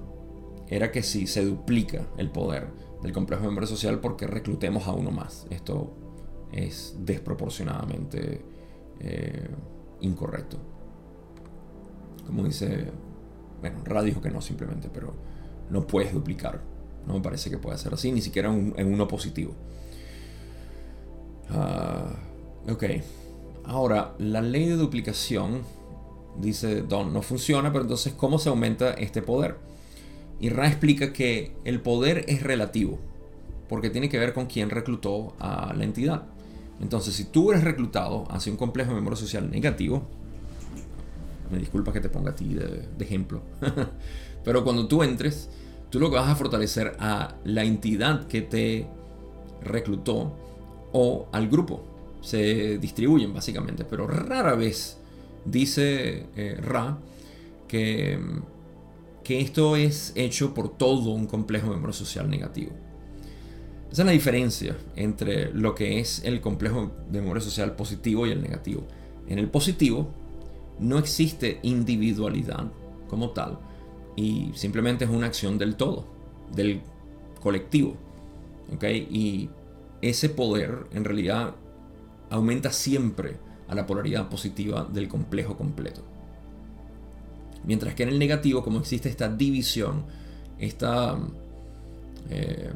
era 0.67 0.91
que 0.91 1.03
si 1.03 1.27
se 1.27 1.45
duplica 1.45 2.07
el 2.17 2.31
poder 2.31 2.67
del 3.01 3.13
complejo 3.13 3.43
de 3.43 3.49
memoria 3.49 3.67
social 3.67 3.99
porque 3.99 4.27
reclutemos 4.27 4.87
a 4.87 4.93
uno 4.93 5.11
más. 5.11 5.45
Esto 5.49 6.04
es 6.55 6.95
desproporcionadamente 6.99 8.41
eh, 8.99 9.47
incorrecto. 10.01 10.57
Como 12.25 12.43
dice, 12.43 12.91
bueno, 13.61 13.79
Ra 13.83 14.01
dijo 14.01 14.21
que 14.21 14.31
no 14.31 14.41
simplemente, 14.41 14.89
pero 14.91 15.13
no 15.69 15.85
puedes 15.85 16.13
duplicar. 16.13 16.61
No 17.05 17.13
me 17.13 17.21
parece 17.21 17.49
que 17.49 17.57
pueda 17.57 17.77
ser 17.77 17.93
así, 17.93 18.11
ni 18.11 18.21
siquiera 18.21 18.51
en 18.51 18.93
uno 18.93 19.07
positivo. 19.07 19.53
Uh, 21.51 22.71
ok. 22.71 22.83
Ahora, 23.65 24.15
la 24.17 24.41
ley 24.41 24.65
de 24.65 24.75
duplicación, 24.75 25.61
dice 26.39 26.81
Don, 26.81 27.13
no 27.13 27.21
funciona, 27.21 27.71
pero 27.71 27.83
entonces, 27.83 28.13
¿cómo 28.13 28.39
se 28.39 28.49
aumenta 28.49 28.93
este 28.93 29.21
poder? 29.21 29.57
Y 30.39 30.49
Ra 30.49 30.67
explica 30.67 31.13
que 31.13 31.55
el 31.63 31.81
poder 31.81 32.25
es 32.27 32.41
relativo, 32.43 32.99
porque 33.69 33.89
tiene 33.89 34.09
que 34.09 34.17
ver 34.17 34.33
con 34.33 34.47
quién 34.47 34.69
reclutó 34.69 35.33
a 35.39 35.73
la 35.75 35.83
entidad. 35.83 36.23
Entonces, 36.81 37.15
si 37.15 37.25
tú 37.25 37.51
eres 37.51 37.63
reclutado 37.63 38.25
hacia 38.29 38.51
un 38.51 38.57
complejo 38.57 38.89
de 38.89 38.95
memoria 38.95 39.17
social 39.17 39.49
negativo, 39.49 40.03
me 41.51 41.57
disculpa 41.57 41.93
que 41.93 42.01
te 42.01 42.09
ponga 42.09 42.31
a 42.31 42.35
ti 42.35 42.53
de, 42.53 42.87
de 42.97 43.05
ejemplo, 43.05 43.41
pero 44.43 44.63
cuando 44.63 44.87
tú 44.87 45.03
entres, 45.03 45.49
tú 45.89 45.99
lo 45.99 46.09
que 46.09 46.17
vas 46.17 46.29
a 46.29 46.35
fortalecer 46.35 46.95
a 46.99 47.35
la 47.43 47.63
entidad 47.63 48.27
que 48.27 48.41
te 48.41 48.87
reclutó 49.61 50.35
o 50.91 51.27
al 51.31 51.49
grupo. 51.49 51.83
Se 52.21 52.77
distribuyen 52.77 53.33
básicamente, 53.33 53.85
pero 53.85 54.07
rara 54.07 54.55
vez 54.55 54.97
dice 55.45 56.25
eh, 56.35 56.57
Ra 56.59 56.97
que, 57.67 58.19
que 59.23 59.41
esto 59.41 59.75
es 59.75 60.13
hecho 60.15 60.53
por 60.53 60.77
todo 60.77 61.11
un 61.11 61.27
complejo 61.27 61.69
de 61.69 61.75
memoria 61.75 61.93
social 61.93 62.29
negativo. 62.29 62.71
Esa 63.91 64.01
es 64.01 64.05
la 64.05 64.11
diferencia 64.11 64.75
entre 64.95 65.53
lo 65.53 65.75
que 65.75 65.99
es 65.99 66.23
el 66.25 66.41
complejo 66.41 66.91
de 67.09 67.21
memoria 67.21 67.41
social 67.41 67.75
positivo 67.75 68.27
y 68.27 68.31
el 68.31 68.41
negativo. 68.41 68.83
En 69.27 69.39
el 69.39 69.49
positivo 69.49 70.09
no 70.79 70.97
existe 70.97 71.59
individualidad 71.63 72.71
como 73.07 73.29
tal 73.29 73.57
y 74.15 74.51
simplemente 74.53 75.05
es 75.05 75.11
una 75.11 75.27
acción 75.27 75.57
del 75.57 75.75
todo, 75.75 76.05
del 76.53 76.81
colectivo. 77.41 77.95
¿okay? 78.73 79.07
Y 79.11 79.49
ese 80.01 80.29
poder 80.29 80.87
en 80.91 81.05
realidad 81.05 81.55
aumenta 82.29 82.71
siempre 82.71 83.37
a 83.67 83.75
la 83.75 83.85
polaridad 83.85 84.29
positiva 84.29 84.87
del 84.91 85.07
complejo 85.07 85.57
completo. 85.57 86.03
Mientras 87.65 87.95
que 87.95 88.03
en 88.03 88.09
el 88.09 88.19
negativo, 88.19 88.63
como 88.63 88.79
existe 88.79 89.09
esta 89.09 89.27
división, 89.27 90.03
esta, 90.59 91.17
eh, 92.29 92.71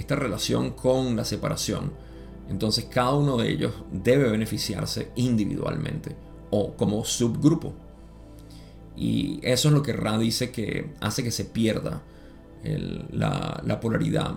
esta 0.00 0.16
relación 0.16 0.70
con 0.70 1.16
la 1.16 1.24
separación, 1.24 1.92
entonces 2.48 2.86
cada 2.86 3.14
uno 3.14 3.36
de 3.36 3.50
ellos 3.50 3.72
debe 3.92 4.30
beneficiarse 4.30 5.10
individualmente 5.16 6.16
o 6.50 6.74
como 6.74 7.04
subgrupo. 7.04 7.74
Y 8.96 9.40
eso 9.42 9.68
es 9.68 9.74
lo 9.74 9.82
que 9.82 9.92
Ra 9.92 10.18
dice 10.18 10.50
que 10.50 10.92
hace 11.00 11.22
que 11.22 11.30
se 11.30 11.44
pierda 11.44 12.02
la, 13.12 13.62
la 13.64 13.80
polaridad 13.80 14.36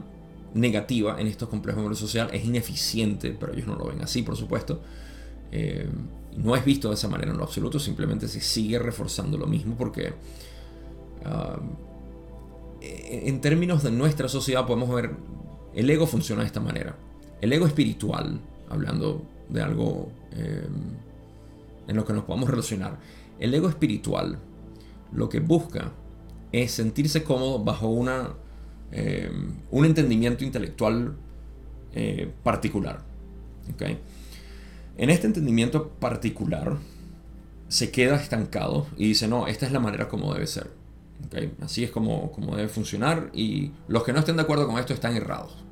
negativa 0.53 1.20
en 1.20 1.28
estos 1.28 1.49
complejos 1.49 1.78
de 1.78 1.82
memoria 1.82 1.99
social, 1.99 2.30
es 2.32 2.45
ineficiente, 2.45 3.36
pero 3.38 3.53
ellos 3.53 3.68
no 3.68 3.76
lo 3.76 3.88
ven 3.88 4.01
así, 4.01 4.22
por 4.22 4.38
supuesto. 4.38 4.82
Eh, 5.51 5.88
no 6.38 6.55
es 6.55 6.66
visto 6.66 6.89
de 6.89 6.95
esa 6.95 7.07
manera 7.07 7.32
en 7.32 7.38
lo 7.38 7.43
absoluto, 7.43 7.80
simplemente 7.80 8.28
se 8.28 8.41
sigue 8.41 8.80
reforzando 8.80 9.38
lo 9.38 9.45
mismo 9.45 9.76
porque 9.78 10.14
ah, 11.26 11.59
en 12.82 13.39
términos 13.39 13.84
de 13.84 13.91
nuestra 13.91 14.28
sociedad 14.28 14.66
podemos 14.66 14.89
ver, 14.93 15.11
el 15.76 15.89
ego 15.89 16.07
funciona 16.07 16.41
de 16.41 16.47
esta 16.47 16.59
manera. 16.59 16.95
El 17.41 17.51
ego 17.53 17.65
espiritual, 17.65 18.39
hablando 18.69 19.24
de 19.49 19.61
algo 19.61 20.09
eh, 20.32 20.67
en 21.88 21.95
lo 21.95 22.05
que 22.05 22.13
nos 22.13 22.24
podamos 22.24 22.49
relacionar, 22.49 22.97
el 23.39 23.53
ego 23.53 23.69
espiritual 23.69 24.39
lo 25.11 25.30
que 25.30 25.39
busca 25.39 25.91
es 26.51 26.71
sentirse 26.71 27.24
cómodo 27.24 27.63
bajo 27.63 27.88
una 27.88 28.34
eh, 28.95 29.32
un 29.71 29.86
entendimiento 29.86 30.43
intelectual 30.43 31.15
eh, 31.95 32.32
particular. 32.43 33.01
En 34.97 35.09
este 35.09 35.26
entendimiento 35.26 35.89
particular 35.89 36.78
se 37.69 37.89
queda 37.89 38.17
estancado 38.17 38.86
y 38.95 39.07
dice, 39.07 39.28
no, 39.28 39.47
esta 39.47 39.65
es 39.65 39.71
la 39.71 39.80
manera 39.80 40.07
como 40.07 40.32
debe 40.34 40.45
ser. 40.45 40.69
Así 41.61 41.84
es 41.84 41.89
como, 41.89 42.32
como 42.32 42.55
debe 42.55 42.69
funcionar 42.69 43.32
y 43.34 43.71
los 43.88 44.03
que 44.03 44.13
no 44.13 44.19
estén 44.19 44.36
de 44.36 44.43
acuerdo 44.43 44.67
con 44.67 44.78
esto 44.78 44.93
están 44.93 45.15
errados. 45.15 45.62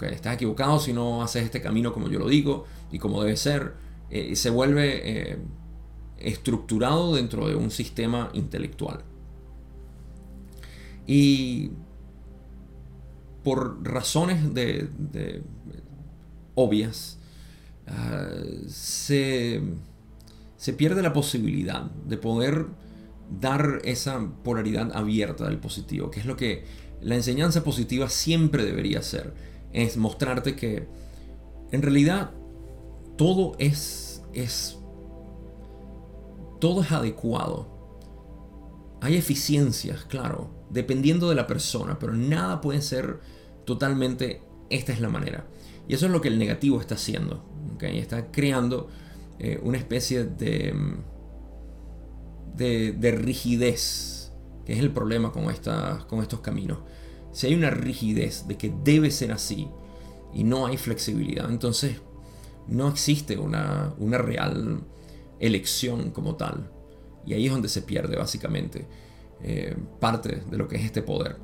Estás 0.00 0.34
equivocado 0.34 0.78
si 0.78 0.92
no 0.92 1.22
haces 1.22 1.44
este 1.44 1.60
camino 1.60 1.92
como 1.92 2.08
yo 2.08 2.18
lo 2.18 2.28
digo 2.28 2.66
y 2.90 2.98
como 2.98 3.22
debe 3.22 3.36
ser. 3.36 3.74
Eh, 4.10 4.36
se 4.36 4.50
vuelve 4.50 5.38
estructurado 6.18 7.14
dentro 7.14 7.48
de 7.48 7.54
un 7.54 7.70
sistema 7.70 8.30
intelectual. 8.32 9.04
Y 11.06 11.70
por 13.42 13.82
razones 13.82 14.52
de, 14.52 15.42
obvias, 16.54 17.18
ah, 17.86 18.28
se, 18.68 19.62
pierde 20.76 21.02
la 21.02 21.12
posibilidad 21.12 21.82
de 21.82 22.18
poder 22.18 22.66
dar 23.40 23.80
esa 23.84 24.20
polaridad 24.44 24.94
abierta 24.94 25.46
del 25.46 25.58
positivo, 25.58 26.10
que 26.10 26.20
es 26.20 26.26
lo 26.26 26.36
que 26.36 26.64
la 27.00 27.14
enseñanza 27.14 27.64
positiva 27.64 28.10
siempre 28.10 28.64
debería 28.64 28.98
hacer, 28.98 29.32
es 29.72 29.96
mostrarte 29.96 30.56
que 30.56 30.88
en 31.70 31.82
realidad 31.82 32.30
todo 33.16 33.54
es, 33.58 34.22
es 34.32 34.78
todo 36.60 36.82
es 36.82 36.92
adecuado. 36.92 37.76
Hay 39.00 39.16
eficiencias, 39.16 40.04
claro, 40.04 40.50
dependiendo 40.70 41.28
de 41.28 41.34
la 41.34 41.46
persona, 41.46 41.98
pero 41.98 42.12
nada 42.14 42.60
puede 42.60 42.82
ser 42.82 43.20
totalmente 43.64 44.42
esta 44.70 44.92
es 44.92 45.00
la 45.00 45.08
manera. 45.08 45.46
Y 45.86 45.94
eso 45.94 46.06
es 46.06 46.12
lo 46.12 46.20
que 46.20 46.28
el 46.28 46.38
negativo 46.38 46.80
está 46.80 46.96
haciendo. 46.96 47.44
Está 47.80 48.30
creando 48.30 48.88
eh, 49.38 49.60
una 49.62 49.78
especie 49.78 50.24
de, 50.24 50.74
de, 52.56 53.12
rigidez, 53.12 54.32
que 54.66 54.72
es 54.72 54.80
el 54.80 54.90
problema 54.90 55.32
con, 55.32 55.44
con 56.08 56.20
estos 56.20 56.40
caminos. 56.40 56.78
Si 57.38 57.46
hay 57.46 57.54
una 57.54 57.70
rigidez 57.70 58.48
de 58.48 58.56
que 58.56 58.74
debe 58.82 59.12
ser 59.12 59.30
así 59.30 59.68
y 60.34 60.42
no 60.42 60.66
hay 60.66 60.76
flexibilidad, 60.76 61.48
entonces 61.48 62.00
no 62.66 62.88
existe 62.88 63.38
una, 63.38 63.94
una 63.98 64.18
real 64.18 64.80
elección 65.38 66.10
como 66.10 66.34
tal. 66.34 66.68
Y 67.24 67.34
ahí 67.34 67.46
es 67.46 67.52
donde 67.52 67.68
se 67.68 67.82
pierde 67.82 68.16
básicamente 68.16 68.88
eh, 69.40 69.76
parte 70.00 70.42
de 70.50 70.58
lo 70.58 70.66
que 70.66 70.78
es 70.78 70.84
este 70.84 71.00
poder. 71.00 71.36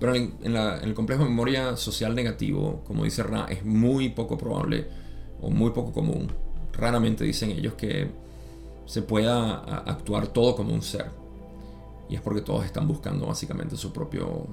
Pero 0.00 0.16
en, 0.16 0.34
el 0.42 0.92
complejo 0.94 1.22
de 1.22 1.30
memoria 1.30 1.76
social 1.76 2.12
negativo, 2.16 2.82
como 2.84 3.04
dice 3.04 3.22
Ra, 3.22 3.46
es 3.48 3.64
muy 3.64 4.08
poco 4.08 4.36
probable 4.36 4.88
o 5.40 5.50
muy 5.50 5.70
poco 5.70 5.92
común. 5.92 6.32
Raramente 6.72 7.22
dicen 7.22 7.52
ellos 7.52 7.74
que 7.74 8.10
se 8.86 9.02
pueda 9.02 9.58
actuar 9.84 10.26
todo 10.26 10.56
como 10.56 10.74
un 10.74 10.82
ser. 10.82 11.21
Y 12.12 12.14
es 12.14 12.20
porque 12.20 12.42
todos 12.42 12.66
están 12.66 12.86
buscando 12.86 13.26
básicamente 13.26 13.74
su 13.74 13.90
propio, 13.90 14.46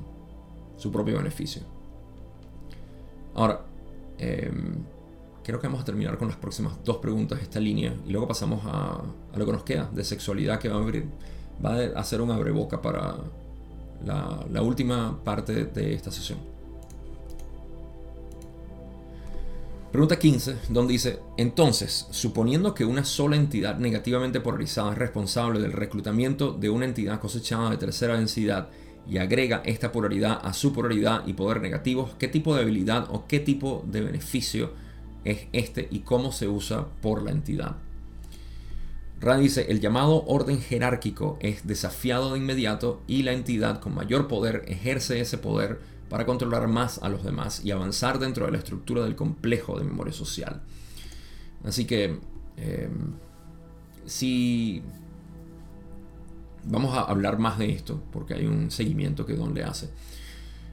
su 0.78 0.90
propio 0.94 1.18
beneficio. 1.18 1.62
Ahora, 3.36 3.66
em, 4.18 4.78
creo 5.44 5.60
que 5.60 5.68
vamos 5.68 5.82
a 5.82 5.84
terminar 5.84 6.18
con 6.18 6.30
las 6.30 6.38
próximas 6.38 6.82
dos 6.86 6.98
preguntas 6.98 7.38
de 7.38 7.44
esta 7.44 7.60
línea 7.60 7.94
y 8.08 8.12
luego 8.12 8.30
pasamos 8.30 8.62
a, 8.64 9.02
a 9.34 9.38
lo 9.38 9.46
que 9.46 9.52
nos 9.52 9.64
queda 9.64 9.90
de 9.94 10.06
sexualidad 10.06 10.58
que 10.58 10.70
va 10.70 10.78
a 10.78 10.80
abrir 10.80 11.10
va 11.64 11.74
a 11.74 12.00
hacer 12.00 12.22
un 12.22 12.32
abreboca 12.32 12.82
para 12.82 13.18
la, 14.06 14.62
última 14.62 15.22
parte 15.22 15.66
de 15.66 15.94
esta 15.94 16.12
sesión. 16.12 16.40
Pregunta 19.92 20.20
15, 20.20 20.58
donde 20.70 20.94
dice, 20.94 21.20
entonces, 21.38 22.08
suponiendo 22.12 22.74
que 22.76 22.86
una 22.86 23.04
sola 23.04 23.36
entidad 23.36 23.78
negativamente 23.78 24.40
polarizada 24.40 24.92
es 24.92 24.98
responsable 24.98 25.60
del 25.60 25.72
reclutamiento 25.72 26.52
de 26.54 26.70
una 26.70 26.86
entidad 26.86 27.20
cosechada 27.20 27.72
de 27.72 27.78
tercera 27.78 28.18
densidad 28.18 28.70
y 29.08 29.18
agrega 29.18 29.64
esta 29.66 29.92
polaridad 29.92 30.40
a 30.44 30.54
su 30.54 30.74
polaridad 30.74 31.26
y 31.26 31.34
poder 31.34 31.62
negativos, 31.62 32.12
¿qué 32.20 32.28
tipo 32.28 32.56
de 32.56 32.62
habilidad 32.62 33.08
o 33.10 33.26
qué 33.28 33.40
tipo 33.40 33.84
de 33.88 34.02
beneficio 34.02 34.74
es 35.24 35.48
este 35.52 35.88
y 35.92 36.00
cómo 36.00 36.32
se 36.32 36.48
usa 36.48 36.88
por 37.02 37.24
la 37.24 37.32
entidad. 37.32 37.76
Rand 39.20 39.44
dice, 39.44 39.66
el 39.70 39.82
llamado 39.82 40.24
orden 40.28 40.62
jerárquico 40.62 41.38
es 41.42 41.68
desafiado 41.68 42.32
de 42.32 42.40
inmediato 42.40 43.02
y 43.06 43.24
la 43.24 43.34
entidad 43.34 43.82
con 43.82 43.94
mayor 43.94 44.28
poder 44.28 44.64
ejerce 44.68 45.20
ese 45.20 45.38
poder 45.38 45.80
para 46.10 46.26
controlar 46.26 46.68
más 46.68 46.98
a 47.04 47.10
los 47.10 47.24
demás 47.24 47.64
y 47.64 47.72
avanzar 47.72 48.20
dentro 48.20 48.46
de 48.46 48.52
la 48.52 48.58
estructura 48.58 49.04
del 49.04 49.16
complejo 49.16 49.78
de 49.78 49.86
memoria 49.86 50.14
social. 50.14 50.62
Así 51.64 51.86
que, 51.86 52.20
em, 52.58 53.14
si 54.06 54.82
vamos 56.66 56.96
a 56.96 57.02
hablar 57.02 57.38
más 57.40 57.58
de 57.60 57.72
esto, 57.72 58.02
porque 58.12 58.34
hay 58.34 58.46
un 58.46 58.72
seguimiento 58.72 59.26
que 59.26 59.34
Don 59.34 59.54
le 59.54 59.64
hace. 59.64 59.90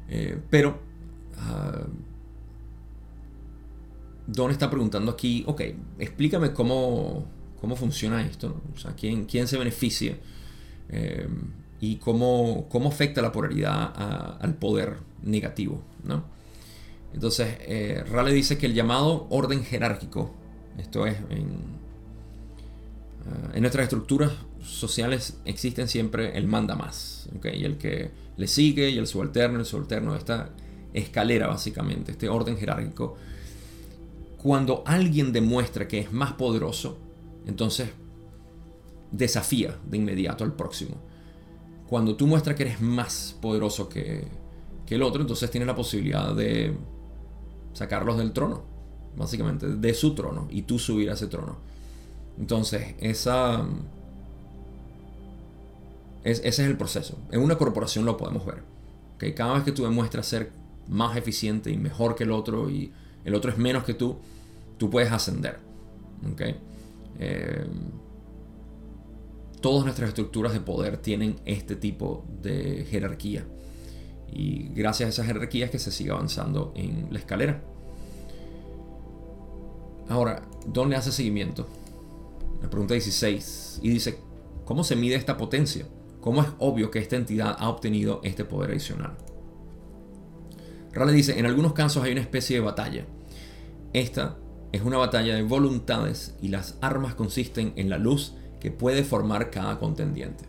Eh, 0.09 0.41
pero 0.51 0.79
ah, 1.39 1.87
Don 4.27 4.51
está 4.51 4.71
preguntando 4.71 5.13
aquí, 5.13 5.45
ok, 5.47 5.63
explícame 5.99 6.53
cómo, 6.53 7.27
cómo 7.61 7.77
funciona 7.77 8.23
esto, 8.23 8.61
o 8.75 8.79
sea, 8.79 8.93
¿quién, 8.95 9.27
quién 9.27 9.47
se 9.47 9.57
beneficia 9.57 10.19
eh, 10.89 11.29
y 11.81 11.97
cómo, 11.97 12.67
cómo, 12.69 12.89
afecta 12.89 13.23
la 13.23 13.33
polaridad 13.33 14.41
al 14.41 14.55
poder 14.55 14.99
negativo. 15.23 15.81
¿no? 16.05 16.25
Entonces, 17.15 17.57
eh, 17.61 18.05
Raleigh 18.11 18.35
dice 18.35 18.59
que 18.59 18.67
el 18.67 18.75
llamado 18.75 19.27
orden 19.31 19.65
jerárquico, 19.65 20.33
esto 20.79 21.07
es, 21.07 21.17
en, 21.31 21.77
en 23.55 23.61
nuestras 23.61 23.85
estructuras 23.85 24.33
sociales 24.63 25.39
existen 25.45 25.89
siempre 25.89 26.37
el 26.37 26.47
manda 26.47 26.75
más, 26.75 27.29
¿okay? 27.37 27.61
y 27.61 27.65
el 27.65 27.79
que 27.79 28.11
le 28.37 28.47
sigue 28.47 28.91
y 28.91 28.99
el 28.99 29.07
subalterno, 29.07 29.59
el 29.61 29.67
subalterno, 29.67 30.15
esta 30.17 30.51
escalera 30.93 31.47
básicamente, 31.47 32.13
este 32.13 32.29
orden 32.29 32.57
jerárquico 32.57 33.17
cuando 34.47 34.85
alguien 34.87 35.33
demuestra 35.33 35.89
que 35.89 35.99
es 35.99 36.13
más 36.13 36.35
poderoso, 36.35 36.99
entonces 37.47 37.89
desafía 39.11 39.77
de 39.91 39.97
inmediato 39.97 40.45
al 40.45 40.55
próximo. 40.55 40.95
Cuando 41.89 42.15
tú 42.15 42.29
muestras 42.29 42.55
que 42.55 42.63
eres 42.63 42.81
más 42.81 43.37
poderoso 43.43 43.89
que, 43.89 44.29
el 44.95 45.03
otro, 45.03 45.21
entonces 45.21 45.51
tienes 45.51 45.67
la 45.67 45.75
posibilidad 45.75 46.35
de 46.35 46.77
sacarlos 47.73 48.19
del 48.19 48.33
trono, 48.33 48.63
básicamente, 49.17 49.67
de 49.67 49.95
su 49.95 50.15
trono, 50.15 50.47
y 50.51 50.63
tú 50.63 50.79
subir 50.79 51.11
a 51.11 51.15
ese 51.15 51.27
trono. 51.27 51.57
Entonces, 52.39 52.95
esa, 53.01 53.67
ese 56.25 56.49
es 56.49 56.59
el 56.59 56.77
proceso. 56.77 57.19
En 57.31 57.41
una 57.41 57.57
corporación 57.57 58.05
lo 58.05 58.17
podemos 58.17 58.45
ver. 58.47 58.63
que 59.19 59.35
Cada 59.35 59.55
vez 59.55 59.65
que 59.65 59.73
tú 59.73 59.85
demuestras 59.85 60.27
ser 60.27 60.53
más 60.89 61.17
eficiente 61.17 61.71
y 61.71 61.77
mejor 61.77 62.15
que 62.15 62.25
el 62.25 62.31
otro 62.31 62.71
y 62.71 62.93
el 63.25 63.35
otro 63.35 63.51
es 63.51 63.59
menos 63.59 63.85
que 63.85 63.95
tú, 63.95 64.19
tú 64.79 64.89
puedes 64.89 65.11
ascender. 65.11 65.59
Eh, 67.19 67.67
todas 69.61 69.85
nuestras 69.85 70.11
estructuras 70.11 70.53
de 70.53 70.61
poder 70.61 70.99
tienen 70.99 71.37
este 71.45 71.77
tipo 71.77 72.25
de 72.43 72.87
jerarquía. 72.89 73.47
Y 74.33 74.69
gracias 74.75 75.07
a 75.07 75.11
esas 75.11 75.27
jerarquías 75.27 75.71
que 75.71 75.79
se 75.79 75.91
sigue 75.91 76.11
avanzando 76.11 76.73
en 76.75 77.09
la 77.11 77.19
escalera. 77.19 77.63
Ahora, 80.09 80.43
¿dónde 80.67 80.97
hace 80.97 81.13
seguimiento? 81.13 81.67
La 82.63 82.71
pregunta 82.71 82.95
16. 82.95 83.81
Y 83.83 83.91
dice, 83.91 84.19
¿cómo 84.65 84.85
se 84.85 84.97
mide 84.97 85.17
esta 85.17 85.37
potencia? 85.37 85.87
¿Cómo 86.21 86.43
es 86.43 86.49
obvio 86.59 86.91
que 86.91 86.99
esta 86.99 87.17
entidad 87.17 87.57
ha 87.59 87.69
obtenido 87.69 88.21
este 88.25 88.45
poder 88.45 88.71
adicional? 88.71 89.17
Rale 90.93 91.13
dice, 91.13 91.39
en 91.39 91.47
algunos 91.47 91.73
casos 91.73 92.03
hay 92.05 92.13
una 92.13 92.23
especie 92.23 92.57
de 92.57 92.65
batalla. 92.65 93.07
Esta 93.93 94.37
es 94.73 94.83
una 94.83 94.99
batalla 94.99 95.35
de 95.35 95.43
voluntades 95.43 96.35
y 96.41 96.49
las 96.49 96.79
armas 96.81 97.15
consisten 97.15 97.73
en 97.77 97.91
la 97.91 97.99
luz 97.99 98.35
que 98.61 98.71
puede 98.71 99.05
formar 99.05 99.51
cada 99.51 99.79
contendiente. 99.79 100.45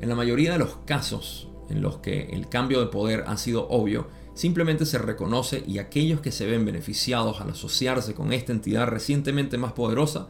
En 0.00 0.08
la 0.08 0.14
mayoría 0.14 0.52
de 0.52 0.58
los 0.58 0.76
casos 0.84 1.48
en 1.68 1.82
los 1.82 1.98
que 1.98 2.28
el 2.30 2.48
cambio 2.48 2.80
de 2.80 2.86
poder 2.86 3.24
ha 3.26 3.36
sido 3.36 3.68
obvio, 3.68 4.08
simplemente 4.34 4.86
se 4.86 4.98
reconoce 4.98 5.62
y 5.66 5.78
aquellos 5.78 6.20
que 6.20 6.32
se 6.32 6.46
ven 6.46 6.64
beneficiados 6.64 7.40
al 7.40 7.50
asociarse 7.50 8.14
con 8.14 8.32
esta 8.32 8.52
entidad 8.52 8.86
recientemente 8.86 9.58
más 9.58 9.72
poderosa, 9.72 10.28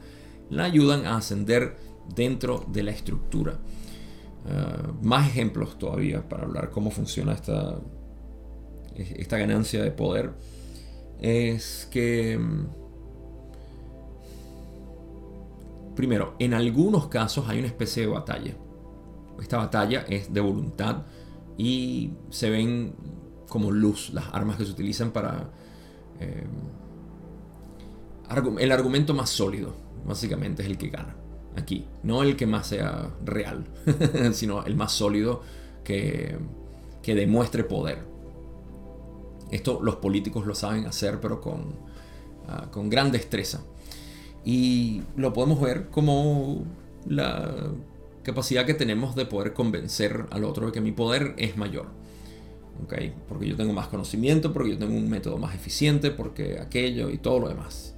la 0.51 0.65
ayudan 0.65 1.07
a 1.07 1.17
ascender 1.17 1.77
dentro 2.15 2.65
de 2.69 2.83
la 2.83 2.91
estructura. 2.91 3.59
Ah, 4.49 4.93
más 5.03 5.29
ejemplos 5.29 5.79
todavía 5.79 6.29
para 6.29 6.45
hablar 6.45 6.71
cómo 6.71 6.91
funciona 6.91 7.33
esta, 7.33 7.79
esta 8.95 9.39
ganancia 9.39 9.83
de 9.83 9.91
poder 9.91 10.33
es 11.21 11.89
que 11.91 12.39
mm, 12.39 12.67
Primero, 15.99 16.37
en 16.39 16.55
algunos 16.55 17.09
casos 17.09 17.49
hay 17.49 17.59
una 17.59 17.67
especie 17.67 18.05
de 18.05 18.09
batalla. 18.09 18.55
Esta 19.43 19.57
batalla 19.57 20.05
es 20.09 20.33
de 20.33 20.41
voluntad 20.41 21.03
y 21.59 22.13
se 22.31 22.49
ven 22.49 22.95
como 23.49 23.73
luz 23.73 24.11
las 24.15 24.33
armas 24.33 24.57
que 24.57 24.65
se 24.65 24.71
utilizan 24.71 25.11
para... 25.11 25.51
Eh, 26.21 26.47
el 28.61 28.73
argumento 28.73 29.15
más 29.15 29.31
sólido, 29.31 29.75
básicamente, 30.07 30.63
es 30.63 30.69
el 30.69 30.79
que 30.79 30.89
gana. 30.89 31.17
Aquí. 31.57 31.87
No 32.03 32.23
el 32.23 32.37
que 32.37 32.47
más 32.47 32.69
sea 32.69 33.11
real, 33.25 33.67
sino 34.33 34.65
el 34.65 34.77
más 34.77 34.93
sólido 34.93 35.43
que, 35.83 36.39
que 37.03 37.15
demuestre 37.15 37.65
poder. 37.65 38.05
Esto 39.51 39.81
los 39.83 39.97
políticos 39.97 40.47
lo 40.47 40.55
saben 40.55 40.87
hacer, 40.87 41.21
pero 41.21 41.41
con, 41.41 41.75
ah, 42.47 42.69
con 42.71 42.89
gran 42.91 43.11
destreza. 43.11 43.63
Y 44.45 45.03
lo 45.17 45.33
podemos 45.33 45.61
ver 45.61 45.89
como 45.89 46.65
la 47.07 47.73
capacidad 48.29 48.67
que 48.67 48.75
tenemos 48.75 49.15
de 49.17 49.27
poder 49.27 49.53
convencer 49.53 50.27
al 50.31 50.45
otro 50.45 50.67
de 50.67 50.73
que 50.73 50.81
mi 50.81 50.93
poder 50.93 51.35
es 51.37 51.57
mayor. 51.57 51.87
¿Okay? 52.85 53.13
Porque 53.29 53.49
yo 53.49 53.57
tengo 53.57 53.73
más 53.73 53.89
conocimiento, 53.89 54.53
porque 54.53 54.71
yo 54.71 54.79
tengo 54.79 54.97
un 54.97 55.11
método 55.11 55.39
más 55.39 55.55
eficiente, 55.55 56.11
porque 56.11 56.61
aquello 56.61 57.11
y 57.11 57.19
todo 57.19 57.41
lo 57.41 57.49
demás. 57.49 57.95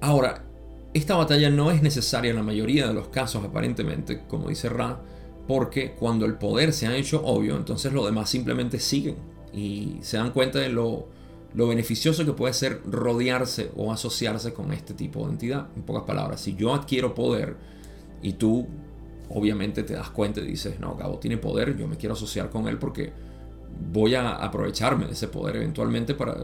Ahora, 0.00 0.44
esta 0.92 1.16
batalla 1.16 1.48
no 1.48 1.70
es 1.70 1.82
necesaria 1.82 2.30
en 2.30 2.36
la 2.36 2.42
mayoría 2.42 2.86
de 2.86 2.94
los 2.94 3.08
casos, 3.08 3.44
aparentemente, 3.44 4.22
como 4.28 4.48
dice 4.48 4.68
Ra, 4.68 5.00
porque 5.48 5.92
cuando 5.92 6.26
el 6.26 6.34
poder 6.34 6.72
se 6.72 6.86
ha 6.86 6.96
hecho 6.96 7.24
obvio, 7.24 7.56
entonces 7.56 7.92
los 7.92 8.04
demás 8.04 8.28
simplemente 8.28 8.78
siguen 8.78 9.16
y 9.54 9.96
se 10.02 10.18
dan 10.18 10.32
cuenta 10.32 10.58
de 10.58 10.68
lo 10.68 11.08
lo 11.56 11.66
beneficioso 11.68 12.24
que 12.26 12.32
puede 12.32 12.52
ser 12.52 12.82
rodearse 12.84 13.70
o 13.76 13.90
asociarse 13.90 14.52
con 14.52 14.74
este 14.74 14.92
tipo 14.92 15.24
de 15.24 15.32
entidad. 15.32 15.68
En 15.74 15.82
pocas 15.82 16.02
palabras, 16.02 16.42
si 16.42 16.54
yo 16.54 16.74
adquiero 16.74 17.14
poder 17.14 17.56
y 18.22 18.34
tú 18.34 18.66
obviamente 19.30 19.82
te 19.82 19.94
das 19.94 20.10
cuenta 20.10 20.40
y 20.40 20.46
dices, 20.46 20.78
no, 20.80 20.96
Gabo 20.96 21.18
tiene 21.18 21.36
poder, 21.36 21.76
yo 21.76 21.86
me 21.86 21.96
quiero 21.96 22.14
asociar 22.14 22.50
con 22.50 22.68
él 22.68 22.78
porque 22.78 23.12
voy 23.92 24.14
a 24.14 24.36
aprovecharme 24.36 25.06
de 25.06 25.12
ese 25.12 25.28
poder 25.28 25.56
eventualmente 25.56 26.14
para 26.14 26.36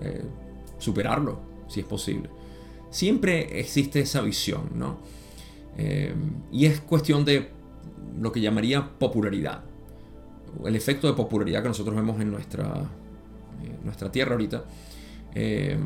eh, 0.00 0.24
superarlo, 0.78 1.40
si 1.68 1.80
es 1.80 1.86
posible. 1.86 2.28
Siempre 2.90 3.60
existe 3.60 4.00
esa 4.00 4.20
visión, 4.22 4.70
¿no? 4.74 4.98
Eh, 5.76 6.14
y 6.50 6.66
es 6.66 6.80
cuestión 6.80 7.24
de 7.24 7.50
lo 8.20 8.32
que 8.32 8.40
llamaría 8.40 8.88
popularidad. 8.98 9.62
El 10.64 10.74
efecto 10.74 11.06
de 11.06 11.12
popularidad 11.12 11.62
que 11.62 11.68
nosotros 11.68 11.94
vemos 11.94 12.20
en 12.20 12.30
nuestra 12.30 12.88
nuestra 13.84 14.10
tierra 14.10 14.32
ahorita, 14.32 14.64
eh, 15.34 15.78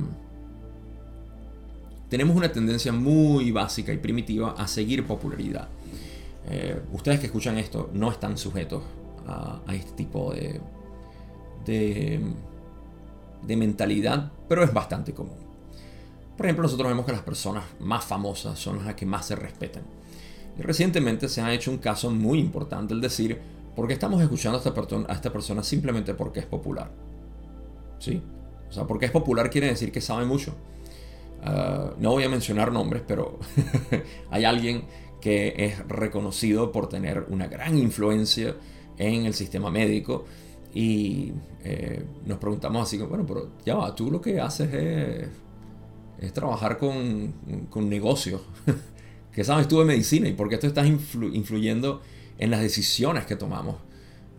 tenemos 2.08 2.36
una 2.36 2.52
tendencia 2.52 2.92
muy 2.92 3.50
básica 3.52 3.92
y 3.92 3.98
primitiva 3.98 4.54
a 4.58 4.66
seguir 4.66 5.06
popularidad. 5.06 5.68
Eh, 6.50 6.80
ustedes 6.92 7.20
que 7.20 7.26
escuchan 7.26 7.58
esto 7.58 7.90
no 7.92 8.10
están 8.10 8.36
sujetos 8.36 8.82
a, 9.26 9.60
este 9.72 9.92
tipo 9.92 10.34
de, 10.34 10.60
de, 11.64 13.56
mentalidad, 13.56 14.32
pero 14.48 14.64
es 14.64 14.72
bastante 14.72 15.12
común. 15.12 15.36
Por 16.36 16.46
ejemplo, 16.46 16.64
nosotros 16.64 16.88
vemos 16.88 17.06
que 17.06 17.12
las 17.12 17.22
personas 17.22 17.64
más 17.78 18.04
famosas 18.04 18.58
son 18.58 18.84
las 18.84 18.94
que 18.94 19.06
más 19.06 19.26
se 19.26 19.36
respetan. 19.36 19.84
Y 20.58 20.62
recientemente 20.62 21.28
se 21.28 21.40
ha 21.40 21.52
hecho 21.52 21.70
un 21.70 21.78
caso 21.78 22.10
muy 22.10 22.38
importante, 22.38 22.92
el 22.94 23.00
decir, 23.00 23.38
¿por 23.76 23.86
qué 23.86 23.94
estamos 23.94 24.20
escuchando 24.20 24.58
a 24.58 24.62
esta, 24.62 25.12
a 25.12 25.14
esta 25.14 25.32
persona 25.32 25.62
simplemente 25.62 26.14
porque 26.14 26.40
es 26.40 26.46
popular? 26.46 26.90
¿sí? 28.02 28.20
O 28.68 28.72
sea, 28.72 28.84
porque 28.84 29.06
es 29.06 29.12
popular 29.12 29.48
quiere 29.48 29.68
decir 29.68 29.92
que 29.92 30.00
sabe 30.00 30.24
mucho. 30.24 30.54
Ah, 31.42 31.92
no 31.98 32.10
voy 32.10 32.24
a 32.24 32.28
mencionar 32.28 32.72
nombres, 32.72 33.02
pero 33.06 33.38
hay 34.30 34.44
alguien 34.44 34.84
que 35.22 35.54
es 35.56 35.78
reconocido 35.88 36.72
por 36.72 36.90
tener 36.90 37.24
una 37.30 37.46
gran 37.46 37.78
influencia 37.78 38.54
en 38.98 39.24
el 39.24 39.32
sistema 39.32 39.70
médico 39.70 40.26
y 40.74 41.32
eh, 41.64 42.04
nos 42.26 42.38
preguntamos 42.38 42.86
así, 42.86 42.98
bueno, 42.98 43.24
pero 43.26 43.48
ya 43.64 43.76
va, 43.76 43.94
tú 43.94 44.10
lo 44.10 44.20
que 44.20 44.40
haces 44.40 44.74
es, 44.74 45.28
es 46.20 46.32
trabajar 46.32 46.76
con, 46.76 47.32
con 47.70 47.88
negocios. 47.88 48.42
¿Qué 49.32 49.44
sabes 49.44 49.66
tú 49.68 49.78
de 49.78 49.86
medicina 49.86 50.28
y 50.28 50.34
por 50.34 50.48
qué 50.48 50.58
tú 50.58 50.66
estás 50.66 50.86
influyendo 50.86 52.02
en 52.38 52.50
las 52.50 52.60
decisiones 52.60 53.24
que 53.24 53.36
tomamos 53.36 53.76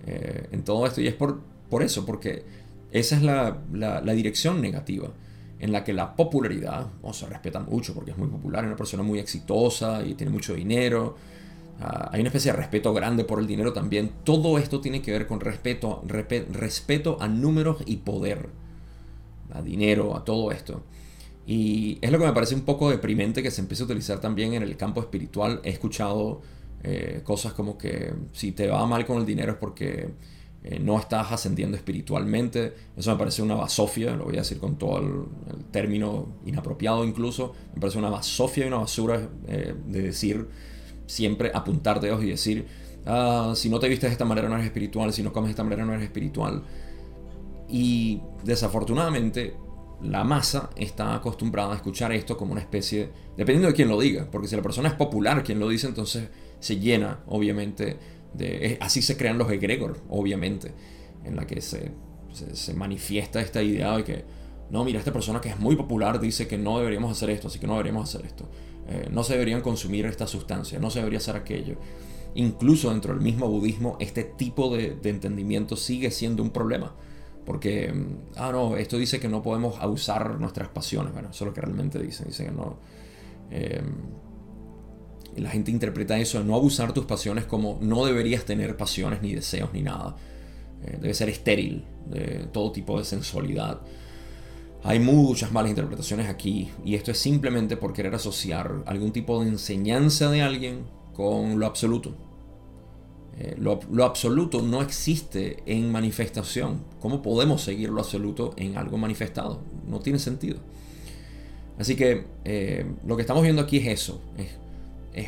eh, 0.06 0.48
en 0.52 0.64
todo 0.64 0.86
esto? 0.86 1.02
Y 1.02 1.08
es 1.08 1.16
por, 1.16 1.42
por 1.70 1.82
eso, 1.82 2.06
porque 2.06 2.44
esa 2.92 3.16
es 3.16 3.24
la, 3.24 4.04
dirección 4.14 4.62
negativa. 4.62 5.10
En 5.64 5.72
la 5.72 5.86
que 5.86 5.94
la 5.94 6.14
popularidad, 6.14 6.88
o 7.02 7.14
se 7.14 7.26
respeta 7.26 7.62
mucho 7.62 7.94
porque 7.94 8.12
es 8.12 8.18
muy 8.18 8.28
popular, 8.28 8.66
es 8.66 8.68
una 8.68 8.76
persona 8.76 9.02
muy 9.02 9.20
exitosa 9.20 10.06
y 10.06 10.14
tiene 10.14 10.30
mucho 10.30 10.54
dinero, 10.54 11.16
ah, 11.80 12.10
hay 12.12 12.20
una 12.20 12.28
especie 12.28 12.52
de 12.52 12.58
respeto 12.58 12.94
grande 12.94 13.24
por 13.24 13.40
el 13.40 13.48
dinero 13.48 13.72
también. 13.72 14.12
Todo 14.26 14.58
esto 14.58 14.82
tiene 14.82 15.02
que 15.02 15.14
ver 15.14 15.26
con 15.26 15.40
respeto, 15.40 16.04
respeto 16.06 17.18
a 17.22 17.30
números 17.30 17.78
y 17.86 17.96
poder, 17.96 18.50
a 19.54 19.62
dinero, 19.62 20.18
a 20.18 20.26
todo 20.26 20.52
esto. 20.52 20.84
Y 21.48 21.98
es 22.02 22.12
lo 22.12 22.20
que 22.20 22.26
me 22.26 22.34
parece 22.34 22.56
un 22.56 22.66
poco 22.66 22.90
deprimente 22.90 23.42
que 23.42 23.50
se 23.50 23.62
empiece 23.62 23.84
a 23.84 23.86
utilizar 23.86 24.20
también 24.20 24.54
en 24.56 24.64
el 24.64 24.76
campo 24.76 25.00
espiritual. 25.00 25.62
He 25.64 25.70
escuchado 25.70 26.42
eh, 26.84 27.22
cosas 27.24 27.54
como 27.54 27.78
que 27.78 28.14
si 28.34 28.52
te 28.52 28.68
va 28.68 28.86
mal 28.86 29.06
con 29.06 29.18
el 29.18 29.26
dinero 29.26 29.54
es 29.54 29.58
porque 29.60 30.10
eh, 30.64 30.80
no 30.80 30.98
estás 30.98 31.32
ascendiendo 31.32 31.76
espiritualmente. 31.76 32.74
Eso 32.96 33.12
me 33.12 33.18
parece 33.18 33.42
una 33.42 33.56
basofia, 33.56 34.16
lo 34.16 34.26
voy 34.26 34.36
a 34.36 34.40
decir 34.40 34.60
con 34.60 34.78
todo 34.78 35.00
el, 35.00 35.62
término 35.72 36.28
inapropiado 36.46 37.04
incluso. 37.04 37.54
Me 37.74 37.82
parece 37.82 37.98
una 37.98 38.10
basofia 38.10 38.66
y 38.66 38.68
una 38.68 38.78
basura 38.78 39.30
eh, 39.48 39.76
de 39.88 40.02
decir 40.02 40.48
siempre 41.06 41.52
apuntar 41.54 42.00
dedos 42.00 42.24
y 42.24 42.30
decir, 42.30 42.66
ah, 43.06 43.54
si 43.56 43.70
no 43.70 43.80
te 43.80 43.90
vistes 43.90 44.10
de 44.10 44.14
esta 44.14 44.26
manera 44.26 44.48
no 44.48 44.56
eres 44.56 44.68
espiritual, 44.68 45.12
si 45.12 45.22
no 45.22 45.34
comes 45.34 45.50
de 45.50 45.52
esta 45.52 45.64
manera 45.64 45.86
no 45.86 45.94
eres 45.94 46.06
espiritual. 46.06 46.64
Y 47.68 48.22
desafortunadamente 48.44 49.56
la 50.02 50.24
masa 50.24 50.70
está 50.76 51.16
acostumbrada 51.16 51.74
a 51.74 51.76
escuchar 51.76 52.12
esto 52.12 52.38
como 52.38 52.52
una 52.52 52.62
especie, 52.62 53.10
dependiendo 53.38 53.68
de 53.68 53.74
quién 53.74 53.90
lo 53.90 54.00
diga, 54.00 54.28
porque 54.32 54.48
si 54.48 54.56
la 54.56 54.62
persona 54.62 54.90
es 54.90 54.96
popular 54.96 55.44
quien 55.44 55.60
lo 55.60 55.70
dice, 55.70 55.88
entonces 55.88 56.30
se 56.60 56.80
llena, 56.80 57.20
obviamente, 57.28 57.98
de... 58.34 58.78
así 58.82 59.02
se 59.02 59.18
crean 59.18 59.38
los 59.38 59.52
egregor, 59.52 60.02
obviamente, 60.10 60.74
en 61.24 61.36
la 61.36 61.46
que 61.46 61.62
se, 61.62 61.92
se, 62.32 62.74
manifiesta 62.74 63.42
esta 63.42 63.62
idea 63.62 63.98
de 63.98 64.04
que, 64.04 64.26
no, 64.70 64.84
mira, 64.84 65.00
esta 65.00 65.14
persona 65.14 65.40
que 65.42 65.50
es 65.50 65.60
muy 65.60 65.76
popular 65.76 66.20
dice 66.20 66.48
que 66.48 66.58
no 66.58 66.78
deberíamos 66.78 67.12
hacer 67.12 67.30
esto, 67.30 67.48
así 67.48 67.60
que 67.60 67.68
no 67.68 67.74
deberíamos 67.74 68.10
hacer 68.10 68.26
esto. 68.26 68.50
Eh, 68.88 69.08
no 69.12 69.24
se 69.24 69.34
deberían 69.34 69.62
consumir 69.62 70.06
esta 70.06 70.28
sustancia, 70.28 70.80
no 70.80 70.90
se 70.90 71.00
debería 71.00 71.20
hacer 71.20 71.36
aquello. 71.36 71.78
Incluso 72.36 72.90
dentro 72.90 73.14
del 73.14 73.22
mismo 73.22 73.48
budismo, 73.48 73.98
este 74.00 74.24
tipo 74.24 74.76
de, 74.76 74.96
de 74.96 75.10
entendimiento 75.10 75.76
sigue 75.76 76.12
siendo 76.12 76.42
un 76.42 76.50
problema 76.50 76.96
porque, 77.46 77.92
mm, 77.92 78.38
ah, 78.38 78.52
no, 78.52 78.78
esto 78.78 78.98
dice 78.98 79.20
que 79.20 79.28
no 79.28 79.42
podemos 79.42 79.80
abusar 79.80 80.40
nuestras 80.40 80.70
pasiones. 80.70 81.14
Bueno, 81.14 81.30
eso 81.32 81.44
es 81.44 81.48
lo 81.48 81.54
que 81.54 81.62
realmente 81.62 82.00
dice. 82.00 82.26
Dice 82.26 82.46
que 82.46 82.52
no. 82.52 82.78
Em, 83.50 83.94
la 85.38 85.50
gente 85.50 85.72
interpreta 85.72 86.18
eso 86.20 86.40
de 86.40 86.46
no 86.46 86.56
abusar 86.56 86.94
tus 86.94 87.06
pasiones 87.06 87.46
como 87.46 87.80
no 87.82 88.06
deberías 88.06 88.46
tener 88.46 88.78
pasiones 88.78 89.22
ni 89.22 89.34
deseos 89.34 89.70
ni 89.74 89.82
nada. 89.82 90.16
Eh, 90.86 90.98
debe 91.02 91.14
ser 91.14 91.30
estéril 91.30 91.86
de 92.08 92.48
todo 92.52 92.72
tipo 92.72 92.98
de 93.00 93.06
sensualidad. 93.06 93.82
Hay 94.84 95.00
muchas 95.00 95.52
malas 95.52 95.70
interpretaciones 95.70 96.28
aquí 96.28 96.70
y 96.84 96.96
esto 96.96 97.12
es 97.12 97.18
simplemente 97.18 97.78
por 97.78 97.94
querer 97.94 98.14
asociar 98.16 98.84
algún 98.86 99.12
tipo 99.14 99.42
de 99.42 99.50
enseñanza 99.50 100.30
de 100.30 100.42
alguien 100.42 100.84
con 101.14 101.60
lo 101.60 101.66
absoluto. 101.66 102.16
Eh, 103.40 103.56
lo, 103.58 103.80
absoluto 104.04 104.62
no 104.62 104.82
existe 104.82 105.64
en 105.66 105.92
manifestación. 105.92 106.84
¿Cómo 107.00 107.22
podemos 107.22 107.62
seguir 107.62 107.90
lo 107.90 108.02
absoluto 108.02 108.54
en 108.58 108.78
algo 108.78 108.98
manifestado? 108.98 109.62
No 109.88 110.00
tiene 110.00 110.20
sentido. 110.20 110.60
Así 111.80 111.96
que 111.96 112.28
eh, 112.44 112.86
lo 113.08 113.16
que 113.16 113.22
estamos 113.22 113.42
viendo 113.42 113.62
aquí 113.62 113.78
es 113.78 113.88
eso. 113.88 114.22
Es, 114.38 114.50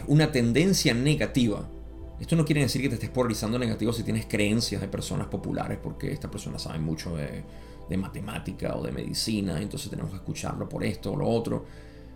una 0.07 0.31
tendencia 0.31 0.93
negativa. 0.93 1.69
Esto 2.19 2.35
no 2.35 2.45
quiere 2.45 2.61
decir 2.61 2.81
que 2.81 2.89
te 2.89 2.95
estés 2.95 3.09
polarizando 3.09 3.59
negativo 3.59 3.91
si 3.93 4.03
tienes 4.03 4.25
creencias 4.25 4.81
de 4.81 4.87
personas 4.87 5.27
populares, 5.27 5.77
porque 5.81 6.11
estas 6.11 6.31
personas 6.31 6.61
saben 6.61 6.83
mucho 6.83 7.15
de, 7.15 7.43
de 7.89 7.97
matemática 7.97 8.75
o 8.75 8.83
de 8.83 8.91
medicina, 8.91 9.61
entonces 9.61 9.89
tenemos 9.89 10.11
que 10.11 10.17
escucharlo 10.17 10.67
por 10.67 10.83
esto 10.83 11.11
o 11.11 11.15
lo 11.15 11.27
otro 11.27 11.65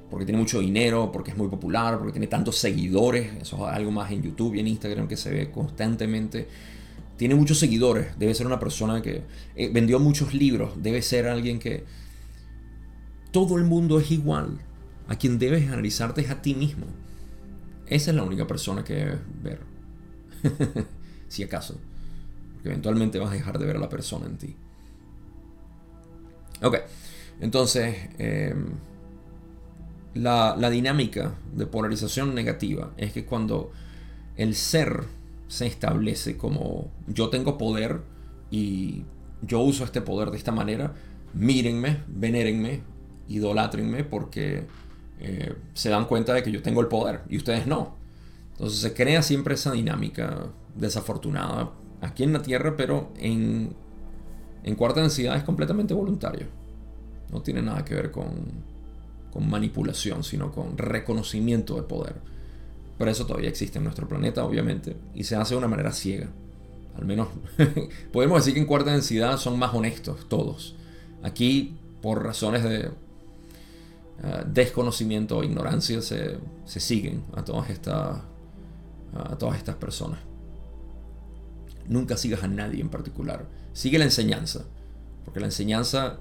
porque 0.09 0.25
tiene 0.25 0.39
mucho 0.39 0.59
dinero, 0.59 1.11
porque 1.11 1.31
es 1.31 1.37
muy 1.37 1.47
popular, 1.47 1.97
porque 1.97 2.13
tiene 2.13 2.27
tantos 2.27 2.57
seguidores. 2.57 3.31
Eso 3.41 3.69
es 3.69 3.75
algo 3.75 3.91
más 3.91 4.11
en 4.11 4.23
YouTube 4.23 4.55
y 4.55 4.59
en 4.59 4.67
Instagram 4.67 5.07
que 5.07 5.17
se 5.17 5.29
ve 5.29 5.51
constantemente. 5.51 6.47
Tiene 7.17 7.35
muchos 7.35 7.59
seguidores. 7.59 8.17
Debe 8.17 8.33
ser 8.33 8.47
una 8.47 8.59
persona 8.59 9.01
que 9.01 9.23
eh, 9.55 9.69
vendió 9.71 9.99
muchos 9.99 10.33
libros. 10.33 10.71
Debe 10.81 11.01
ser 11.01 11.27
alguien 11.27 11.59
que... 11.59 11.83
Todo 13.31 13.57
el 13.57 13.65
mundo 13.65 13.99
es 13.99 14.09
igual. 14.09 14.59
A 15.07 15.15
quien 15.15 15.37
debes 15.37 15.67
analizarte 15.67 16.21
es 16.21 16.31
a 16.31 16.41
ti 16.41 16.55
mismo. 16.55 16.87
Esa 17.89 18.11
es 18.11 18.15
la 18.15 18.23
única 18.23 18.47
persona 18.47 18.83
que 18.83 18.93
debes 18.93 19.19
ver. 19.43 19.59
si 21.27 21.43
acaso. 21.43 21.77
Porque 22.53 22.69
eventualmente 22.69 23.19
vas 23.19 23.31
a 23.31 23.33
dejar 23.33 23.59
de 23.59 23.65
ver 23.65 23.75
a 23.75 23.79
la 23.79 23.89
persona 23.89 24.25
en 24.25 24.37
ti. 24.37 24.55
Ok. 26.61 26.77
Entonces... 27.41 27.95
Em, 28.17 28.67
la, 30.13 30.69
dinámica 30.69 31.35
de 31.53 31.65
polarización 31.65 32.33
negativa 32.35 32.91
es 32.97 33.13
que 33.13 33.25
cuando 33.25 33.71
el 34.37 34.55
ser 34.55 35.03
se 35.47 35.67
establece 35.67 36.37
como 36.37 36.91
yo 37.07 37.29
tengo 37.29 37.57
poder 37.57 38.01
y 38.51 39.03
yo 39.41 39.59
uso 39.59 39.83
este 39.83 40.01
poder 40.01 40.31
de 40.31 40.37
esta 40.37 40.51
manera, 40.51 40.93
mírenme, 41.33 42.03
venérenme, 42.07 42.81
idolátrenme 43.27 44.03
porque 44.03 44.65
eh, 45.19 45.53
se 45.73 45.89
dan 45.89 46.05
cuenta 46.05 46.33
de 46.33 46.43
que 46.43 46.51
yo 46.51 46.61
tengo 46.61 46.81
el 46.81 46.87
poder 46.87 47.21
y 47.29 47.37
ustedes 47.37 47.67
no. 47.67 47.95
Entonces 48.51 48.79
se 48.79 48.93
crea 48.93 49.21
siempre 49.21 49.53
esa 49.53 49.71
dinámica 49.71 50.47
desafortunada 50.75 51.71
aquí 52.01 52.23
en 52.23 52.33
la 52.33 52.41
Tierra, 52.41 52.75
pero 52.77 53.11
en, 53.17 53.73
en 54.63 54.75
cuarta 54.75 55.01
densidad 55.01 55.35
es 55.37 55.43
completamente 55.43 55.93
voluntario. 55.93 56.47
No 57.31 57.41
tiene 57.41 57.61
nada 57.61 57.85
que 57.85 57.95
ver 57.95 58.11
con, 58.11 58.29
con 59.31 59.49
manipulación, 59.49 60.23
sino 60.23 60.51
con 60.51 60.77
reconocimiento 60.77 61.75
de 61.75 61.83
poder. 61.83 62.15
Pero 62.97 63.11
eso 63.11 63.25
todavía 63.25 63.49
existe 63.49 63.77
en 63.77 63.85
nuestro 63.85 64.07
planeta, 64.07 64.43
obviamente, 64.43 64.95
y 65.13 65.23
se 65.23 65.35
hace 65.35 65.53
de 65.53 65.59
una 65.59 65.67
manera 65.67 65.91
ciega. 65.91 66.27
Al 66.97 67.05
menos 67.05 67.29
podemos 68.11 68.39
decir 68.39 68.53
que 68.53 68.59
en 68.59 68.65
cuarta 68.65 68.91
densidad 68.91 69.37
son 69.37 69.57
más 69.57 69.73
honestos 69.73 70.27
todos. 70.27 70.75
Aquí, 71.23 71.77
por 72.01 72.23
razones 72.23 72.63
de 72.63 72.91
eh, 74.23 74.43
desconocimiento 74.47 75.37
o 75.37 75.43
ignorancia, 75.43 76.01
se, 76.01 76.39
siguen 76.65 77.23
a 77.35 77.43
todas, 77.43 77.69
estas, 77.69 78.21
a 79.15 79.37
todas 79.37 79.57
estas 79.57 79.75
personas. 79.75 80.19
Nunca 81.87 82.17
sigas 82.17 82.43
a 82.43 82.47
nadie 82.47 82.81
en 82.81 82.89
particular. 82.89 83.45
Sigue 83.73 83.97
la 83.97 84.05
enseñanza, 84.05 84.65
porque 85.25 85.39
la 85.39 85.47
enseñanza 85.47 86.19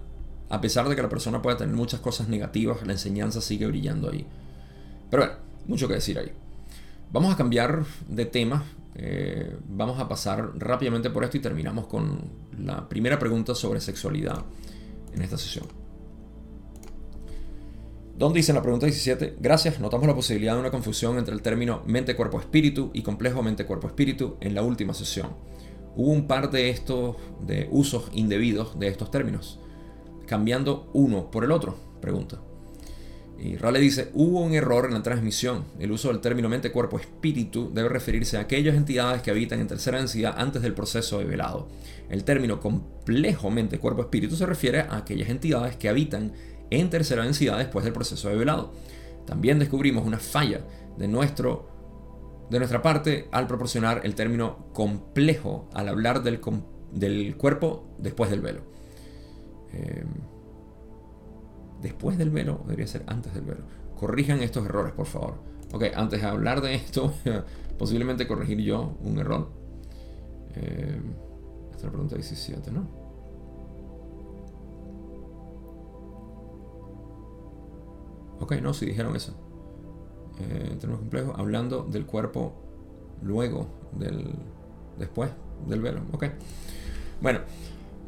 a 0.51 0.61
pesar 0.61 0.89
de 0.89 0.97
que 0.97 1.03
la 1.03 1.09
persona 1.09 1.43
pueda 1.43 1.57
tener 1.57 1.75
muchas 1.75 2.01
cosas 2.01 2.29
negativas, 2.29 2.87
la 2.87 2.93
enseñanza 2.93 3.41
sigue 3.41 3.67
brillando 3.67 4.11
ahí. 4.11 4.27
Pero 5.11 5.25
bueno, 5.25 5.39
mucho 5.67 5.89
que 5.89 5.95
decir 5.95 6.19
ahí. 6.19 6.33
Vamos 7.13 7.33
a 7.33 7.37
cambiar 7.37 7.85
de 8.09 8.25
tema. 8.25 8.65
Eh, 8.95 9.57
vamos 9.69 10.01
a 10.01 10.09
pasar 10.09 10.53
rápidamente 10.59 11.11
por 11.11 11.25
esto 11.25 11.37
y 11.37 11.41
terminamos 11.41 11.87
con 11.87 12.21
la 12.59 12.89
primera 12.89 13.19
pregunta 13.19 13.55
sobre 13.55 13.81
sexualidad 13.81 14.43
en 15.15 15.23
esta 15.23 15.39
sesión. 15.39 15.78
Donde 18.19 18.39
dice 18.39 18.51
en 18.51 18.57
la 18.57 18.63
pregunta 18.63 18.85
17, 18.85 19.37
gracias, 19.39 19.79
notamos 19.79 20.09
la 20.09 20.15
posibilidad 20.15 20.55
de 20.55 20.61
una 20.61 20.73
confusión 20.73 21.19
entre 21.19 21.33
el 21.35 21.41
término 21.41 21.85
mente-cuerpo-espíritu 21.87 22.91
y 22.93 23.03
complejo 23.03 23.45
mente-cuerpo-espíritu 23.45 24.39
en 24.41 24.57
la 24.57 24.63
última 24.63 24.93
sesión. 24.93 25.29
Hubo 25.95 26.11
un 26.11 26.27
par 26.27 26.51
de 26.51 26.69
estos 26.69 27.15
de 27.47 27.69
usos 27.71 28.11
indebidos 28.13 28.77
de 28.77 28.89
estos 28.89 29.13
términos 29.13 29.61
cambiando 30.27 30.91
uno 30.95 31.31
por 31.31 31.45
el 31.45 31.53
otro? 31.53 31.77
Pregunta. 32.01 32.41
Y 33.39 33.55
Rale 33.57 33.79
dice, 33.79 34.11
hubo 34.15 34.41
un 34.41 34.53
error 34.53 34.87
en 34.87 34.95
la 34.95 35.03
transmisión. 35.03 35.65
El 35.79 35.93
uso 35.93 36.09
del 36.09 36.19
término 36.19 36.49
mente, 36.49 36.73
cuerpo, 36.73 36.99
espíritu 36.99 37.71
debe 37.73 37.89
referirse 37.89 38.37
a 38.37 38.41
aquellas 38.41 38.75
entidades 38.75 39.23
que 39.23 39.31
habitan 39.31 39.61
en 39.61 39.69
tercera 39.69 39.99
densidad 39.99 40.35
antes 40.37 40.61
del 40.61 40.75
proceso 40.75 41.21
de 41.21 41.25
velado. 41.25 41.69
El 42.11 42.25
término 42.25 42.59
complejo 42.59 43.49
mente, 43.49 43.79
cuerpo, 43.79 44.03
espíritu 44.03 44.35
se 44.35 44.45
refiere 44.45 44.81
a 44.81 44.97
aquellas 44.97 45.29
entidades 45.29 45.77
que 45.77 45.89
habitan 45.89 46.33
en 46.71 46.91
tercera 46.91 47.25
densidad 47.25 47.59
después 47.59 47.85
del 47.85 47.93
proceso 47.93 48.29
de 48.29 48.37
velado. 48.37 48.73
También 49.27 49.59
descubrimos 49.59 50.07
una 50.07 50.19
falla 50.19 50.61
de, 50.97 51.09
nuestro, 51.09 51.69
de 52.51 52.59
nuestra 52.59 52.83
parte 52.83 53.29
al 53.31 53.47
proporcionar 53.47 54.01
el 54.05 54.15
término 54.15 54.71
complejo 54.73 55.69
al 55.75 55.89
hablar 55.89 56.23
del, 56.23 56.41
del 56.93 57.37
cuerpo 57.37 57.89
después 57.99 58.31
del 58.31 58.41
velo. 58.41 58.63
Em, 59.73 60.07
después 61.83 62.19
del 62.19 62.31
velo, 62.31 62.61
debería 62.65 62.87
ser 62.87 63.05
antes 63.07 63.35
del 63.35 63.45
velo. 63.45 63.65
Corrijan 63.97 64.41
estos 64.41 64.65
errores, 64.65 64.93
por 64.93 65.07
favor. 65.07 65.35
Ok, 65.73 65.85
antes 65.95 66.23
de 66.23 66.27
hablar 66.27 66.61
de 66.61 66.75
esto, 66.75 67.13
posiblemente 67.79 68.27
corregir 68.27 68.61
yo 68.61 68.97
un 69.03 69.19
error. 69.19 69.51
Eh, 70.55 71.01
esta 71.71 71.77
es 71.77 71.85
la 71.85 71.91
pregunta 71.91 72.15
17, 72.15 72.71
¿no? 72.73 72.98
Ok, 78.41 78.53
no, 78.63 78.75
si 78.75 78.87
dijeron 78.87 79.17
eso. 79.17 79.35
Eh, 80.41 80.69
en 80.71 80.79
términos 80.79 81.01
complejos, 81.01 81.35
hablando 81.39 81.83
del 81.83 82.07
cuerpo 82.07 82.55
luego 83.23 83.69
del. 83.93 84.35
después 84.99 85.31
del 85.67 85.81
velo. 85.81 86.03
Ok. 86.13 86.27
Bueno, 87.21 87.41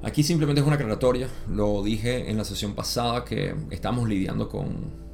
Aquí 0.02 0.22
simplemente 0.22 0.60
es 0.60 0.66
una 0.66 0.76
aclaratoria. 0.76 1.28
Lo 1.48 1.82
dije 1.82 2.30
en 2.30 2.38
la 2.38 2.44
sesión 2.44 2.74
pasada 2.74 3.24
que 3.24 3.54
estamos 3.70 4.08
lidiando 4.08 4.48
con... 4.48 5.10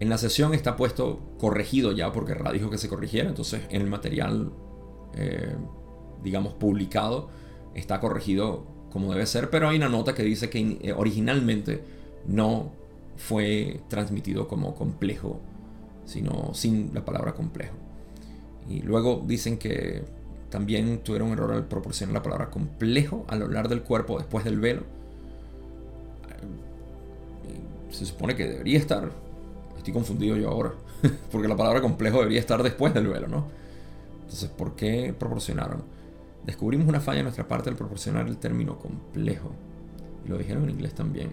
En 0.00 0.08
la 0.08 0.18
sesión 0.18 0.54
está 0.54 0.76
puesto 0.76 1.36
corregido 1.38 1.92
ya 1.92 2.10
porque 2.10 2.34
Ra 2.34 2.50
dijo 2.52 2.70
que 2.70 2.78
se 2.78 2.88
corrigiera. 2.88 3.28
Entonces 3.28 3.62
en 3.68 3.82
el 3.82 3.88
material, 3.88 4.52
eh, 5.14 5.54
digamos, 6.22 6.54
publicado 6.54 7.28
está 7.74 8.00
corregido 8.00 8.66
como 8.90 9.12
debe 9.12 9.26
ser. 9.26 9.50
Pero 9.50 9.68
hay 9.68 9.76
una 9.76 9.90
nota 9.90 10.14
que 10.14 10.22
dice 10.22 10.48
que 10.48 10.78
eh, 10.80 10.94
originalmente 10.96 11.84
no 12.26 12.72
fue 13.16 13.80
transmitido 13.88 14.48
como 14.48 14.74
complejo, 14.74 15.40
sino 16.06 16.54
sin 16.54 16.92
la 16.94 17.04
palabra 17.04 17.34
complejo. 17.34 17.74
Y 18.68 18.80
luego 18.80 19.22
dicen 19.26 19.58
que 19.58 20.02
también 20.50 20.98
tuvieron 20.98 21.30
error 21.30 21.52
al 21.52 21.66
proporcionar 21.66 22.14
la 22.14 22.22
palabra 22.22 22.50
complejo 22.50 23.24
al 23.28 23.42
hablar 23.42 23.68
del 23.68 23.82
cuerpo 23.82 24.18
después 24.18 24.44
del 24.44 24.60
velo. 24.60 24.82
Se 27.90 28.06
supone 28.06 28.34
que 28.34 28.48
debería 28.48 28.78
estar. 28.78 29.10
Estoy 29.76 29.92
confundido 29.92 30.36
yo 30.36 30.48
ahora. 30.50 30.72
Porque 31.32 31.48
la 31.48 31.56
palabra 31.56 31.80
complejo 31.80 32.18
debería 32.18 32.40
estar 32.40 32.62
después 32.62 32.94
del 32.94 33.06
velo, 33.06 33.28
¿no? 33.28 33.44
Entonces, 34.22 34.48
¿por 34.48 34.74
qué 34.74 35.14
proporcionaron? 35.16 35.82
Descubrimos 36.44 36.88
una 36.88 37.00
falla 37.00 37.20
en 37.20 37.24
nuestra 37.24 37.46
parte 37.46 37.70
al 37.70 37.76
proporcionar 37.76 38.26
el 38.26 38.36
término 38.36 38.78
complejo. 38.78 39.50
Y 40.24 40.28
lo 40.28 40.38
dijeron 40.38 40.64
en 40.64 40.70
inglés 40.70 40.94
también. 40.94 41.30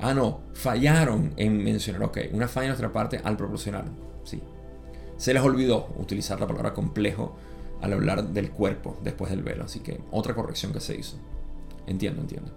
Ah, 0.00 0.14
no, 0.14 0.40
fallaron 0.54 1.32
en 1.36 1.62
mencionar, 1.62 2.02
ok, 2.02 2.18
una 2.32 2.48
falla 2.48 2.66
en 2.66 2.70
nuestra 2.70 2.92
parte 2.92 3.20
al 3.22 3.36
proporcionar. 3.36 3.84
Sí. 4.24 4.40
Se 5.16 5.34
les 5.34 5.42
olvidó 5.42 5.88
utilizar 5.98 6.40
la 6.40 6.46
palabra 6.46 6.72
complejo 6.72 7.36
al 7.82 7.92
hablar 7.92 8.24
del 8.28 8.50
cuerpo 8.50 8.98
después 9.02 9.30
del 9.30 9.42
velo. 9.42 9.64
Así 9.64 9.80
que 9.80 10.00
otra 10.10 10.34
corrección 10.34 10.72
que 10.72 10.80
se 10.80 10.96
hizo. 10.96 11.16
Entiendo, 11.86 12.22
entiendo. 12.22 12.50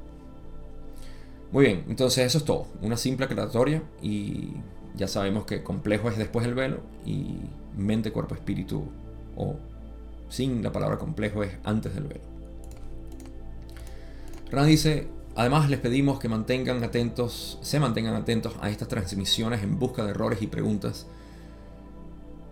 Muy 1.51 1.65
bien, 1.65 1.85
entonces 1.87 2.25
eso 2.25 2.37
es 2.39 2.45
todo. 2.45 2.67
Una 2.81 2.97
simple 2.97 3.25
aclaratoria 3.25 3.83
y 4.01 4.53
ya 4.95 5.07
sabemos 5.07 5.45
que 5.45 5.63
complejo 5.63 6.09
es 6.09 6.17
después 6.17 6.45
del 6.45 6.55
velo 6.55 6.79
y 7.05 7.35
mente, 7.77 8.11
cuerpo, 8.11 8.35
espíritu 8.35 8.85
o 9.35 9.55
sin 10.29 10.63
la 10.63 10.71
palabra 10.71 10.97
complejo 10.97 11.43
es 11.43 11.51
antes 11.63 11.93
del 11.93 12.05
velo. 12.05 12.21
Rana 14.49 14.67
dice, 14.67 15.07
además 15.35 15.69
les 15.69 15.79
pedimos 15.79 16.19
que 16.19 16.29
mantengan 16.29 16.83
atentos, 16.83 17.59
se 17.61 17.79
mantengan 17.79 18.15
atentos 18.15 18.53
a 18.61 18.69
estas 18.69 18.87
transmisiones 18.87 19.63
en 19.63 19.79
busca 19.79 20.03
de 20.03 20.11
errores 20.11 20.41
y 20.41 20.47
preguntas 20.47 21.07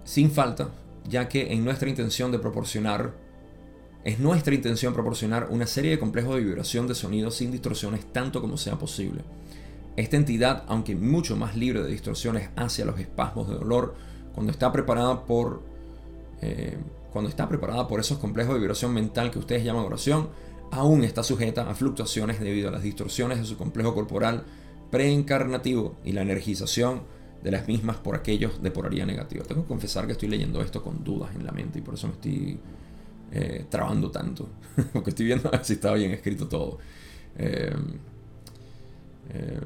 sin 0.04 0.32
falta, 0.32 0.70
ya 1.08 1.30
que 1.30 1.54
en 1.54 1.64
nuestra 1.64 1.90
intención 1.90 2.32
de 2.32 2.40
proporcionar, 2.40 3.14
es 4.04 4.20
nuestra 4.20 4.56
intención 4.56 4.94
proporcionar 4.94 5.48
una 5.52 5.68
serie 5.68 5.92
de 5.92 6.00
complejos 6.00 6.36
de 6.36 6.42
vibración 6.42 6.88
de 6.88 6.96
sonido 6.96 7.32
sin 7.32 7.52
distorsiones 7.52 8.12
tanto 8.12 8.42
como 8.42 8.58
sea 8.58 8.78
posible. 8.78 9.22
Esta 9.96 10.18
entidad, 10.18 10.64
aunque 10.68 10.96
mucho 10.96 11.36
más 11.36 11.56
libre 11.56 11.84
de 11.84 11.90
distorsiones 11.90 12.50
hacia 12.56 12.86
los 12.86 13.00
espasmos 13.00 13.48
de 13.48 13.56
dolor, 13.56 13.96
cuando 14.34 14.52
está 14.52 14.72
preparada 14.72 15.26
por 15.26 15.62
eh, 16.42 16.78
cuando 17.12 17.30
está 17.30 17.48
preparada 17.48 17.88
por 17.88 18.00
esos 18.00 18.18
complejos 18.18 18.54
de 18.54 18.60
vibración 18.60 18.94
mental 18.94 19.32
que 19.32 19.40
ustedes 19.40 19.64
llaman 19.64 19.86
oración, 19.86 20.30
aún 20.72 21.04
está 21.04 21.24
sujeta 21.24 21.70
a 21.70 21.76
fluctuaciones 21.76 22.40
debido 22.40 22.70
a 22.70 22.72
las 22.72 22.84
distorsiones 22.84 23.40
de 23.40 23.46
su 23.46 23.58
complejo 23.58 23.94
corporal 23.94 24.46
preencarnativo 24.90 25.96
y 26.04 26.14
la 26.14 26.22
energización 26.22 27.04
de 27.44 27.52
las 27.52 27.68
mismas 27.68 27.98
por 27.98 28.16
aquellos 28.16 28.62
de 28.62 28.72
polaridad 28.72 29.06
negativa. 29.06 29.44
Tengo 29.46 29.64
que 29.64 29.68
confesar 29.68 30.06
que 30.06 30.14
estoy 30.14 30.30
leyendo 30.30 30.62
esto 30.62 30.84
con 30.84 31.04
dudas 31.04 31.36
en 31.36 31.46
la 31.46 31.52
mente 31.52 31.80
y 31.80 31.82
por 31.82 31.96
eso 31.96 32.08
me 32.08 32.14
estoy 32.14 32.60
eh, 33.32 33.66
trabando 33.70 34.12
tanto, 34.12 34.50
porque 34.94 35.10
estoy 35.10 35.26
viendo 35.26 35.50
si 35.64 35.74
está 35.74 35.94
bien 35.94 36.12
escrito 36.12 36.48
todo. 36.48 36.78
Eh, 37.38 37.74
eh, 39.30 39.60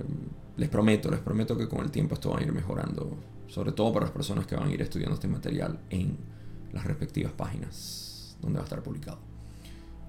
les 0.57 0.69
prometo, 0.69 1.11
les 1.11 1.19
prometo 1.19 1.57
que 1.57 1.67
con 1.67 1.81
el 1.81 1.91
tiempo 1.91 2.15
esto 2.15 2.29
va 2.29 2.39
a 2.39 2.43
ir 2.43 2.51
mejorando, 2.51 3.17
sobre 3.47 3.73
todo 3.73 3.91
para 3.91 4.05
las 4.05 4.13
personas 4.13 4.47
que 4.47 4.55
van 4.55 4.69
a 4.69 4.73
ir 4.73 4.81
estudiando 4.81 5.15
este 5.15 5.27
material 5.27 5.79
en 5.89 6.17
las 6.71 6.85
respectivas 6.85 7.33
páginas 7.33 8.37
donde 8.41 8.57
va 8.57 8.63
a 8.63 8.65
estar 8.65 8.81
publicado. 8.81 9.34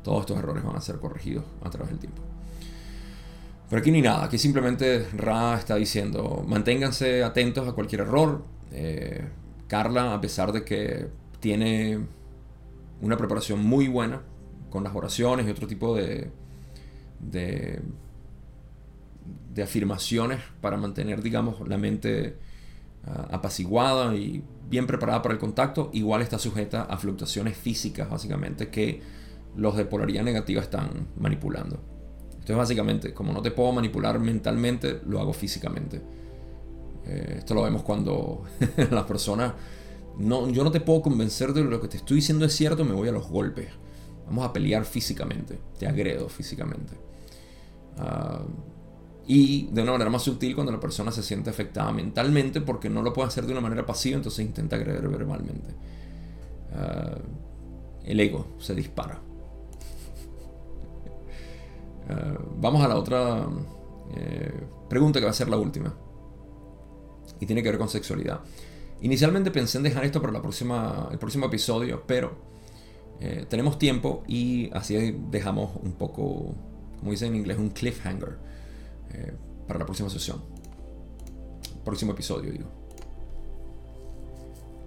Todos 0.07 0.20
estos 0.20 0.38
errores 0.38 0.62
van 0.62 0.76
a 0.76 0.80
ser 0.80 1.00
corregidos 1.00 1.42
a 1.64 1.68
través 1.68 1.90
del 1.90 1.98
tiempo. 1.98 2.22
Pero 3.68 3.80
aquí 3.80 3.90
ni 3.90 4.00
nada, 4.00 4.22
aquí 4.22 4.38
simplemente 4.38 5.04
Ra 5.12 5.59
está 5.59 5.74
diciendo, 5.74 6.44
manténganse 6.46 7.24
atentos 7.24 7.66
a 7.66 7.72
cualquier 7.72 8.02
error. 8.02 8.44
Eh, 8.70 9.24
Carla, 9.66 10.14
a 10.14 10.20
pesar 10.20 10.52
de 10.52 10.64
que 10.64 11.09
tiene 11.40 12.07
una 13.00 13.16
preparación 13.16 13.64
muy 13.64 13.88
buena 13.88 14.22
con 14.70 14.84
las 14.84 14.94
oraciones 14.94 15.44
y 15.44 15.50
otro 15.50 15.66
tipo 15.66 15.96
de, 15.96 16.30
de, 17.18 17.82
afirmaciones 19.61 20.38
para 20.61 20.76
mantener, 20.76 21.20
digamos, 21.20 21.68
la 21.68 21.78
mente 21.78 22.38
ah, 23.04 23.26
apaciguada 23.32 24.14
y 24.14 24.44
bien 24.70 24.86
preparada 24.86 25.20
para 25.20 25.34
el 25.34 25.40
contacto, 25.40 25.90
igual 25.92 26.22
está 26.22 26.38
sujeta 26.38 26.82
a 26.82 26.96
fluctuaciones 26.96 27.57
físicas, 27.57 28.09
básicamente, 28.09 28.68
que 28.68 29.26
los 29.57 29.76
de 29.76 29.84
polaridad 29.84 30.22
negativa 30.22 30.62
están 30.62 31.09
manipulando. 31.16 31.80
Entonces 32.46 32.57
básicamente, 32.57 33.12
como 33.12 33.32
no 33.32 33.42
te 33.42 33.50
puedo 33.50 33.72
manipular 33.72 34.18
mentalmente, 34.20 35.00
lo 35.07 35.20
hago 35.20 35.32
físicamente. 35.32 36.00
Eh, 37.04 37.36
esto 37.38 37.54
lo 37.54 37.62
vemos 37.62 37.82
cuando 37.82 38.44
las 38.90 39.04
personas... 39.04 39.54
No, 40.18 40.48
yo 40.48 40.64
no 40.64 40.70
te 40.70 40.80
puedo 40.80 41.02
convencer 41.02 41.52
de 41.52 41.62
lo 41.62 41.80
que 41.80 41.88
te 41.88 41.98
estoy 41.98 42.16
diciendo 42.16 42.44
es 42.44 42.54
cierto, 42.54 42.84
me 42.84 42.92
voy 42.92 43.09
a 43.09 43.12
los 43.12 43.28
golpes. 43.28 43.68
Vamos 44.26 44.46
a 44.46 44.52
pelear 44.52 44.84
físicamente, 44.84 45.59
te 45.78 45.86
agredo 45.86 46.28
físicamente. 46.28 46.94
Ah, 47.98 48.42
y 49.26 49.66
de 49.72 49.82
una 49.82 49.92
manera 49.92 50.11
más 50.11 50.22
sutil 50.22 50.54
cuando 50.54 50.70
la 50.72 50.78
persona 50.78 51.11
se 51.11 51.22
siente 51.22 51.50
afectada 51.50 51.90
mentalmente 51.90 52.61
porque 52.61 52.88
no 52.88 53.02
lo 53.02 53.12
puede 53.12 53.28
hacer 53.28 53.44
de 53.44 53.52
una 53.52 53.61
manera 53.61 53.84
pasiva, 53.84 54.16
entonces 54.16 54.44
intenta 54.44 54.76
agredir 54.76 55.09
verbalmente. 55.09 55.74
Ah, 56.72 57.18
el 58.04 58.20
ego 58.20 58.54
se 58.59 58.74
dispara. 58.74 59.26
Eh, 62.09 62.38
vamos 62.59 62.84
a 62.84 62.88
la 62.88 62.96
otra 62.96 63.46
eh, 64.14 64.52
pregunta 64.88 65.18
que 65.18 65.24
va 65.24 65.30
a 65.30 65.34
ser 65.34 65.48
la 65.48 65.57
última. 65.57 65.94
Y 67.40 67.46
tiene 67.46 67.62
que 67.62 67.70
ver 67.70 67.78
con 67.78 67.88
sexualidad. 67.88 68.40
Inicialmente 69.02 69.50
pensé 69.50 69.78
en 69.78 69.84
dejar 69.84 70.04
esto 70.04 70.20
para 70.20 70.32
la 70.32 70.40
próxima, 70.40 71.09
el 71.11 71.18
próximo 71.18 71.46
episodio, 71.46 72.04
pero 72.07 72.36
eh, 73.20 73.46
tenemos 73.48 73.78
tiempo 73.78 74.22
y 74.26 74.70
así 74.72 75.16
dejamos 75.30 75.76
un 75.82 75.92
poco, 75.92 76.54
como 76.98 77.11
dicen 77.11 77.28
en 77.28 77.36
inglés, 77.36 77.59
un 77.59 77.70
cliffhanger 77.70 78.38
para 79.66 79.78
la 79.78 79.84
próxima 79.86 80.11
sesión. 80.11 80.42
Próximo 81.84 82.12
episodio, 82.12 82.52
digo. 82.52 82.66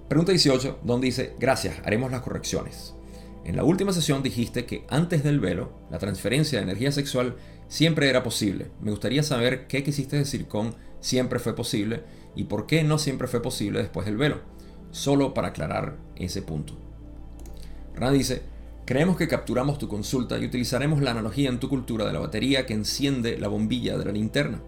Pregunta 0.08 0.32
18, 0.32 0.80
donde 0.84 1.06
dice, 1.06 1.36
gracias, 1.40 1.78
haremos 1.86 2.12
las 2.12 2.22
correcciones. 2.22 2.94
En 3.46 3.56
la 3.56 3.64
última 3.64 3.94
sesión 3.94 4.22
dijiste 4.22 4.66
que 4.66 4.86
antes 4.90 5.24
del 5.24 5.40
velo, 5.40 5.72
la 5.90 5.98
transferencia 5.98 6.60
de 6.60 6.64
energía 6.64 6.92
sexual 6.92 7.36
siempre 7.68 8.10
era 8.10 8.24
posible. 8.24 8.68
Me 8.82 8.92
gustaría 8.92 9.24
saber 9.24 9.68
qué 9.68 9.84
quisiste 9.84 10.18
decir 10.18 10.48
con 10.48 10.76
siempre 11.00 11.40
fue 11.40 11.56
posible 11.56 12.04
y 12.36 12.46
por 12.46 12.66
qué 12.66 12.84
no 12.84 12.98
siempre 12.98 13.28
fue 13.28 13.42
posible 13.42 13.80
después 13.80 14.06
del 14.06 14.18
velo. 14.18 14.42
Solo 14.92 15.34
para 15.34 15.50
aclarar 15.50 15.98
ese 16.16 16.42
punto. 16.42 16.74
Rana 17.96 18.12
dice, 18.12 18.42
creemos 18.86 19.18
que 19.18 19.28
capturamos 19.28 19.78
tu 19.78 19.88
consulta 19.88 20.38
y 20.38 20.46
utilizaremos 20.46 21.02
la 21.02 21.12
analogía 21.12 21.50
en 21.50 21.60
tu 21.60 21.70
cultura 21.70 22.06
de 22.06 22.14
la 22.14 22.20
batería 22.20 22.66
que 22.66 22.74
enciende 22.74 23.38
la 23.38 23.48
bombilla 23.48 23.98
de 23.98 24.06
la 24.06 24.12
linterna. 24.12 24.62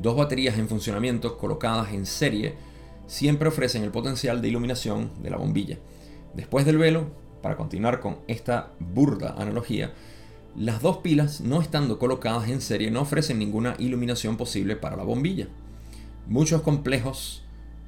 Dos 0.00 0.16
baterías 0.16 0.58
en 0.58 0.68
funcionamiento 0.68 1.36
colocadas 1.36 1.92
en 1.92 2.06
serie 2.06 2.54
siempre 3.06 3.48
ofrecen 3.48 3.82
el 3.82 3.90
potencial 3.90 4.40
de 4.40 4.48
iluminación 4.48 5.10
de 5.22 5.30
la 5.30 5.36
bombilla. 5.36 5.78
Después 6.34 6.64
del 6.64 6.78
velo, 6.78 7.10
para 7.42 7.56
continuar 7.56 8.00
con 8.00 8.18
esta 8.28 8.72
burda 8.78 9.34
analogía, 9.36 9.92
las 10.56 10.80
dos 10.82 10.98
pilas 10.98 11.40
no 11.40 11.60
estando 11.60 11.98
colocadas 11.98 12.48
en 12.48 12.60
serie 12.60 12.90
no 12.90 13.00
ofrecen 13.00 13.38
ninguna 13.38 13.74
iluminación 13.78 14.36
posible 14.36 14.76
para 14.76 14.96
la 14.96 15.02
bombilla. 15.02 15.48
Muchos 16.28 16.62
complejos 16.62 17.42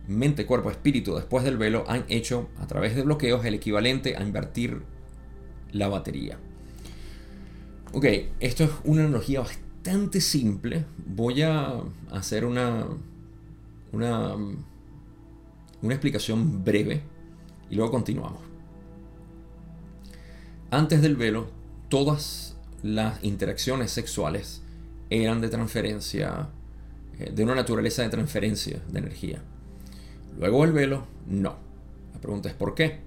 mente, 0.07 0.47
cuerpo, 0.47 0.71
espíritu 0.71 1.15
después 1.15 1.45
del 1.45 1.57
velo 1.57 1.85
han 1.89 2.05
hecho 2.09 2.49
a 2.59 2.67
través 2.67 2.95
de 2.95 3.03
bloqueos 3.03 3.45
el 3.45 3.55
equivalente 3.55 4.17
a 4.17 4.23
invertir 4.23 4.83
la 5.73 5.89
batería. 5.89 6.39
Ok, 7.93 8.07
esto 8.41 8.65
es 8.65 8.71
una 8.85 9.03
analogía 9.03 9.41
bastante 9.41 10.21
simple. 10.21 10.85
Voy 11.07 11.43
a 11.43 11.81
hacer 12.11 12.45
una, 12.45 12.87
una, 13.93 14.35
una 14.35 15.95
explicación 15.95 16.65
breve 16.65 17.03
y 17.71 17.77
luego 17.77 17.93
continuamos. 17.93 18.54
Antes 20.75 21.03
del 21.03 21.15
velo, 21.15 21.47
todas 21.89 22.57
las 22.83 23.23
interacciones 23.23 23.93
sexuales 23.93 24.61
eran 25.09 25.41
de 25.41 25.49
transferencia, 25.49 26.49
eh, 27.17 27.31
de 27.33 27.45
una 27.45 27.55
naturaleza 27.55 28.03
de 28.03 28.09
transferencia 28.09 28.83
de 28.89 28.99
energía. 28.99 29.41
Luego 30.37 30.65
el 30.65 30.73
velo, 30.73 31.07
no. 31.29 31.55
La 32.13 32.21
pregunta 32.21 32.49
es 32.49 32.57
¿por 32.57 32.75
qué? 32.75 32.99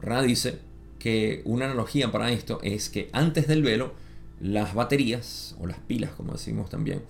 Ra 0.00 0.22
dice, 0.22 0.60
que 0.98 1.42
una 1.44 1.66
analogía 1.66 2.10
para 2.10 2.32
esto 2.32 2.58
es 2.62 2.88
que 2.88 3.10
antes 3.12 3.46
del 3.48 3.62
velo, 3.62 3.92
las 4.40 4.72
baterías, 4.72 5.56
o 5.60 5.66
las 5.66 5.80
pilas 5.80 6.12
como 6.12 6.32
decimos 6.32 6.70
también, 6.70 7.02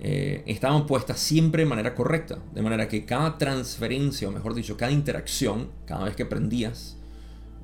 eh, 0.00 0.42
estaban 0.46 0.88
puestas 0.88 1.20
siempre 1.20 1.62
de 1.62 1.68
manera 1.68 1.94
correcta. 1.94 2.40
De 2.52 2.62
manera 2.62 2.88
que 2.88 3.04
cada 3.04 3.38
transferencia, 3.38 4.28
o 4.28 4.32
mejor 4.32 4.54
dicho, 4.54 4.76
cada 4.76 4.90
interacción, 4.90 5.70
cada 5.86 6.06
vez 6.06 6.16
que 6.16 6.26
prendías 6.26 6.96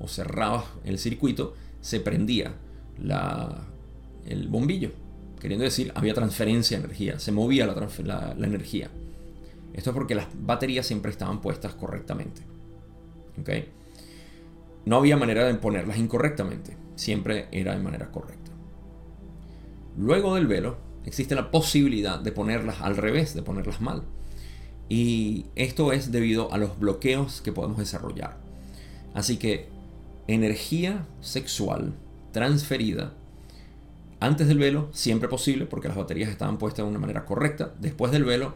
o 0.01 0.07
cerrabas 0.07 0.65
el 0.83 0.97
circuito, 0.97 1.55
se 1.81 1.99
prendía 1.99 2.53
la, 2.99 3.67
el 4.25 4.47
bombillo. 4.47 4.91
Queriendo 5.39 5.63
decir, 5.63 5.91
había 5.95 6.13
transferencia 6.13 6.77
de 6.77 6.85
energía, 6.85 7.19
se 7.19 7.31
movía 7.31 7.65
la, 7.65 8.35
la, 8.37 8.47
energía. 8.47 8.89
Esto 9.73 9.89
es 9.89 9.93
porque 9.93 10.13
las 10.13 10.27
baterías 10.33 10.85
siempre 10.85 11.11
estaban 11.11 11.41
puestas 11.41 11.73
correctamente. 11.73 12.41
¿Okay? 13.39 13.69
No 14.85 14.97
había 14.97 15.17
manera 15.17 15.45
de 15.45 15.53
ponerlas 15.55 15.97
incorrectamente, 15.97 16.75
siempre 16.95 17.47
era 17.51 17.75
de 17.75 17.81
manera 17.81 18.11
correcta. 18.11 18.51
Luego 19.97 20.35
del 20.35 20.47
velo, 20.47 20.77
existe 21.05 21.33
la 21.33 21.49
posibilidad 21.49 22.19
de 22.19 22.31
ponerlas 22.31 22.81
al 22.81 22.97
revés, 22.97 23.33
de 23.33 23.41
ponerlas 23.41 23.81
mal. 23.81 24.03
Y 24.89 25.47
esto 25.55 25.91
es 25.91 26.11
debido 26.11 26.53
a 26.53 26.57
los 26.57 26.77
bloqueos 26.77 27.41
que 27.41 27.51
podemos 27.51 27.77
desarrollar. 27.77 28.37
Así 29.13 29.37
que 29.37 29.69
energía 30.27 31.07
sexual 31.21 31.93
transferida 32.31 33.13
antes 34.19 34.47
del 34.47 34.59
velo, 34.59 34.89
siempre 34.91 35.27
posible, 35.27 35.65
porque 35.65 35.87
las 35.87 35.97
baterías 35.97 36.29
estaban 36.29 36.59
puestas 36.59 36.85
de 36.85 36.89
una 36.91 36.99
manera 36.99 37.25
correcta. 37.25 37.73
Después 37.79 38.11
del 38.11 38.23
velo, 38.23 38.53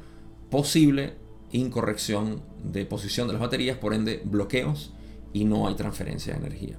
posible 0.52 1.16
incorrección 1.52 2.44
de 2.64 2.86
posición 2.86 3.28
de 3.28 3.34
las 3.34 3.42
baterías, 3.42 3.78
por 3.78 3.94
ende 3.96 4.22
bloqueos 4.24 4.94
y 5.34 5.44
no 5.44 5.68
hay 5.68 5.74
transferencia 5.74 6.34
de 6.34 6.40
energía. 6.40 6.78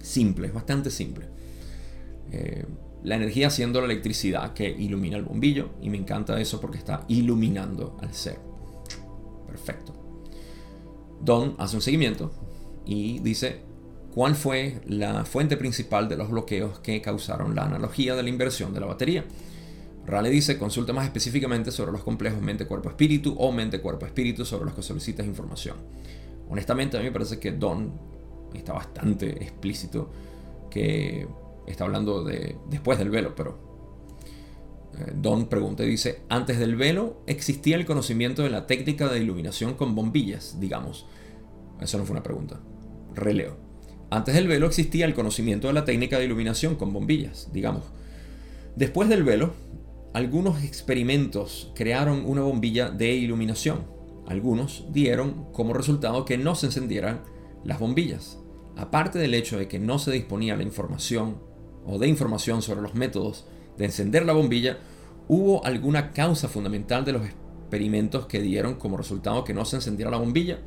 Simple, 0.00 0.46
es 0.46 0.54
bastante 0.54 0.90
simple. 0.90 1.26
Eh, 2.30 2.64
la 3.02 3.16
energía 3.16 3.50
siendo 3.50 3.80
la 3.80 3.86
electricidad 3.86 4.54
que 4.54 4.68
ilumina 4.68 5.16
el 5.16 5.24
bombillo 5.24 5.70
y 5.82 5.90
me 5.90 5.98
encanta 5.98 6.40
eso 6.40 6.60
porque 6.60 6.78
está 6.78 7.04
iluminando 7.08 7.96
al 8.00 8.14
ser. 8.14 8.38
Perfecto. 9.46 9.92
Don 11.20 11.56
hace 11.58 11.76
un 11.76 11.82
seguimiento 11.82 12.32
y 12.86 13.18
dice 13.20 13.60
cuál 14.14 14.34
fue 14.36 14.80
la 14.86 15.24
fuente 15.24 15.56
principal 15.56 16.08
de 16.08 16.16
los 16.16 16.30
bloqueos 16.30 16.78
que 16.78 17.00
causaron 17.00 17.54
la 17.54 17.64
analogía 17.64 18.14
de 18.14 18.22
la 18.22 18.28
inversión 18.28 18.72
de 18.72 18.80
la 18.80 18.86
batería. 18.86 19.24
Rale 20.06 20.30
dice, 20.30 20.58
consulta 20.58 20.92
más 20.92 21.06
específicamente 21.06 21.72
sobre 21.72 21.90
los 21.90 22.04
complejos 22.04 22.40
mente-cuerpo-espíritu 22.40 23.34
o 23.38 23.50
mente-cuerpo-espíritu 23.52 24.44
sobre 24.44 24.66
los 24.66 24.74
que 24.74 24.82
solicitas 24.82 25.26
información. 25.26 25.76
Honestamente, 26.48 26.96
a 26.96 27.00
mí 27.00 27.06
me 27.06 27.12
parece 27.12 27.38
que 27.40 27.52
Don 27.52 27.92
está 28.52 28.74
bastante 28.74 29.30
explícito 29.42 30.10
que 30.70 31.26
está 31.66 31.84
hablando 31.84 32.22
de 32.22 32.56
después 32.68 32.98
del 32.98 33.10
velo, 33.10 33.34
pero 33.34 33.58
eh, 34.98 35.12
Don 35.14 35.46
pregunta 35.46 35.84
y 35.84 35.88
dice, 35.88 36.22
antes 36.28 36.58
del 36.58 36.76
velo 36.76 37.22
existía 37.26 37.76
el 37.76 37.86
conocimiento 37.86 38.42
de 38.42 38.50
la 38.50 38.66
técnica 38.66 39.08
de 39.08 39.20
iluminación 39.20 39.74
con 39.74 39.94
bombillas, 39.94 40.60
digamos. 40.60 41.06
Eso 41.80 41.98
no 41.98 42.04
fue 42.04 42.12
una 42.12 42.22
pregunta. 42.22 42.60
Releo. 43.14 43.56
Antes 44.10 44.34
del 44.34 44.48
velo 44.48 44.66
existía 44.66 45.06
el 45.06 45.14
conocimiento 45.14 45.66
de 45.66 45.72
la 45.72 45.84
técnica 45.84 46.18
de 46.18 46.24
iluminación 46.24 46.76
con 46.76 46.92
bombillas, 46.92 47.48
digamos. 47.52 47.84
Después 48.76 49.08
del 49.08 49.24
velo, 49.24 49.54
algunos 50.12 50.62
experimentos 50.62 51.72
crearon 51.74 52.24
una 52.24 52.42
bombilla 52.42 52.90
de 52.90 53.12
iluminación. 53.14 53.80
Algunos 54.26 54.86
dieron 54.92 55.46
como 55.52 55.74
resultado 55.74 56.24
que 56.24 56.38
no 56.38 56.54
se 56.54 56.66
encendieran 56.66 57.22
las 57.64 57.80
bombillas. 57.80 58.38
Aparte 58.76 59.18
del 59.18 59.34
hecho 59.34 59.58
de 59.58 59.68
que 59.68 59.78
no 59.78 59.98
se 59.98 60.12
disponía 60.12 60.56
la 60.56 60.62
información 60.62 61.38
o 61.84 61.98
de 61.98 62.08
información 62.08 62.62
sobre 62.62 62.82
los 62.82 62.94
métodos 62.94 63.46
de 63.76 63.86
encender 63.86 64.24
la 64.24 64.32
bombilla, 64.32 64.78
hubo 65.28 65.64
alguna 65.64 66.12
causa 66.12 66.48
fundamental 66.48 67.04
de 67.04 67.12
los 67.12 67.26
experimentos 67.26 68.26
que 68.26 68.40
dieron 68.40 68.74
como 68.74 68.96
resultado 68.96 69.44
que 69.44 69.54
no 69.54 69.64
se 69.64 69.76
encendiera 69.76 70.10
la 70.10 70.18
bombilla. 70.18 70.58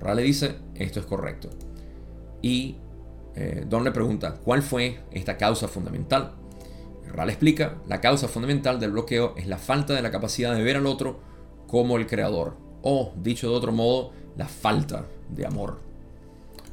Rale 0.00 0.22
dice, 0.22 0.56
esto 0.74 1.00
es 1.00 1.06
correcto. 1.06 1.50
Y 2.44 2.76
eh, 3.36 3.64
Don 3.66 3.84
le 3.84 3.90
pregunta, 3.90 4.34
¿cuál 4.44 4.62
fue 4.62 5.00
esta 5.12 5.38
causa 5.38 5.66
fundamental? 5.66 6.32
Rale 7.10 7.32
explica, 7.32 7.78
la 7.88 8.02
causa 8.02 8.28
fundamental 8.28 8.78
del 8.78 8.90
bloqueo 8.90 9.32
es 9.38 9.46
la 9.46 9.56
falta 9.56 9.94
de 9.94 10.02
la 10.02 10.10
capacidad 10.10 10.54
de 10.54 10.62
ver 10.62 10.76
al 10.76 10.86
otro 10.86 11.20
como 11.66 11.96
el 11.96 12.06
creador. 12.06 12.58
O, 12.82 13.14
dicho 13.16 13.48
de 13.48 13.56
otro 13.56 13.72
modo, 13.72 14.12
la 14.36 14.46
falta 14.46 15.06
de 15.30 15.46
amor. 15.46 15.78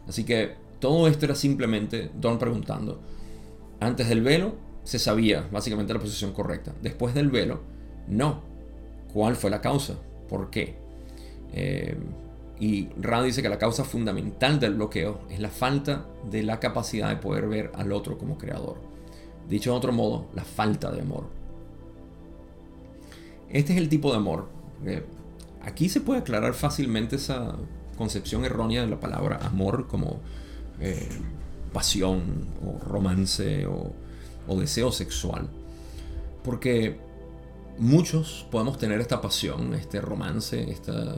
Así 0.09 0.26
que 0.26 0.55
todo 0.82 1.07
esto 1.07 1.24
era 1.24 1.36
simplemente 1.36 2.11
Don 2.19 2.38
preguntando, 2.38 2.99
antes 3.80 4.09
del 4.09 4.24
velo 4.24 4.55
se 4.84 4.99
sabía 4.99 5.47
básicamente 5.53 5.93
la 5.93 6.01
posición 6.01 6.34
correcta. 6.34 6.74
Después 6.82 7.13
del 7.13 7.30
velo, 7.30 7.61
no. 8.09 8.41
¿Cuál 9.13 9.38
fue 9.38 9.49
la 9.49 9.61
causa? 9.61 9.95
¿Por 10.28 10.49
qué? 10.49 10.76
Eh, 11.53 11.95
y 12.62 12.89
Ra 13.01 13.24
dice 13.24 13.41
que 13.41 13.49
la 13.49 13.57
causa 13.57 13.84
fundamental 13.84 14.59
del 14.59 14.76
bloqueo 14.76 15.22
es 15.32 15.39
la 15.39 15.49
falta 15.49 16.05
de 16.30 16.43
la 16.43 16.59
capacidad 16.59 17.09
de 17.09 17.16
poder 17.16 17.47
ver 17.47 17.72
al 17.74 17.91
otro 17.91 18.20
como 18.20 18.38
creador. 18.38 18.78
Dicho 19.49 19.72
de 19.72 19.78
otro 19.78 19.91
modo, 19.91 20.28
la 20.36 20.43
falta 20.43 20.91
de 20.91 21.01
amor. 21.01 21.26
Este 23.49 23.74
es 23.74 23.80
el 23.80 23.89
tipo 23.89 24.12
de 24.12 24.18
amor. 24.18 24.47
aquí 25.64 25.89
se 25.89 26.01
puede 26.01 26.20
aclarar 26.20 26.53
fácilmente 26.53 27.16
esa 27.16 27.55
concepción 27.97 28.45
errónea 28.45 28.82
de 28.82 28.88
la 28.88 28.99
palabra 28.99 29.39
amor 29.41 29.88
como 29.88 30.20
eh, 30.80 31.09
pasión 31.74 32.47
o 32.64 32.78
romance 32.86 33.66
o, 33.66 33.91
deseo 34.59 34.91
sexual. 34.91 35.49
Porque 36.43 36.99
muchos 37.80 38.45
podemos 38.51 38.78
tener 38.78 39.01
esta 39.01 39.20
pasión, 39.20 39.74
este 39.74 39.99
romance, 39.99 40.70
esta, 40.70 41.16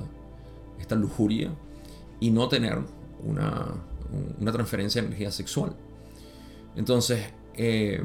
esta 0.84 0.96
lujuria 0.96 1.50
y 2.20 2.30
no 2.30 2.48
tener 2.48 2.78
una, 3.26 3.74
una, 4.40 4.52
transferencia 4.52 5.02
de 5.02 5.08
energía 5.08 5.32
sexual. 5.32 5.76
Entonces, 6.76 7.26
eh, 7.56 8.04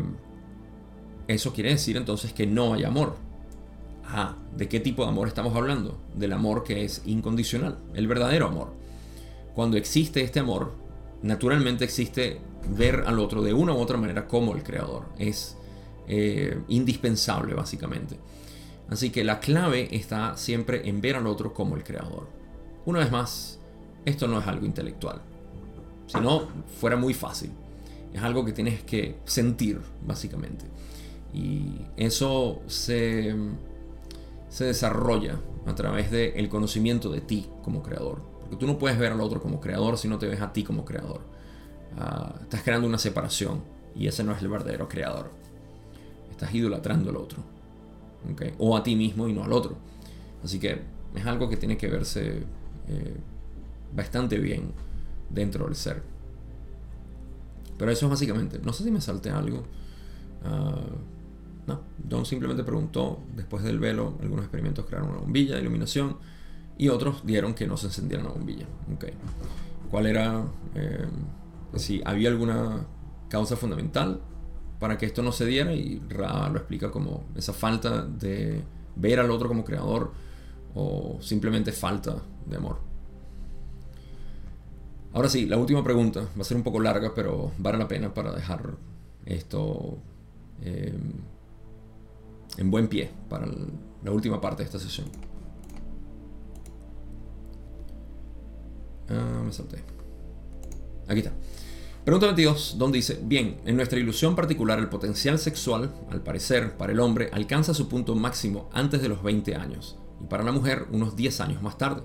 eso 1.27 1.53
quiere 1.53 1.71
decir 1.71 1.97
entonces 1.97 2.33
que 2.33 2.47
no 2.47 2.75
hay 2.75 2.85
amor. 2.85 3.17
Ah, 4.05 4.37
¿de 4.57 4.69
qué 4.69 4.81
tipo 4.81 5.03
de 5.03 5.11
amor 5.11 5.29
estamos 5.29 5.55
hablando? 5.55 5.99
Del 6.15 6.33
amor 6.33 6.65
que 6.65 6.85
es 6.85 7.03
incondicional, 7.05 7.79
el 7.95 8.07
verdadero 8.07 8.47
amor. 8.47 8.73
Cuando 9.55 9.77
existe 9.77 10.23
este 10.23 10.41
amor, 10.41 10.73
naturalmente 11.23 11.85
existe 11.85 12.41
ver 12.71 13.05
al 13.07 13.19
otro 13.19 13.43
de 13.43 13.53
una 13.53 13.75
u 13.75 13.79
otra 13.79 13.99
manera 13.99 14.27
como 14.27 14.55
el 14.55 14.63
creador. 14.63 15.05
Es 15.19 15.57
eh, 16.07 16.59
indispensable, 16.69 17.55
básicamente. 17.55 18.17
Así 18.89 19.11
que 19.11 19.25
la 19.25 19.41
clave 19.41 19.95
está 19.95 20.37
siempre 20.37 20.89
en 20.89 21.01
ver 21.01 21.17
al 21.17 21.27
otro 21.27 21.53
como 21.53 21.77
el 21.77 21.85
creador. 21.85 22.38
Una 22.89 23.01
vez 23.01 23.13
más, 23.13 23.59
esto 24.07 24.27
no 24.29 24.41
es 24.41 24.47
algo 24.47 24.65
intelectual. 24.65 25.21
Si 26.07 26.19
no, 26.21 26.49
fuera 26.81 26.97
muy 26.97 27.13
fácil. 27.13 27.51
Es 28.15 28.23
algo 28.23 28.47
que 28.47 28.53
tienes 28.53 28.83
que 28.83 29.19
sentir, 29.27 29.79
básicamente. 30.07 30.65
Y 31.35 31.83
eso 31.99 32.63
se, 32.67 33.37
se 34.49 34.65
desarrolla 34.65 35.39
a 35.67 35.75
través 35.75 36.11
del 36.11 36.49
conocimiento 36.49 37.11
de 37.11 37.21
ti 37.21 37.47
como 37.63 37.83
creador. 37.83 38.23
Porque 38.41 38.57
tú 38.57 38.67
no 38.67 38.79
puedes 38.79 38.99
ver 38.99 39.13
al 39.13 39.21
otro 39.21 39.43
como 39.43 39.61
creador 39.61 39.99
si 39.99 40.09
no 40.09 40.19
te 40.19 40.27
ves 40.27 40.41
a 40.41 40.55
ti 40.55 40.65
como 40.65 40.87
creador. 40.87 41.21
Ah, 41.99 42.37
estás 42.41 42.63
creando 42.63 42.89
una 42.89 42.97
separación 42.97 43.61
y 43.95 44.07
ese 44.07 44.25
no 44.25 44.33
es 44.33 44.41
el 44.41 44.49
verdadero 44.49 44.89
creador. 44.89 45.31
Estás 46.31 46.55
idolatrando 46.55 47.11
al 47.11 47.17
otro. 47.17 47.43
O 48.57 48.79
a 48.79 48.83
ti 48.83 48.97
mismo 48.97 49.29
y 49.29 49.35
no 49.35 49.45
al 49.45 49.53
otro. 49.53 49.77
Así 50.43 50.59
que 50.59 50.81
es 51.15 51.27
algo 51.27 51.51
que 51.51 51.59
tiene 51.59 51.77
que 51.77 51.89
verse 51.89 52.45
eh, 52.89 53.17
bastante 53.95 54.39
bien 54.39 54.73
dentro 55.31 55.67
del 55.67 55.75
ser. 55.75 56.03
Pero 57.79 57.91
eso 57.91 58.07
es 58.07 58.11
básicamente. 58.11 58.59
No 58.63 58.73
sé 58.73 58.85
si 58.85 58.91
me 58.91 59.01
salté 59.01 59.31
algo. 59.31 59.65
Ah, 60.45 60.75
no, 61.67 61.83
Don 61.99 62.25
simplemente 62.25 62.65
preguntó, 62.65 63.21
después 63.37 63.63
del 63.63 63.79
velo, 63.79 64.17
algunos 64.23 64.45
experimentos 64.45 64.87
crearon 64.87 65.11
una 65.11 65.19
bombilla 65.19 65.55
de 65.57 65.61
iluminación 65.61 66.17
y 66.79 66.89
otros 66.89 67.27
dieron 67.27 67.55
que 67.55 67.67
no 67.67 67.77
se 67.77 67.87
encendiera 67.87 68.25
una 68.25 68.33
bombilla. 68.33 68.67
Okay. 68.97 69.13
¿Cuál 69.91 70.07
era, 70.07 70.45
eh, 70.75 71.07
si 71.77 72.01
había 72.05 72.31
alguna 72.31 72.87
causa 73.29 73.57
fundamental 73.57 74.21
para 74.79 74.97
que 74.97 75.07
esto 75.07 75.23
no 75.23 75.33
se 75.33 75.45
diera? 75.45 75.75
Y 75.75 76.01
Ra 76.09 76.49
lo 76.49 76.59
explica 76.59 76.91
como 76.91 77.25
esa 77.37 77.53
falta 77.53 78.03
de 78.03 78.63
ver 78.97 79.21
al 79.21 79.31
otro 79.31 79.49
como 79.49 79.65
creador 79.65 80.13
o 80.75 81.19
simplemente 81.21 81.73
falta 81.73 82.17
de 82.49 82.57
amor. 82.57 82.79
Ahora 85.13 85.29
sí, 85.29 85.47
la 85.47 85.57
última 85.57 85.83
pregunta 85.83 86.21
va 86.37 86.43
a 86.43 86.45
ser 86.45 86.57
un 86.57 86.63
poco 86.63 86.81
larga, 86.81 87.13
pero 87.15 87.53
vale 87.59 87.79
la 87.79 87.89
pena 87.89 88.13
para 88.13 88.33
dejar 88.33 88.75
esto 89.25 89.99
eh, 90.63 90.95
en 92.57 92.71
buen 92.71 92.89
pie 92.89 93.11
para 93.29 93.47
la 94.03 94.11
última 94.11 94.41
parte 94.41 94.63
de 94.63 94.67
esta 94.67 94.79
sesión. 94.79 95.09
Ah, 99.09 99.43
me 99.45 99.53
salté. 99.53 99.83
Aquí 101.09 101.21
está. 101.21 101.33
Pregunta 102.05 102.27
22, 102.27 102.77
donde 102.79 102.99
dice, 102.99 103.21
bien, 103.23 103.61
en 103.67 103.77
nuestra 103.77 103.99
ilusión 103.99 104.35
particular 104.35 104.79
el 104.79 104.89
potencial 104.89 105.39
sexual, 105.39 105.93
al 106.11 106.23
parecer, 106.23 106.77
para 106.77 106.93
el 106.93 107.01
hombre, 107.01 107.29
alcanza 107.33 107.75
su 107.75 107.89
punto 107.89 108.15
máximo 108.15 108.71
antes 108.73 109.03
de 109.03 109.09
los 109.09 109.23
20 109.23 109.57
años 109.57 109.99
y 110.21 110.25
para 110.25 110.43
la 110.43 110.53
mujer 110.53 110.87
unos 110.91 111.17
10 111.17 111.41
años 111.41 111.63
más 111.63 111.77
tarde. 111.77 112.03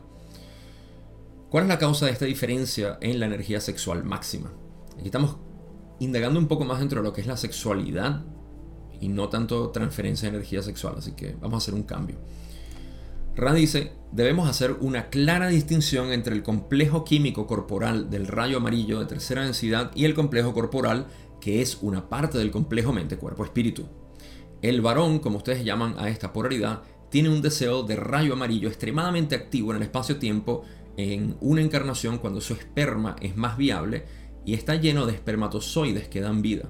¿Cuál 1.53 1.65
es 1.65 1.69
la 1.69 1.77
causa 1.77 2.07
de 2.07 2.11
esta 2.11 2.25
diferencia 2.25 2.97
en 2.99 3.19
la 3.19 3.27
energía 3.27 3.61
sexual 3.61 4.03
máxima? 4.03 4.51
Aquí 4.97 5.05
estamos 5.05 5.37
indagando 5.99 6.39
un 6.39 6.47
poco 6.47 6.65
más 6.65 6.79
dentro 6.79 6.99
de 6.99 7.07
lo 7.07 7.13
que 7.13 7.21
es 7.21 7.27
la 7.27 7.37
sexualidad 7.37 8.23
y 8.99 9.07
no 9.09 9.29
tanto 9.29 9.69
transferencia 9.69 10.31
de 10.31 10.37
energía 10.37 10.63
sexual, 10.63 10.95
así 10.97 11.11
que 11.11 11.35
vamos 11.39 11.53
a 11.53 11.57
hacer 11.57 11.75
un 11.75 11.83
cambio. 11.83 12.17
Ra 13.35 13.53
dice, 13.53 13.91
debemos 14.11 14.49
hacer 14.49 14.77
una 14.81 15.09
clara 15.09 15.49
distinción 15.49 16.11
entre 16.11 16.33
el 16.33 16.41
complejo 16.41 17.05
químico 17.05 17.45
corporal 17.45 18.09
del 18.09 18.25
rayo 18.25 18.57
amarillo 18.57 18.99
de 18.99 19.05
tercera 19.05 19.43
densidad 19.43 19.91
y 19.93 20.05
el 20.05 20.15
complejo 20.15 20.55
corporal, 20.55 21.05
que 21.39 21.61
es 21.61 21.77
una 21.83 22.09
parte 22.09 22.39
del 22.39 22.49
complejo 22.49 22.93
mente-cuerpo-espíritu. 22.93 23.85
El 24.63 24.81
varón, 24.81 25.19
como 25.19 25.37
ustedes 25.37 25.63
llaman 25.63 25.93
a 25.99 26.09
esta 26.09 26.33
polaridad, 26.33 26.81
tiene 27.11 27.29
un 27.29 27.43
deseo 27.43 27.83
de 27.83 27.95
rayo 27.95 28.33
amarillo 28.33 28.69
extremadamente 28.69 29.35
activo 29.35 29.69
en 29.69 29.77
el 29.77 29.83
espacio-tiempo 29.83 30.63
en 30.97 31.35
una 31.41 31.61
encarnación 31.61 32.17
cuando 32.17 32.41
su 32.41 32.53
esperma 32.53 33.15
es 33.21 33.35
más 33.35 33.57
viable 33.57 34.05
y 34.45 34.53
está 34.53 34.75
lleno 34.75 35.05
de 35.05 35.13
espermatozoides 35.13 36.07
que 36.07 36.21
dan 36.21 36.41
vida. 36.41 36.69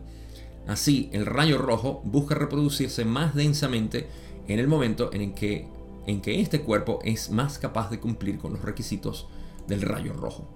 Así, 0.68 1.10
el 1.12 1.26
rayo 1.26 1.58
rojo 1.58 2.02
busca 2.06 2.36
reproducirse 2.36 3.04
más 3.04 3.36
densamente 3.36 4.08
en 4.48 4.60
el 4.60 4.68
momento 4.68 5.12
en 5.14 5.34
que, 5.34 5.68
en 6.08 6.22
que 6.22 6.40
este 6.40 6.62
cuerpo 6.62 7.00
es 7.04 7.32
más 7.32 7.60
capaz 7.60 7.90
de 7.90 8.00
cumplir 8.00 8.38
con 8.38 8.54
los 8.54 8.62
requisitos 8.62 9.28
del 9.68 9.82
rayo 9.82 10.14
rojo. 10.14 10.48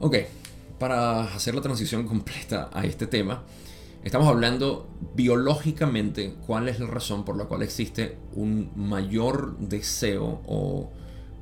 Ok, 0.00 0.16
para 0.78 1.24
hacer 1.34 1.54
la 1.54 1.60
transición 1.60 2.06
completa 2.06 2.70
a 2.72 2.84
este 2.84 3.08
tema, 3.08 3.42
estamos 4.04 4.28
hablando 4.28 4.88
biológicamente 5.14 6.34
cuál 6.46 6.68
es 6.68 6.78
la 6.78 6.86
razón 6.86 7.24
por 7.24 7.36
la 7.36 7.46
cual 7.46 7.62
existe 7.62 8.16
un 8.34 8.70
mayor 8.76 9.58
deseo 9.58 10.40
o 10.46 10.92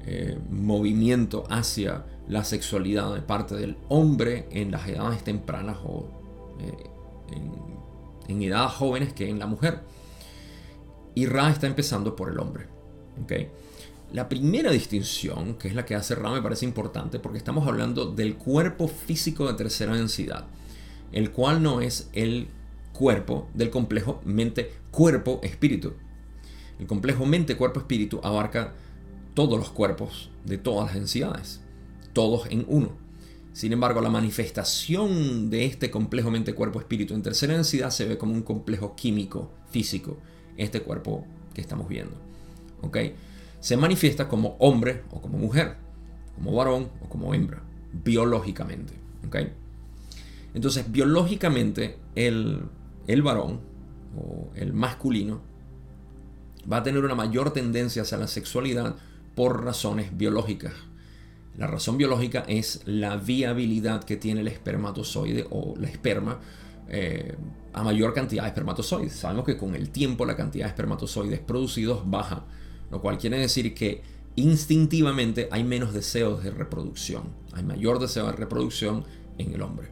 eh, 0.09 0.39
movimiento 0.51 1.45
hacia 1.51 2.05
la 2.29 2.45
sexualidad 2.45 3.13
de 3.13 3.23
parte 3.23 3.57
del 3.57 3.77
hombre 3.89 4.47
en 4.53 4.71
las 4.71 4.87
edades 4.89 5.25
tempranas 5.25 5.79
o 5.85 6.07
eh, 6.61 6.91
en, 8.29 8.43
edades 8.43 8.73
jóvenes 8.73 9.13
que 9.13 9.29
en 9.29 9.41
la 9.41 9.47
mujer. 9.47 9.81
Y 11.17 11.27
Ra 11.27 11.51
está 11.51 11.67
empezando 11.67 12.15
por 12.15 12.31
el 12.31 12.39
hombre. 12.39 12.67
La 14.13 14.29
primera 14.29 14.71
distinción, 14.71 15.55
que 15.55 15.67
es 15.67 15.75
la 15.75 15.85
que 15.85 15.97
hace 15.97 16.15
Ra, 16.15 16.31
me 16.31 16.43
parece 16.43 16.65
importante 16.65 17.19
porque 17.19 17.39
estamos 17.39 17.67
hablando 17.67 18.07
del 18.07 18.37
cuerpo 18.37 18.87
físico 18.87 19.49
de 19.49 19.55
tercera 19.55 19.95
densidad, 19.95 20.45
el 21.11 21.33
cual 21.33 21.63
no 21.63 21.81
es 21.81 22.09
el 22.13 22.47
cuerpo 22.93 23.49
del 23.55 23.71
complejo 23.71 24.21
mente-cuerpo-espíritu. 24.25 25.95
El 26.79 26.87
complejo 26.87 27.27
mente-cuerpo-espíritu 27.27 28.21
abarca 28.23 28.73
todos 29.37 29.59
los 29.59 29.69
cuerpos 29.69 30.31
de 30.47 30.57
todas 30.57 30.87
las 30.87 30.95
densidades, 30.95 31.61
todos 32.15 32.47
en 32.51 32.65
uno. 32.69 32.93
Sin 33.53 33.71
embargo, 33.71 34.01
la 34.01 34.09
manifestación 34.09 35.51
de 35.51 35.67
este 35.67 35.91
complejo 35.91 36.31
mente-cuerpo-espíritu 36.31 37.13
en 37.13 37.23
tercera 37.23 37.53
densidad 37.53 37.91
se 37.91 38.07
ve 38.07 38.17
como 38.17 38.33
un 38.33 38.43
complejo 38.43 38.97
químico, 38.97 39.53
físico, 39.71 40.17
este 40.57 40.81
cuerpo 40.81 41.27
que 41.53 41.61
estamos 41.61 41.87
viendo. 41.87 42.15
¿Ok? 42.81 42.97
Se 43.61 43.77
manifiesta 43.77 44.27
como 44.27 44.57
hombre 44.59 45.03
o 45.11 45.21
como 45.21 45.37
mujer, 45.37 45.77
como 46.35 46.53
varón 46.53 46.89
o 47.03 47.09
como 47.11 47.35
hembra, 47.35 47.63
biológicamente. 47.93 48.95
¿Ok? 49.27 49.37
Entonces, 50.55 50.91
biológicamente, 50.91 51.99
el, 52.15 52.63
el 53.07 53.21
varón 53.21 53.61
o 54.19 54.51
el 54.55 54.73
masculino 54.73 55.43
va 56.71 56.79
a 56.79 56.83
tener 56.83 57.05
una 57.05 57.15
mayor 57.15 57.53
tendencia 57.53 58.01
hacia 58.01 58.17
la 58.17 58.29
sexualidad 58.29 58.97
por 59.37 59.63
razones 59.63 60.17
biológicas. 60.17 60.73
La 61.57 61.69
razón 61.69 61.97
biológica 61.97 62.45
es 62.49 62.81
la 62.87 63.17
viabilidad 63.17 64.03
que 64.03 64.17
tiene 64.17 64.41
el 64.41 64.49
espermatozoide 64.49 65.47
o 65.51 65.75
la 65.79 65.89
esperma 65.89 66.41
eh, 66.89 67.37
a 67.73 67.83
mayor 67.85 68.15
cantidad 68.15 68.43
de 68.43 68.49
espermatozoides. 68.49 69.13
Sabemos 69.13 69.45
que 69.45 69.57
con 69.57 69.75
el 69.75 69.91
tiempo 69.91 70.25
la 70.25 70.37
cantidad 70.37 70.65
de 70.65 70.71
espermatozoides 70.71 71.39
producidos 71.41 72.11
baja, 72.11 72.45
lo 72.91 73.01
cual 73.01 73.19
quiere 73.19 73.39
decir 73.39 73.75
que 73.75 74.03
instintivamente 74.37 75.49
hay 75.51 75.65
menos 75.65 75.93
deseos 75.93 76.43
de 76.43 76.51
reproducción, 76.51 77.25
hay 77.53 77.63
mayor 77.63 77.99
deseo 77.99 78.27
de 78.27 78.33
reproducción 78.33 79.05
en 79.39 79.53
el 79.53 79.63
hombre. 79.63 79.89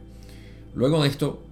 Luego 0.73 1.03
de 1.03 1.09
esto, 1.09 1.43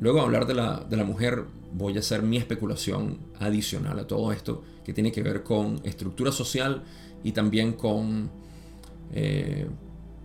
luego 0.00 0.18
de 0.18 0.24
hablar 0.24 0.46
de 0.46 0.54
la, 0.54 0.80
de 0.88 0.96
la 0.96 1.04
mujer, 1.04 1.44
voy 1.72 1.96
a 1.96 2.00
hacer 2.00 2.22
mi 2.22 2.38
especulación 2.38 3.18
adicional 3.38 3.98
a 3.98 4.06
todo 4.06 4.32
esto 4.32 4.62
que 4.84 4.94
tiene 4.94 5.12
que 5.12 5.22
ver 5.22 5.42
con 5.42 5.80
estructura 5.84 6.32
social 6.32 6.84
y 7.24 7.32
también 7.32 7.72
con 7.72 8.30
eh, 9.12 9.66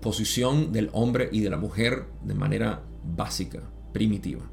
posición 0.01 0.71
del 0.71 0.89
hombre 0.93 1.29
y 1.31 1.39
de 1.39 1.49
la 1.49 1.57
mujer 1.57 2.05
de 2.23 2.35
manera 2.35 2.83
básica, 3.03 3.61
primitiva. 3.91 4.43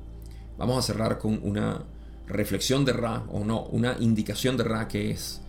Vamos 0.57 0.79
a 0.79 0.83
cerrar 0.83 1.19
con 1.19 1.39
una 1.43 1.85
reflexión 2.27 2.85
de 2.85 2.93
Ra, 2.93 3.25
o 3.31 3.45
no, 3.45 3.65
una 3.67 3.97
indicación 4.01 4.57
de 4.57 4.65
Ra 4.65 4.89
que 4.89 5.11
es, 5.11 5.43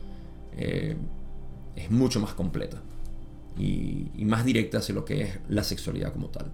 eh, 0.58 0.98
es 1.76 1.92
mucho 1.92 2.20
más 2.20 2.34
completa 2.34 2.82
y, 3.58 4.12
más 4.26 4.44
directa 4.44 4.80
hacia 4.80 4.94
lo 4.94 5.06
que 5.06 5.22
es 5.22 5.40
la 5.48 5.64
sexualidad 5.64 6.12
como 6.12 6.28
tal. 6.28 6.52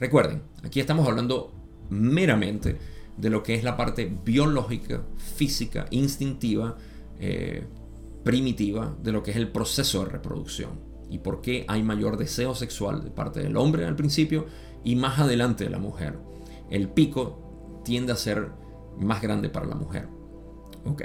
Recuerden, 0.00 0.42
aquí 0.64 0.80
estamos 0.80 1.06
hablando 1.06 1.52
meramente 1.88 2.76
de 3.16 3.30
lo 3.30 3.42
que 3.42 3.54
es 3.54 3.64
la 3.64 3.76
parte 3.76 4.12
biológica, 4.24 5.02
física, 5.16 5.86
instintiva, 5.90 6.76
eh, 7.18 7.64
primitiva 8.26 8.96
de 9.00 9.12
lo 9.12 9.22
que 9.22 9.30
es 9.30 9.36
el 9.36 9.52
proceso 9.52 10.02
de 10.02 10.10
reproducción 10.10 10.80
y 11.08 11.18
por 11.18 11.40
qué 11.40 11.64
hay 11.68 11.84
mayor 11.84 12.16
deseo 12.16 12.56
sexual 12.56 13.04
de 13.04 13.12
parte 13.12 13.38
del 13.40 13.56
hombre 13.56 13.84
al 13.84 13.94
principio 13.94 14.46
y 14.82 14.96
más 14.96 15.20
adelante 15.20 15.62
de 15.62 15.70
la 15.70 15.78
mujer. 15.78 16.18
El 16.68 16.88
pico 16.88 17.80
tiende 17.84 18.12
a 18.12 18.16
ser 18.16 18.50
más 18.98 19.22
grande 19.22 19.48
para 19.48 19.66
la 19.66 19.76
mujer. 19.76 20.08
Ok. 20.86 21.02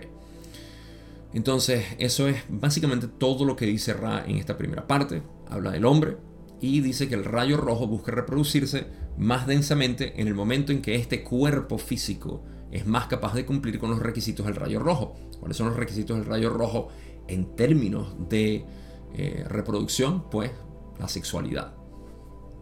Entonces, 1.31 1.85
eso 1.99 2.27
es 2.27 2.37
básicamente 2.49 3.07
todo 3.07 3.45
lo 3.45 3.55
que 3.55 3.67
dice 3.67 3.93
Ra 3.93 4.25
en 4.25 4.37
esta 4.37 4.57
primera 4.57 4.87
parte. 4.87 5.21
Habla 5.47 5.69
del 5.69 5.85
hombre 5.85 6.17
y 6.59 6.81
dice 6.81 7.07
que 7.07 7.13
el 7.13 7.23
rayo 7.23 7.57
rojo 7.57 7.85
busca 7.85 8.11
reproducirse 8.11 8.87
más 9.19 9.45
densamente 9.45 10.19
en 10.19 10.27
el 10.27 10.33
momento 10.33 10.71
en 10.71 10.81
que 10.81 10.95
este 10.95 11.23
cuerpo 11.23 11.77
físico 11.77 12.43
es 12.71 12.87
más 12.87 13.05
capaz 13.05 13.35
de 13.35 13.45
cumplir 13.45 13.77
con 13.77 13.91
los 13.91 13.99
requisitos 13.99 14.45
del 14.47 14.55
rayo 14.55 14.79
rojo. 14.79 15.15
¿Cuáles 15.39 15.57
son 15.57 15.67
los 15.67 15.75
requisitos 15.75 16.17
del 16.17 16.25
rayo 16.25 16.49
rojo 16.49 16.87
en 17.27 17.55
términos 17.55 18.15
de 18.29 18.65
eh, 19.13 19.45
reproducción, 19.47 20.29
pues 20.29 20.51
la 20.99 21.07
sexualidad. 21.07 21.73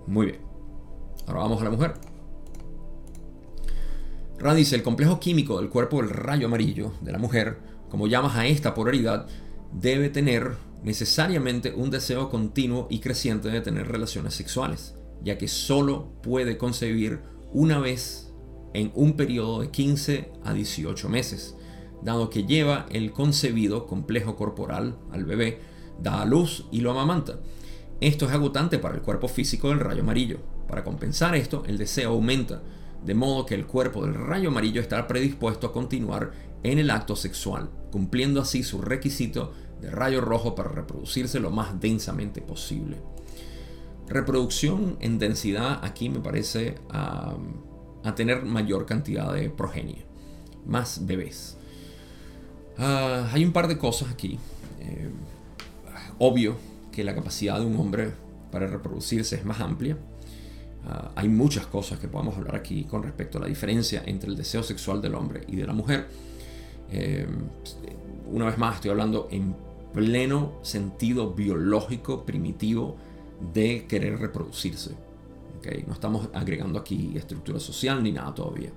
Muy 0.07 0.28
bien. 0.28 0.39
Ahora 1.28 1.41
vamos 1.41 1.62
a 1.62 1.66
la 1.66 1.70
mujer. 1.70 1.93
Rand 4.39 4.57
dice, 4.57 4.76
el 4.76 4.84
complejo 4.84 5.20
químico 5.20 5.60
del 5.60 5.70
cuerpo 5.70 6.01
del 6.01 6.10
rayo 6.10 6.47
amarillo 6.47 6.93
de 7.01 7.12
la 7.12 7.18
mujer, 7.18 7.57
como 7.89 8.07
llamas 8.07 8.36
a 8.38 8.47
esta 8.47 8.74
polaridad, 8.74 9.28
debe 9.74 10.10
tener 10.10 10.55
necesariamente 10.84 11.74
un 11.74 11.91
deseo 11.91 12.30
continuo 12.30 12.88
y 12.89 12.99
creciente 12.99 13.49
de 13.49 13.62
tener 13.62 13.88
relaciones 13.88 14.34
sexuales, 14.34 14.95
ya 15.22 15.38
que 15.38 15.47
solo 15.47 16.14
puede 16.22 16.57
concebir 16.57 17.20
una 17.51 17.80
vez 17.80 18.32
en 18.74 18.91
un 18.95 19.14
periodo 19.14 19.62
de 19.62 19.72
15 19.72 20.32
a 20.43 20.53
18 20.53 21.10
meses, 21.10 21.55
dado 22.01 22.29
que 22.29 22.45
lleva 22.45 22.85
el 22.89 23.11
concebido 23.11 23.85
complejo 23.85 24.35
corporal 24.35 24.97
al 25.11 25.25
bebé 25.25 25.59
da 26.01 26.21
a 26.21 26.25
luz 26.25 26.65
y 26.71 26.81
lo 26.81 26.91
amamanta. 26.91 27.39
Esto 28.01 28.25
es 28.25 28.31
agotante 28.31 28.79
para 28.79 28.95
el 28.95 29.01
cuerpo 29.01 29.27
físico 29.27 29.69
del 29.69 29.79
rayo 29.79 30.01
amarillo. 30.01 30.39
Para 30.67 30.83
compensar 30.83 31.35
esto, 31.35 31.63
el 31.67 31.77
deseo 31.77 32.11
aumenta, 32.11 32.61
de 33.03 33.13
modo 33.13 33.45
que 33.45 33.55
el 33.55 33.65
cuerpo 33.65 34.05
del 34.05 34.13
rayo 34.13 34.49
amarillo 34.49 34.81
está 34.81 35.07
predispuesto 35.07 35.67
a 35.67 35.73
continuar 35.73 36.31
en 36.63 36.79
el 36.79 36.89
acto 36.91 37.15
sexual, 37.15 37.69
cumpliendo 37.91 38.41
así 38.41 38.63
su 38.63 38.81
requisito 38.81 39.51
de 39.81 39.89
rayo 39.89 40.21
rojo 40.21 40.55
para 40.55 40.69
reproducirse 40.69 41.39
lo 41.39 41.51
más 41.51 41.79
densamente 41.79 42.41
posible. 42.41 42.97
Reproducción 44.07 44.97
en 45.01 45.19
densidad 45.19 45.79
aquí 45.83 46.09
me 46.09 46.19
parece 46.19 46.75
a, 46.89 47.35
tener 48.15 48.43
mayor 48.43 48.85
cantidad 48.85 49.31
de 49.31 49.49
progenie, 49.49 50.05
más 50.65 51.05
bebés. 51.05 51.59
Ah, 52.80 53.30
hay 53.34 53.43
un 53.43 53.51
par 53.51 53.67
de 53.67 53.77
cosas 53.77 54.09
aquí. 54.09 54.39
Eh, 54.80 55.09
obvio 56.17 56.55
que 56.91 57.03
la 57.03 57.13
capacidad 57.13 57.59
de 57.59 57.65
un 57.65 57.77
hombre 57.77 58.13
para 58.51 58.67
reproducirse 58.67 59.36
es 59.36 59.45
más 59.45 59.59
amplia. 59.59 59.97
Ah, 60.88 61.11
hay 61.15 61.27
muchas 61.27 61.67
cosas 61.67 61.99
que 61.99 62.07
podemos 62.07 62.38
hablar 62.38 62.55
aquí 62.55 62.86
con 62.86 63.03
respecto 63.03 63.38
a 63.38 63.41
la 63.41 63.47
diferencia 63.47 64.01
entre 64.05 64.30
el 64.30 64.38
deseo 64.38 64.63
sexual 64.63 65.01
del 65.01 65.15
hombre 65.15 65.41
y 65.47 65.57
de 65.57 65.67
la 65.67 65.73
mujer. 65.73 66.07
Eh, 66.91 67.27
una 68.32 68.45
vez 68.45 68.57
más, 68.57 68.75
estoy 68.75 68.91
hablando 68.91 69.27
en 69.30 69.55
pleno 69.93 70.53
sentido 70.61 71.34
biológico 71.34 72.25
primitivo 72.25 72.95
de 73.53 73.86
querer 73.88 74.19
reproducirse. 74.19 74.95
No 75.88 75.93
estamos 75.93 76.30
agregando 76.34 76.80
aquí 76.80 77.11
estructura 77.15 77.59
social 77.59 78.01
ni 78.01 78.11
nada 78.11 78.34
todavía. 78.34 78.71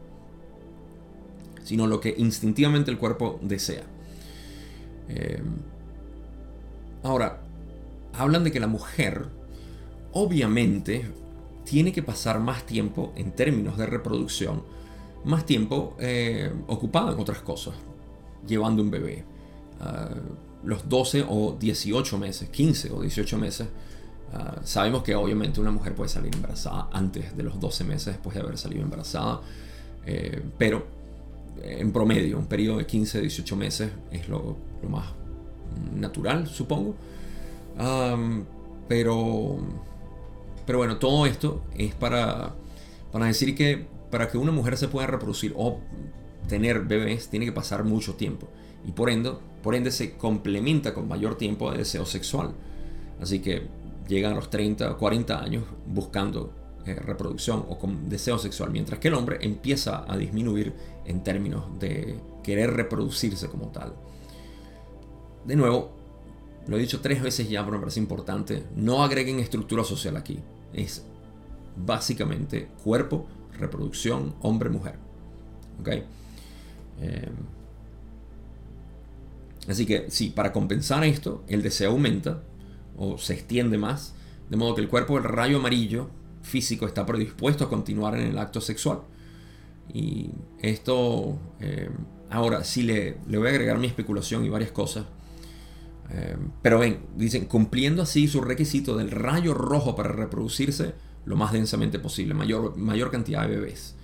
Sino 1.62 1.86
lo 1.86 2.00
que 2.00 2.14
instintivamente 2.18 2.90
el 2.90 2.98
cuerpo 2.98 3.38
desea. 3.40 3.84
Eh, 5.09 5.42
ahora, 7.03 7.40
hablan 8.14 8.44
de 8.44 8.53
que 8.53 8.61
la 8.61 8.66
mujer, 8.66 9.26
obviamente, 10.12 11.07
tiene 11.64 11.92
que 11.92 12.03
pasar 12.03 12.40
más 12.40 12.64
tiempo 12.66 13.12
en 13.16 13.32
términos 13.32 13.76
de 13.76 13.86
reproducción, 13.86 14.62
más 15.24 15.46
tiempo 15.46 15.96
eh, 15.98 16.53
ocupada 16.66 17.12
en 17.12 17.20
otras 17.20 17.40
cosas, 17.40 17.74
llevando 18.46 18.82
un 18.82 18.90
bebé. 18.90 19.24
Ah, 19.80 20.11
los 20.64 20.88
12 20.88 21.26
o 21.28 21.57
18 21.59 22.18
meses, 22.18 22.48
15 22.48 22.92
o 22.92 23.03
18 23.03 23.38
meses, 23.38 23.68
ah, 24.32 24.61
sabemos 24.64 25.03
que 25.03 25.14
obviamente 25.14 25.61
una 25.61 25.70
mujer 25.70 25.94
puede 25.94 26.09
salir 26.09 26.34
embarazada 26.34 26.88
antes 26.92 27.36
de 27.36 27.42
los 27.42 27.59
12 27.59 27.84
meses 27.84 28.07
después 28.14 28.34
de 28.34 28.42
haber 28.42 28.59
salido 28.59 28.82
embarazada, 28.82 29.40
eh, 30.07 30.42
pero 30.59 30.86
en 31.62 31.92
promedio, 31.92 32.38
un 32.38 32.46
periodo 32.46 32.78
de 32.78 32.86
15 32.86 33.18
a 33.18 33.20
18 33.20 33.57
meses 33.57 33.90
es 34.11 34.28
lo, 34.28 34.57
más 34.89 35.07
natural, 35.95 36.47
supongo. 36.47 36.95
pero, 38.89 39.59
pero 40.66 40.78
bueno, 40.78 40.99
todo 40.99 41.26
esto 41.26 41.62
es 41.76 41.95
para, 41.95 42.55
para 43.11 43.26
decir 43.26 43.55
que 43.55 43.87
para 44.11 44.28
que 44.28 44.37
una 44.37 44.53
mujer 44.53 44.76
se 44.76 44.89
pueda 44.89 45.07
reproducir 45.07 45.55
o 45.57 45.78
tener 46.47 46.80
bebés 46.80 47.28
tiene 47.28 47.47
que 47.47 47.53
pasar 47.53 47.83
mucho 47.83 48.14
tiempo 48.14 48.47
y 48.87 48.93
por 48.93 49.11
ende, 49.11 49.33
por 49.62 49.74
ende 49.74 49.91
se 49.91 50.16
complementa 50.16 50.93
con 50.95 51.09
mayor 51.09 51.37
tiempo 51.37 51.70
de 51.70 51.78
deseo 51.78 52.05
sexual. 52.05 52.53
Así 53.20 53.39
que 53.41 53.68
llegan 54.09 54.33
a 54.33 54.37
los 54.37 54.51
30 54.51 54.91
o 54.91 54.99
40 54.99 55.41
años 55.41 55.64
buscando 55.87 56.53
eh, 56.85 56.95
reproducción 56.95 57.64
o 57.68 57.78
con 57.78 58.09
deseo 58.09 58.39
sexual, 58.39 58.70
mientras 58.70 58.99
que 58.99 59.09
el 59.09 59.14
hombre 59.14 59.39
empieza 59.41 60.05
a 60.11 60.16
disminuir 60.16 60.74
en 61.05 61.22
términos 61.22 61.64
de 61.78 62.18
querer 62.43 62.74
reproducirse 62.74 63.49
como 63.49 63.68
tal. 63.68 63.95
De 65.45 65.57
nuevo, 65.57 65.93
lo 66.66 66.76
he 66.76 66.80
dicho 66.80 67.01
tres 67.01 67.22
veces 67.22 67.49
ya, 67.49 67.64
pero 67.64 67.76
me 67.76 67.80
parece 67.80 68.01
importante, 68.01 68.64
no 68.76 69.03
agreguen 69.03 69.40
estructura 69.40 69.84
social 69.84 70.16
aquí. 70.16 70.38
Es 70.72 71.05
básicamente 71.76 72.68
cuerpo, 72.84 73.26
reproducción, 73.59 74.34
hombre-mujer. 74.43 74.97
Eh, 77.01 77.30
así 79.68 79.86
que 79.86 80.11
sí, 80.11 80.30
para 80.30 80.53
compensar 80.53 81.05
esto, 81.05 81.43
el 81.49 81.62
deseo 81.62 81.90
aumenta 81.90 82.43
o 82.97 83.18
se 83.18 83.34
extiende 83.34 83.78
más, 83.78 84.14
de 84.49 84.57
modo 84.57 84.74
que 84.74 84.82
el 84.82 84.88
cuerpo 84.88 85.14
del 85.14 85.24
rayo 85.24 85.59
amarillo 85.59 86.09
físico 86.43 86.86
está 86.86 87.07
predispuesto 87.07 87.64
a 87.64 87.68
continuar 87.68 88.16
en 88.16 88.28
el 88.28 88.38
acto 88.38 88.61
sexual. 88.61 89.01
Y 89.93 90.30
esto, 90.61 91.38
eh, 91.61 91.90
ahora 92.30 92.64
sí 92.64 92.82
le, 92.82 93.16
le, 93.26 93.38
voy 93.38 93.49
a 93.49 93.51
agregar 93.51 93.78
mi 93.78 93.86
especulación 93.86 94.45
y 94.45 94.49
varias 94.49 94.70
cosas. 94.70 95.07
Eh, 96.12 96.36
pero 96.60 96.78
ven, 96.78 97.00
dicen, 97.16 97.46
cumpliendo 97.46 98.02
así 98.02 98.28
su 98.28 98.40
requisito 98.40 98.96
del 98.96 99.10
rayo 99.10 99.54
rojo 99.54 99.96
para 99.96 100.10
reproducirse 100.10 100.94
lo 101.24 101.36
más 101.36 101.52
densamente 101.52 101.98
posible, 101.98 102.34
mayor, 102.34 102.76
mayor 102.76 103.10
cantidad 103.10 103.42
de 103.42 103.56
bebés. 103.56 103.94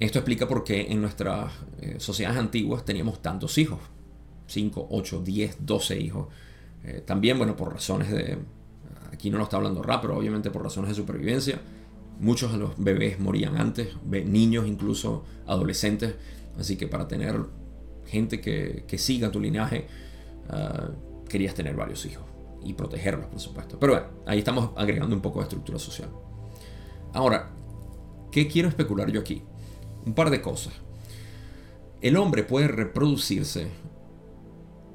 Esto 0.00 0.18
explica 0.20 0.46
por 0.46 0.64
qué 0.64 0.86
en 0.90 1.00
nuestras 1.00 1.52
eh, 1.80 1.96
sociedades 1.98 2.38
antiguas 2.38 2.84
teníamos 2.84 3.20
tantos 3.20 3.58
hijos. 3.58 3.80
5, 4.46 4.88
8, 4.90 5.22
10, 5.24 5.56
12 5.60 6.00
hijos. 6.00 6.28
también, 7.04 7.36
bueno, 7.36 7.54
por 7.54 7.70
razones 7.70 8.10
de, 8.10 8.38
Aquí 9.12 9.30
no 9.30 9.38
lo 9.38 9.44
está 9.44 9.56
hablando 9.56 9.82
rap, 9.82 10.02
pero 10.02 10.16
obviamente 10.16 10.50
por 10.50 10.62
razones 10.62 10.90
de 10.90 10.94
supervivencia. 10.94 11.60
Muchos 12.20 12.52
de 12.52 12.58
los 12.58 12.72
bebés 12.76 13.18
morían 13.18 13.56
antes, 13.56 13.88
niños 14.04 14.66
incluso, 14.66 15.24
adolescentes. 15.46 16.14
Así 16.58 16.76
que 16.76 16.86
para 16.86 17.08
tener 17.08 17.36
gente 18.06 18.40
que, 18.40 18.98
siga 18.98 19.30
tu 19.30 19.40
linaje, 19.40 19.86
ah, 20.48 20.90
querías 21.28 21.54
tener 21.54 21.76
varios 21.76 22.04
hijos 22.06 22.24
y 22.64 22.74
protegerlos, 22.74 23.26
por 23.26 23.40
supuesto. 23.40 23.78
Pero 23.78 23.92
bueno, 23.92 24.08
ahí 24.26 24.38
estamos 24.38 24.70
agregando 24.76 25.14
un 25.14 25.22
poco 25.22 25.40
de 25.40 25.44
estructura 25.44 25.78
social. 25.78 26.10
Ahora, 27.12 27.50
¿qué 28.30 28.48
quiero 28.48 28.68
especular 28.68 29.10
yo 29.10 29.20
aquí? 29.20 29.42
Un 30.04 30.14
par 30.14 30.30
de 30.30 30.40
cosas. 30.40 30.74
El 32.00 32.16
hombre 32.16 32.44
puede 32.44 32.68
reproducirse, 32.68 33.68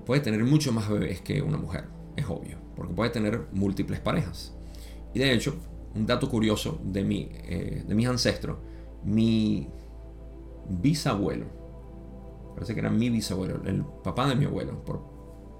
puede 0.05 0.21
tener 0.21 0.43
mucho 0.43 0.71
más 0.71 0.89
bebés 0.89 1.21
que 1.21 1.41
una 1.41 1.57
mujer, 1.57 1.85
es 2.15 2.25
obvio 2.27 2.63
porque 2.75 2.93
puede 2.93 3.09
tener 3.11 3.47
múltiples 3.51 3.99
parejas. 3.99 4.53
Y 5.13 5.19
de 5.19 5.33
hecho, 5.33 5.55
un 5.95 6.05
dato 6.05 6.29
curioso 6.29 6.79
de, 6.83 7.03
mi, 7.03 7.29
eh, 7.31 7.83
de 7.87 7.95
mis 7.95 8.07
ancestros, 8.07 8.57
mi 9.03 9.67
bisabuelo, 10.69 11.45
parece 12.55 12.73
que 12.73 12.79
era 12.79 12.89
mi 12.89 13.09
bisabuelo, 13.09 13.61
el 13.65 13.83
papá 14.03 14.27
de 14.27 14.35
mi 14.35 14.45
abuelo, 14.45 14.83
por 14.83 15.12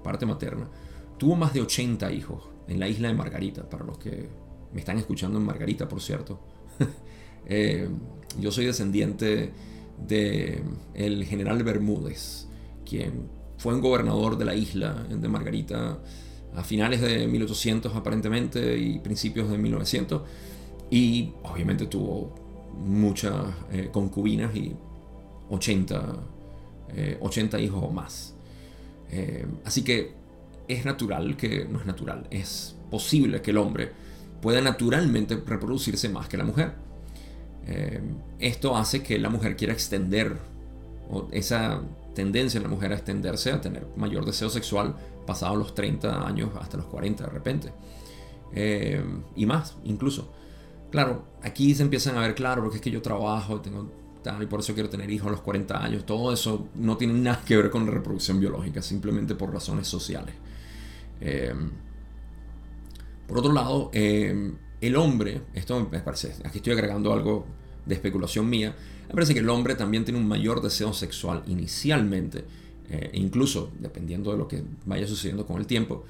parte 0.04 0.26
materna, 0.26 0.70
tuvo 1.18 1.34
más 1.34 1.52
de 1.52 1.62
80 1.62 2.12
hijos 2.12 2.48
en 2.68 2.78
la 2.78 2.86
isla 2.86 3.08
de 3.08 3.14
Margarita, 3.14 3.68
para 3.68 3.84
los 3.84 3.98
que 3.98 4.28
me 4.72 4.78
están 4.78 4.98
escuchando 4.98 5.38
en 5.38 5.44
Margarita, 5.44 5.88
por 5.88 6.00
cierto. 6.00 6.40
Eh, 7.46 7.90
yo 8.40 8.50
soy 8.50 8.64
descendiente 8.64 9.52
de 9.98 10.62
el 10.94 11.26
general 11.26 11.62
Bermúdez, 11.62 12.48
quien 12.88 13.28
fue 13.58 13.74
un 13.74 13.82
gobernador 13.82 14.38
de 14.38 14.46
la 14.46 14.54
isla 14.54 14.94
de 15.10 15.28
Margarita 15.28 15.98
a 16.54 16.64
finales 16.64 17.02
de 17.02 17.26
1800 17.26 17.94
aparentemente 17.94 18.78
y 18.78 18.98
principios 18.98 19.50
de 19.50 19.58
1900 19.58 20.22
y 20.90 21.32
obviamente 21.42 21.86
tuvo 21.86 22.34
muchas 22.78 23.34
eh, 23.72 23.90
concubinas 23.92 24.54
y 24.56 24.74
80, 25.50 26.16
80 27.20 27.58
eh, 27.58 27.62
hijos 27.62 27.84
o 27.84 27.90
más. 27.90 28.33
Eh, 29.10 29.46
así 29.64 29.82
que 29.82 30.12
es 30.68 30.84
natural 30.84 31.36
que, 31.36 31.66
no 31.66 31.80
es 31.80 31.86
natural, 31.86 32.26
es 32.30 32.76
posible 32.90 33.42
que 33.42 33.50
el 33.50 33.58
hombre 33.58 33.92
pueda 34.40 34.60
naturalmente 34.60 35.36
reproducirse 35.36 36.08
más 36.08 36.28
que 36.28 36.36
la 36.36 36.44
mujer. 36.44 36.72
esto 38.38 38.76
hace 38.76 39.02
que 39.02 39.18
la 39.18 39.30
mujer 39.30 39.56
quiera 39.56 39.72
extender 39.72 40.36
esa 41.32 41.80
tendencia 42.14 42.58
en 42.58 42.64
la 42.64 42.68
mujer 42.68 42.92
a 42.92 42.96
extenderse, 42.96 43.52
a 43.52 43.60
tener 43.60 43.86
mayor 43.96 44.24
deseo 44.24 44.48
sexual 44.50 44.94
pasados 45.26 45.58
los 45.58 45.74
30 45.74 46.26
años 46.26 46.50
hasta 46.60 46.76
los 46.76 46.86
40 46.86 47.24
de 47.24 47.30
repente. 47.30 47.72
Eh, 48.54 49.02
y 49.36 49.46
más, 49.46 49.76
incluso. 49.84 50.32
Claro, 50.90 51.24
aquí 51.42 51.74
se 51.74 51.82
empiezan 51.82 52.16
a 52.16 52.20
ver, 52.20 52.34
claro, 52.34 52.62
porque 52.62 52.76
es 52.76 52.82
que 52.82 52.90
yo 52.90 53.02
trabajo, 53.02 53.60
tengo 53.60 53.90
tal, 54.24 54.42
y 54.42 54.46
por 54.46 54.58
eso 54.58 54.74
quiero 54.74 54.90
tener 54.90 55.08
hijos 55.10 55.28
a 55.28 55.30
los 55.30 55.40
40 55.42 55.84
años. 55.84 56.04
Todo 56.04 56.32
eso 56.32 56.68
no 56.74 56.96
tiene 56.96 57.14
nada 57.14 57.42
que 57.44 57.56
ver 57.56 57.70
con 57.70 57.86
la 57.86 57.92
reproducción 57.92 58.40
biológica, 58.40 58.82
simplemente 58.82 59.36
por 59.36 59.52
razones 59.52 59.86
sociales. 59.86 60.34
Eh, 61.20 61.54
por 63.28 63.38
otro 63.38 63.52
lado, 63.52 63.90
eh, 63.92 64.52
el 64.80 64.96
hombre, 64.96 65.42
esto 65.54 65.88
me 65.90 66.00
parece, 66.00 66.34
aquí 66.44 66.58
estoy 66.58 66.72
agregando 66.72 67.12
algo 67.12 67.46
de 67.86 67.94
especulación 67.94 68.48
mía, 68.48 68.74
me 69.08 69.14
parece 69.14 69.34
que 69.34 69.40
el 69.40 69.48
hombre 69.48 69.74
también 69.74 70.04
tiene 70.04 70.18
un 70.18 70.28
mayor 70.28 70.60
deseo 70.60 70.92
sexual 70.92 71.42
inicialmente, 71.46 72.44
eh, 72.90 73.10
e 73.12 73.18
incluso 73.18 73.70
dependiendo 73.78 74.32
de 74.32 74.38
lo 74.38 74.48
que 74.48 74.62
vaya 74.84 75.06
sucediendo 75.06 75.46
con 75.46 75.58
el 75.58 75.66
tiempo, 75.66 76.04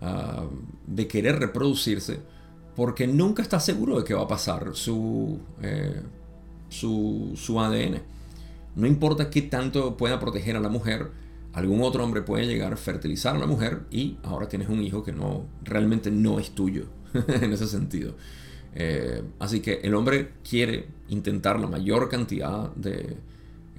ah, 0.00 0.46
de 0.86 1.06
querer 1.06 1.38
reproducirse, 1.38 2.18
porque 2.76 3.06
nunca 3.06 3.42
está 3.42 3.60
seguro 3.60 3.98
de 3.98 4.04
que 4.04 4.14
va 4.14 4.22
a 4.22 4.28
pasar 4.28 4.70
su, 4.74 5.38
eh, 5.62 6.02
su, 6.70 7.60
ADN. 7.60 8.00
No 8.76 8.86
importa 8.86 9.28
qué 9.30 9.42
tanto 9.42 9.96
pueda 9.96 10.18
proteger 10.18 10.56
a 10.56 10.60
la 10.60 10.68
mujer, 10.68 11.10
algún 11.52 11.82
otro 11.82 12.02
hombre 12.02 12.22
puede 12.22 12.46
llegar 12.46 12.72
a 12.72 12.76
fertilizar 12.76 13.36
a 13.36 13.38
la 13.38 13.46
mujer 13.46 13.82
y 13.90 14.16
ahora 14.22 14.48
tienes 14.48 14.68
un 14.68 14.80
hijo 14.80 15.02
que 15.02 15.12
no 15.12 15.44
realmente 15.64 16.10
no 16.10 16.38
es 16.38 16.52
tuyo 16.52 16.86
en 17.28 17.52
ese 17.52 17.66
sentido. 17.66 18.14
Eh, 18.74 19.22
así 19.40 19.60
que 19.60 19.80
el 19.82 19.94
hombre 19.94 20.30
quiere 20.48 20.86
intentar 21.08 21.58
la 21.60 21.66
mayor 21.66 22.08
cantidad 22.08 22.72
de... 22.74 23.16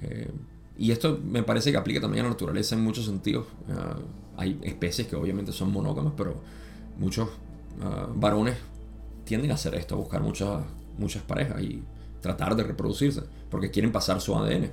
Eh, 0.02 0.30
y 0.78 0.90
esto 0.90 1.20
me 1.24 1.42
parece 1.42 1.70
que 1.70 1.78
aplica 1.78 2.00
también 2.00 2.24
a 2.24 2.28
la 2.28 2.34
naturaleza 2.34 2.74
en 2.74 2.82
muchos 2.82 3.06
sentidos. 3.06 3.46
Eh, 3.68 4.02
hay 4.36 4.58
especies 4.62 5.08
que 5.08 5.16
obviamente 5.16 5.52
son 5.52 5.72
monógamas, 5.72 6.12
pero 6.16 6.36
muchos 6.98 7.28
varones 8.14 8.56
tienden 9.24 9.50
a 9.50 9.54
hacer 9.54 9.74
esto, 9.74 9.94
a 9.94 9.98
buscar 9.98 10.20
muchas, 10.20 10.62
muchas 10.98 11.22
parejas 11.22 11.60
y 11.62 11.82
tratar 12.22 12.56
de 12.56 12.62
reproducirse, 12.62 13.22
porque 13.50 13.70
quieren 13.70 13.92
pasar 13.92 14.22
su 14.22 14.34
ADN. 14.34 14.70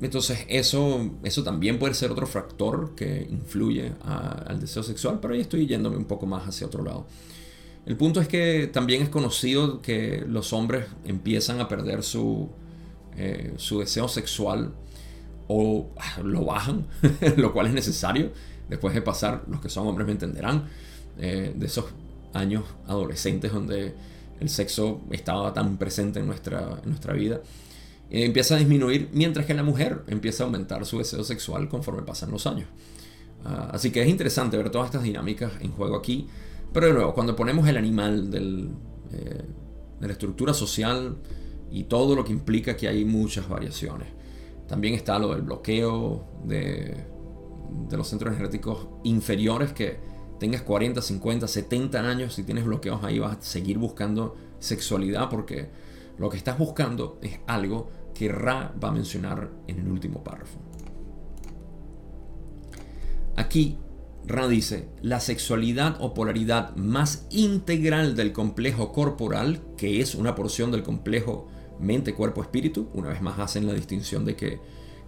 entonces 0.00 0.44
eso, 0.48 1.12
eso 1.22 1.44
también 1.44 1.78
puede 1.78 1.94
ser 1.94 2.10
otro 2.10 2.26
factor 2.26 2.94
que 2.96 3.28
influye 3.30 3.92
al 4.02 4.58
deseo 4.58 4.82
sexual, 4.82 5.20
pero 5.22 5.34
ahí 5.34 5.40
estoy 5.42 5.66
yéndome 5.66 5.96
un 5.96 6.06
poco 6.06 6.26
más 6.26 6.48
hacia 6.48 6.66
otro 6.66 6.82
lado. 6.82 7.06
El 7.86 7.96
punto 7.96 8.20
es 8.20 8.26
que 8.26 8.66
también 8.66 9.02
es 9.02 9.08
conocido 9.08 9.80
que 9.80 10.24
los 10.26 10.52
hombres 10.52 10.86
empiezan 11.04 11.60
a 11.60 11.68
perder 11.68 12.02
su, 12.02 12.50
eh, 13.16 13.54
su 13.58 13.78
deseo 13.78 14.08
sexual 14.08 14.74
o 15.46 15.90
ah, 15.96 16.20
lo 16.24 16.44
bajan, 16.44 16.88
lo 17.36 17.52
cual 17.52 17.68
es 17.68 17.74
necesario. 17.74 18.32
Después 18.68 18.92
de 18.92 19.02
pasar, 19.02 19.44
los 19.48 19.60
que 19.60 19.68
son 19.68 19.86
hombres 19.86 20.04
me 20.04 20.12
entenderán, 20.12 20.64
eh, 21.18 21.54
de 21.54 21.66
esos 21.66 21.84
años 22.34 22.64
adolescentes 22.88 23.52
donde 23.52 23.94
el 24.40 24.48
sexo 24.48 25.02
estaba 25.10 25.52
tan 25.52 25.76
presente 25.78 26.20
en 26.20 26.26
nuestra, 26.26 26.80
en 26.82 26.90
nuestra 26.90 27.14
vida, 27.14 27.40
eh, 28.10 28.24
empieza 28.24 28.54
a 28.54 28.58
disminuir 28.58 29.08
mientras 29.12 29.46
que 29.46 29.54
la 29.54 29.62
mujer 29.62 30.02
empieza 30.06 30.44
a 30.44 30.46
aumentar 30.46 30.84
su 30.86 30.98
deseo 30.98 31.24
sexual 31.24 31.68
conforme 31.68 32.02
pasan 32.02 32.30
los 32.30 32.46
años. 32.46 32.68
Ah, 33.44 33.70
así 33.72 33.90
que 33.90 34.02
es 34.02 34.08
interesante 34.08 34.56
ver 34.56 34.70
todas 34.70 34.86
estas 34.86 35.02
dinámicas 35.02 35.52
en 35.60 35.72
juego 35.72 35.96
aquí. 35.96 36.26
Pero 36.72 36.88
de 36.88 36.92
nuevo, 36.92 37.14
cuando 37.14 37.34
ponemos 37.34 37.66
el 37.68 37.76
animal 37.76 38.30
del, 38.30 38.70
eh, 39.12 39.42
de 40.00 40.06
la 40.06 40.12
estructura 40.12 40.52
social 40.52 41.16
y 41.70 41.84
todo 41.84 42.14
lo 42.14 42.24
que 42.24 42.32
implica 42.32 42.76
que 42.76 42.88
hay 42.88 43.04
muchas 43.04 43.48
variaciones. 43.48 44.08
También 44.68 44.94
está 44.94 45.18
lo 45.18 45.32
del 45.32 45.42
bloqueo 45.42 46.26
de, 46.44 46.96
de 47.88 47.96
los 47.96 48.08
centros 48.08 48.34
energéticos 48.34 48.88
inferiores 49.04 49.72
que 49.72 49.98
tengas 50.38 50.62
40, 50.62 51.00
50, 51.02 51.48
70 51.48 52.00
años, 52.00 52.34
si 52.34 52.42
tienes 52.42 52.64
bloqueos 52.64 53.02
ahí 53.04 53.18
vas 53.18 53.36
a 53.38 53.42
seguir 53.42 53.78
buscando 53.78 54.36
sexualidad 54.58 55.28
porque 55.30 55.68
lo 56.18 56.30
que 56.30 56.36
estás 56.36 56.58
buscando 56.58 57.18
es 57.22 57.40
algo 57.46 57.90
que 58.14 58.28
Ra 58.28 58.74
va 58.82 58.88
a 58.88 58.92
mencionar 58.92 59.50
en 59.66 59.80
el 59.80 59.88
último 59.88 60.24
párrafo. 60.24 60.58
Aquí 63.36 63.78
Ra 64.26 64.48
dice, 64.48 64.88
la 65.02 65.20
sexualidad 65.20 65.96
o 66.00 66.12
polaridad 66.12 66.74
más 66.74 67.26
integral 67.30 68.16
del 68.16 68.32
complejo 68.32 68.92
corporal, 68.92 69.60
que 69.76 70.00
es 70.00 70.14
una 70.14 70.34
porción 70.34 70.72
del 70.72 70.82
complejo 70.82 71.46
mente, 71.78 72.14
cuerpo, 72.14 72.42
espíritu, 72.42 72.88
una 72.94 73.10
vez 73.10 73.22
más 73.22 73.38
hacen 73.38 73.66
la 73.66 73.74
distinción 73.74 74.24
de 74.24 74.34
que 74.34 74.58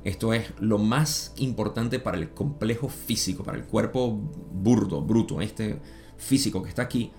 esto 0.09 0.33
es 0.33 0.53
lo 0.59 0.79
más 0.79 1.33
importante 1.37 1.99
para 1.99 2.17
el 2.17 2.31
complejo 2.31 2.89
físico, 2.89 3.45
para 3.45 3.59
el 3.59 3.65
cuerpo 3.65 4.11
burdo, 4.11 5.03
bruto, 5.03 5.41
este 5.41 5.81
físico 6.17 6.63
que 6.63 6.69
está 6.69 6.83
aquí, 6.83 7.13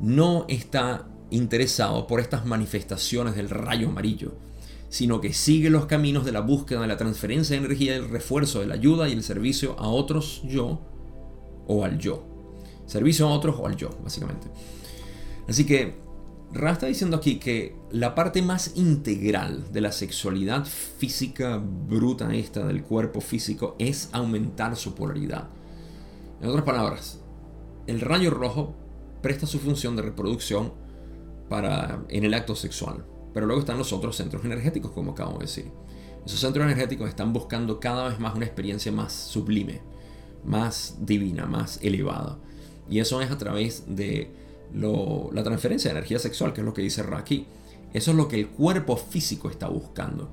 no 0.00 0.44
está 0.48 1.08
interesado 1.30 2.06
por 2.06 2.20
estas 2.20 2.46
manifestaciones 2.46 3.34
del 3.34 3.50
rayo 3.50 3.88
amarillo, 3.88 4.34
sino 4.88 5.20
que 5.20 5.32
sigue 5.32 5.70
los 5.70 5.86
caminos 5.86 6.24
de 6.24 6.32
la 6.32 6.40
búsqueda 6.40 6.80
de 6.80 6.86
la 6.86 6.96
transferencia 6.96 7.58
de 7.58 7.64
energía, 7.64 7.96
el 7.96 8.08
refuerzo 8.08 8.60
de 8.60 8.66
la 8.66 8.74
ayuda 8.74 9.08
y 9.08 9.12
el 9.12 9.22
servicio 9.22 9.78
a 9.78 9.88
otros 9.88 10.42
yo 10.44 10.80
o 11.66 11.84
al 11.84 11.98
yo. 11.98 12.24
Servicio 12.86 13.28
a 13.28 13.32
otros 13.32 13.56
o 13.58 13.66
al 13.66 13.76
yo, 13.76 13.90
básicamente. 14.02 14.48
Así 15.46 15.66
que 15.66 16.07
Ra 16.52 16.72
está 16.72 16.86
diciendo 16.86 17.18
aquí 17.18 17.38
que 17.38 17.76
la 17.90 18.14
parte 18.14 18.40
más 18.40 18.72
integral 18.76 19.70
de 19.70 19.82
la 19.82 19.92
sexualidad 19.92 20.64
física 20.64 21.60
bruta 21.62 22.34
esta 22.34 22.66
del 22.66 22.82
cuerpo 22.82 23.20
físico 23.20 23.76
es 23.78 24.08
aumentar 24.12 24.74
su 24.76 24.94
polaridad. 24.94 25.48
En 26.40 26.48
otras 26.48 26.64
palabras, 26.64 27.20
el 27.86 28.00
rayo 28.00 28.30
rojo 28.30 28.74
presta 29.20 29.46
su 29.46 29.58
función 29.58 29.94
de 29.94 30.02
reproducción 30.02 30.72
para, 31.50 32.02
en 32.08 32.24
el 32.24 32.32
acto 32.32 32.54
sexual, 32.54 33.04
pero 33.34 33.44
luego 33.44 33.60
están 33.60 33.76
los 33.76 33.92
otros 33.92 34.16
centros 34.16 34.42
energéticos, 34.44 34.92
como 34.92 35.12
acabo 35.12 35.34
de 35.34 35.46
decir. 35.46 35.70
Esos 36.24 36.40
centros 36.40 36.64
energéticos 36.64 37.10
están 37.10 37.34
buscando 37.34 37.78
cada 37.78 38.08
vez 38.08 38.18
más 38.18 38.34
una 38.34 38.46
experiencia 38.46 38.90
más 38.90 39.12
sublime, 39.12 39.82
más 40.44 40.96
divina, 41.00 41.44
más 41.44 41.78
elevada. 41.82 42.38
Y 42.88 43.00
eso 43.00 43.20
es 43.20 43.30
a 43.30 43.36
través 43.36 43.84
de 43.86 44.30
la 44.74 45.42
transferencia 45.42 45.90
de 45.90 45.98
energía 45.98 46.18
sexual, 46.18 46.52
que 46.52 46.60
es 46.60 46.64
lo 46.64 46.74
que 46.74 46.82
dice 46.82 47.02
Raki. 47.02 47.46
Eso 47.92 48.10
es 48.10 48.16
lo 48.16 48.28
que 48.28 48.36
el 48.36 48.48
cuerpo 48.48 48.96
físico 48.96 49.48
está 49.48 49.68
buscando. 49.68 50.28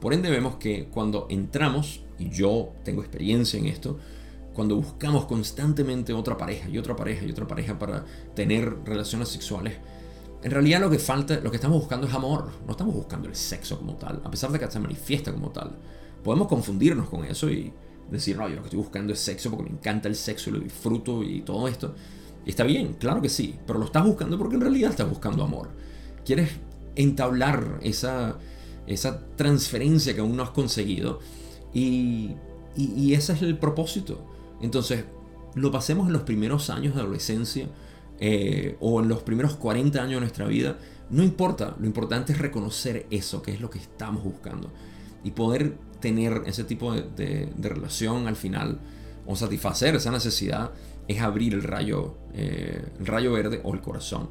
Por 0.00 0.12
ende 0.12 0.30
vemos 0.30 0.56
que 0.56 0.88
cuando 0.88 1.26
entramos, 1.30 2.02
y 2.18 2.28
yo 2.30 2.72
tengo 2.84 3.02
experiencia 3.02 3.58
en 3.58 3.66
esto, 3.66 3.98
cuando 4.52 4.76
buscamos 4.76 5.24
constantemente 5.26 6.12
otra 6.12 6.36
pareja 6.36 6.68
y 6.68 6.76
otra 6.76 6.94
pareja 6.94 7.24
y 7.24 7.30
otra 7.30 7.46
pareja 7.46 7.78
para 7.78 8.04
tener 8.34 8.84
relaciones 8.84 9.28
sexuales, 9.28 9.74
en 10.42 10.50
realidad 10.50 10.80
lo 10.80 10.90
que 10.90 10.98
falta, 10.98 11.38
lo 11.40 11.50
que 11.50 11.56
estamos 11.56 11.78
buscando 11.78 12.06
es 12.06 12.14
amor, 12.14 12.50
no 12.66 12.72
estamos 12.72 12.94
buscando 12.94 13.28
el 13.28 13.36
sexo 13.36 13.78
como 13.78 13.94
tal, 13.94 14.20
a 14.24 14.30
pesar 14.30 14.50
de 14.50 14.58
que 14.58 14.70
se 14.70 14.80
manifiesta 14.80 15.32
como 15.32 15.50
tal. 15.50 15.78
Podemos 16.22 16.48
confundirnos 16.48 17.08
con 17.08 17.24
eso 17.24 17.48
y 17.48 17.72
decir, 18.10 18.36
no, 18.36 18.48
yo 18.48 18.56
lo 18.56 18.62
que 18.62 18.66
estoy 18.66 18.80
buscando 18.80 19.12
es 19.12 19.20
sexo 19.20 19.50
porque 19.50 19.70
me 19.70 19.76
encanta 19.76 20.08
el 20.08 20.16
sexo 20.16 20.50
y 20.50 20.54
lo 20.54 20.58
disfruto 20.58 21.22
y 21.22 21.42
todo 21.42 21.68
esto. 21.68 21.94
Y 22.44 22.50
está 22.50 22.64
bien, 22.64 22.94
claro 22.94 23.22
que 23.22 23.28
sí, 23.28 23.56
pero 23.66 23.78
lo 23.78 23.86
estás 23.86 24.04
buscando 24.04 24.38
porque 24.38 24.56
en 24.56 24.62
realidad 24.62 24.90
estás 24.90 25.08
buscando 25.08 25.44
amor. 25.44 25.70
Quieres 26.24 26.50
entablar 26.96 27.78
esa, 27.82 28.36
esa 28.86 29.20
transferencia 29.36 30.14
que 30.14 30.20
aún 30.20 30.36
no 30.36 30.42
has 30.42 30.50
conseguido 30.50 31.20
y, 31.72 32.32
y, 32.76 33.14
ese 33.14 33.32
es 33.32 33.42
el 33.42 33.58
propósito. 33.58 34.24
Entonces, 34.60 35.04
lo 35.54 35.70
pasemos 35.70 36.06
en 36.06 36.12
los 36.12 36.22
primeros 36.22 36.70
años 36.70 36.94
de 36.94 37.00
adolescencia 37.00 37.68
eh, 38.20 38.76
o 38.80 39.00
en 39.00 39.08
los 39.08 39.22
primeros 39.22 39.56
40 39.56 40.00
años 40.00 40.14
de 40.14 40.20
nuestra 40.20 40.46
vida, 40.46 40.78
no 41.10 41.22
importa, 41.22 41.76
lo 41.78 41.86
importante 41.86 42.32
es 42.32 42.38
reconocer 42.38 43.06
eso, 43.10 43.42
que 43.42 43.52
es 43.52 43.60
lo 43.60 43.70
que 43.70 43.78
estamos 43.78 44.22
buscando. 44.24 44.70
Y 45.24 45.30
poder 45.32 45.76
tener 46.00 46.42
ese 46.46 46.64
tipo 46.64 46.92
de, 46.92 47.48
de 47.54 47.68
relación 47.68 48.26
al 48.26 48.36
final 48.36 48.80
o 49.26 49.36
satisfacer 49.36 49.94
esa 49.94 50.10
necesidad 50.10 50.72
es 51.08 51.20
abrir 51.20 51.54
el 51.54 51.62
rayo, 51.62 52.16
eh, 52.34 52.84
rayo 53.00 53.32
verde 53.32 53.60
o 53.64 53.74
el 53.74 53.80
corazón. 53.80 54.28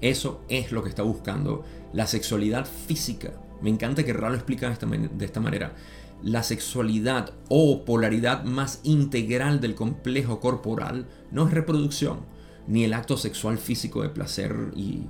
Eso 0.00 0.42
es 0.48 0.72
lo 0.72 0.82
que 0.82 0.88
está 0.88 1.02
buscando 1.02 1.64
la 1.92 2.06
sexualidad 2.06 2.66
física. 2.66 3.32
Me 3.62 3.70
encanta 3.70 4.04
que 4.04 4.12
Ra 4.12 4.28
lo 4.28 4.34
explica 4.34 4.68
de 4.68 5.24
esta, 5.24 5.40
manera. 5.40 5.74
La 6.22 6.42
sexualidad 6.42 7.32
o 7.48 7.84
polaridad 7.84 8.44
más 8.44 8.80
integral 8.82 9.60
del 9.60 9.74
complejo 9.74 10.40
corporal 10.40 11.06
no 11.30 11.46
es 11.46 11.54
reproducción, 11.54 12.20
ni 12.66 12.84
el 12.84 12.92
acto 12.92 13.16
sexual 13.16 13.58
físico 13.58 14.02
de 14.02 14.10
placer 14.10 14.54
y, 14.74 15.06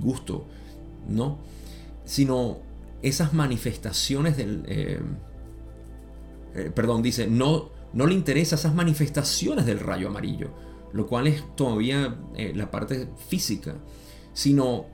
gusto, 0.00 0.46
no, 1.08 1.38
sino 2.04 2.58
esas 3.02 3.32
manifestaciones 3.32 4.36
del... 4.36 4.64
Eh, 4.66 5.00
eh, 6.54 6.70
perdón, 6.74 7.02
dice, 7.02 7.26
no 7.26 7.70
no 7.92 8.06
le 8.06 8.14
interesa 8.14 8.56
esas 8.56 8.74
manifestaciones 8.74 9.66
del 9.66 9.80
rayo 9.80 10.08
amarillo, 10.08 10.50
lo 10.92 11.06
cual 11.06 11.26
es 11.26 11.44
todavía 11.56 12.18
eh, 12.36 12.52
la 12.54 12.70
parte 12.70 13.08
física, 13.28 13.76
sino 14.32 14.86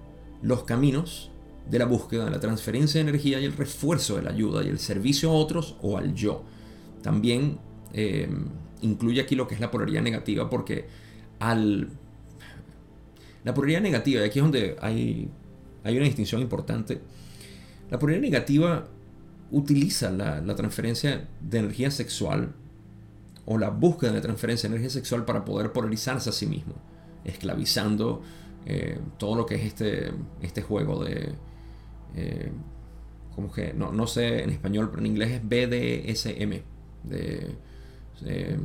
los 0.43 0.65
caminos 0.65 1.31
de 1.69 1.79
la 1.79 1.87
búsqueda, 1.87 2.31
la 2.31 2.41
transferencia 2.41 3.03
de 3.03 3.09
energía 3.09 3.41
y 3.41 3.45
el 3.45 3.53
refuerzo 3.57 4.17
de 4.17 4.23
la 4.23 4.31
ayuda 4.31 4.63
y 4.63 4.69
el 4.69 4.79
servicio 4.79 5.31
a 5.31 5.35
otros 5.35 5.77
o 5.83 5.97
al 5.97 6.15
yo. 6.15 6.45
También 7.03 7.59
eh, 7.93 8.29
incluye 8.83 9.21
aquí 9.21 9.35
lo 9.35 9.49
que 9.49 9.55
es 9.55 9.61
la 9.61 9.71
polaridad 9.71 10.03
negativa, 10.03 10.49
porque 10.49 10.87
al... 11.39 11.89
La 13.45 13.53
polaridad 13.53 13.83
negativa, 13.83 14.23
y 14.23 14.25
aquí 14.25 14.39
es 14.39 14.43
donde 14.43 14.77
hay, 14.81 15.29
hay 15.83 15.97
una 15.97 16.07
distinción 16.07 16.41
importante, 16.41 17.03
la 17.91 17.99
polaridad 17.99 18.23
negativa 18.23 18.89
utiliza 19.51 20.11
la, 20.11 20.41
la 20.41 20.55
transferencia 20.55 21.29
de 21.43 21.59
energía 21.59 21.91
sexual 21.91 22.55
o 23.47 23.59
la 23.59 23.71
búsqueda 23.71 24.13
de 24.13 24.21
transferencia 24.21 24.69
de 24.69 24.77
energía 24.77 24.91
sexual 24.91 25.25
para 25.25 25.45
poder 25.45 25.73
polarizarse 25.73 26.31
a 26.31 26.33
sí 26.33 26.47
mismo, 26.47 26.75
esclavizando 27.25 28.23
eh, 28.67 28.99
todo 29.19 29.35
lo 29.35 29.47
que 29.47 29.57
es 29.57 29.65
este, 29.65 30.13
este 30.43 30.63
juego 30.63 31.05
de... 31.05 31.35
Eh, 32.17 32.53
como 33.35 33.51
que, 33.51 33.75
no, 33.75 33.91
no, 33.91 34.07
sé 34.07 34.45
en 34.45 34.51
español, 34.51 34.91
pero 34.91 35.01
en 35.01 35.07
inglés 35.07 35.33
es 35.33 35.43
BDSM, 35.43 36.63
de, 37.03 37.57
de 38.21 38.57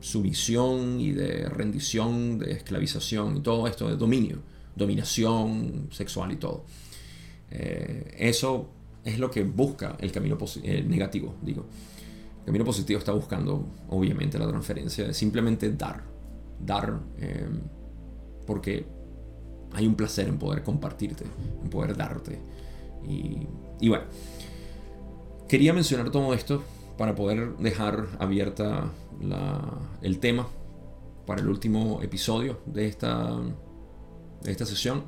sumisión 0.00 0.98
y 0.98 1.12
de 1.12 1.48
rendición, 1.48 2.38
de 2.38 2.52
esclavización 2.52 3.36
y 3.36 3.40
todo 3.40 3.68
esto 3.68 3.88
de 3.88 3.96
dominio, 3.96 4.38
dominación 4.74 5.88
sexual 5.92 6.32
y 6.32 6.36
todo. 6.36 6.64
Eh, 7.50 8.16
eso 8.18 8.68
es 9.04 9.18
lo 9.18 9.30
que 9.30 9.44
busca 9.44 9.96
el 10.00 10.10
camino 10.10 10.36
negativo, 10.86 11.34
digo. 11.42 11.66
Camino 12.44 12.64
Positivo 12.64 12.98
está 12.98 13.12
buscando, 13.12 13.66
obviamente, 13.88 14.38
la 14.38 14.48
transferencia 14.48 15.06
de 15.06 15.14
simplemente 15.14 15.70
dar. 15.72 16.02
Dar 16.58 17.00
em, 17.18 17.60
porque 18.46 18.86
hay 19.72 19.86
un 19.86 19.94
placer 19.94 20.28
en 20.28 20.38
poder 20.38 20.62
compartirte, 20.62 21.24
en 21.62 21.70
poder 21.70 21.96
darte. 21.96 22.38
Y, 23.06 23.88
bueno, 23.88 24.04
quería 25.48 25.72
mencionar 25.72 26.10
todo 26.10 26.34
esto 26.34 26.62
para 26.98 27.14
poder 27.14 27.56
dejar 27.56 28.06
abierta 28.18 28.90
el 30.02 30.18
tema 30.18 30.46
para 31.26 31.40
el 31.40 31.48
último 31.48 32.00
episodio 32.02 32.60
de 32.66 32.86
esta, 32.86 33.38
de 34.42 34.50
esta 34.50 34.66
sesión. 34.66 35.04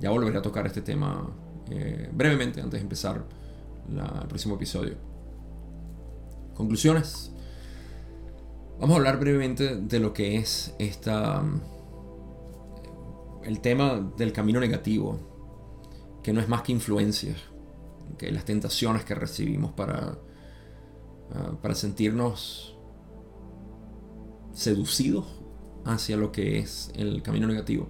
Ya 0.00 0.10
volveré 0.10 0.38
a 0.38 0.42
tocar 0.42 0.66
este 0.66 0.82
tema 0.82 1.30
eh, 1.70 2.10
brevemente 2.12 2.60
antes 2.60 2.80
de 2.80 2.82
empezar 2.82 3.24
el 3.88 4.28
próximo 4.28 4.56
episodio. 4.56 5.07
Conclusiones. 6.58 7.30
Vamos 8.80 8.94
a 8.94 8.96
hablar 8.96 9.20
brevemente 9.20 9.76
de 9.76 10.00
lo 10.00 10.12
que 10.12 10.38
es 10.38 10.74
esta 10.80 11.44
el 13.44 13.60
tema 13.60 14.12
del 14.16 14.32
camino 14.32 14.58
negativo, 14.58 15.20
que 16.20 16.32
no 16.32 16.40
es 16.40 16.48
más 16.48 16.62
que 16.62 16.72
influencias, 16.72 17.36
que 18.18 18.32
las 18.32 18.44
tentaciones 18.44 19.04
que 19.04 19.14
recibimos 19.14 19.70
para, 19.70 20.18
ah, 21.32 21.52
para 21.62 21.76
sentirnos 21.76 22.76
seducidos 24.52 25.26
hacia 25.84 26.16
lo 26.16 26.32
que 26.32 26.58
es 26.58 26.90
el 26.96 27.22
camino 27.22 27.46
negativo. 27.46 27.88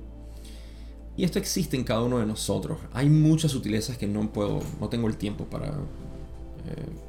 Y 1.16 1.24
esto 1.24 1.38
existe 1.38 1.74
en 1.78 1.84
cada 1.84 2.02
uno 2.02 2.18
de 2.18 2.26
nosotros. 2.26 2.80
Hay 2.92 3.08
muchas 3.08 3.50
sutilezas 3.50 3.96
que 3.96 4.06
no 4.06 4.30
puedo, 4.30 4.60
no 4.78 4.90
tengo 4.90 5.08
el 5.08 5.16
tiempo 5.16 5.46
para, 5.46 5.68
eh, 5.68 7.07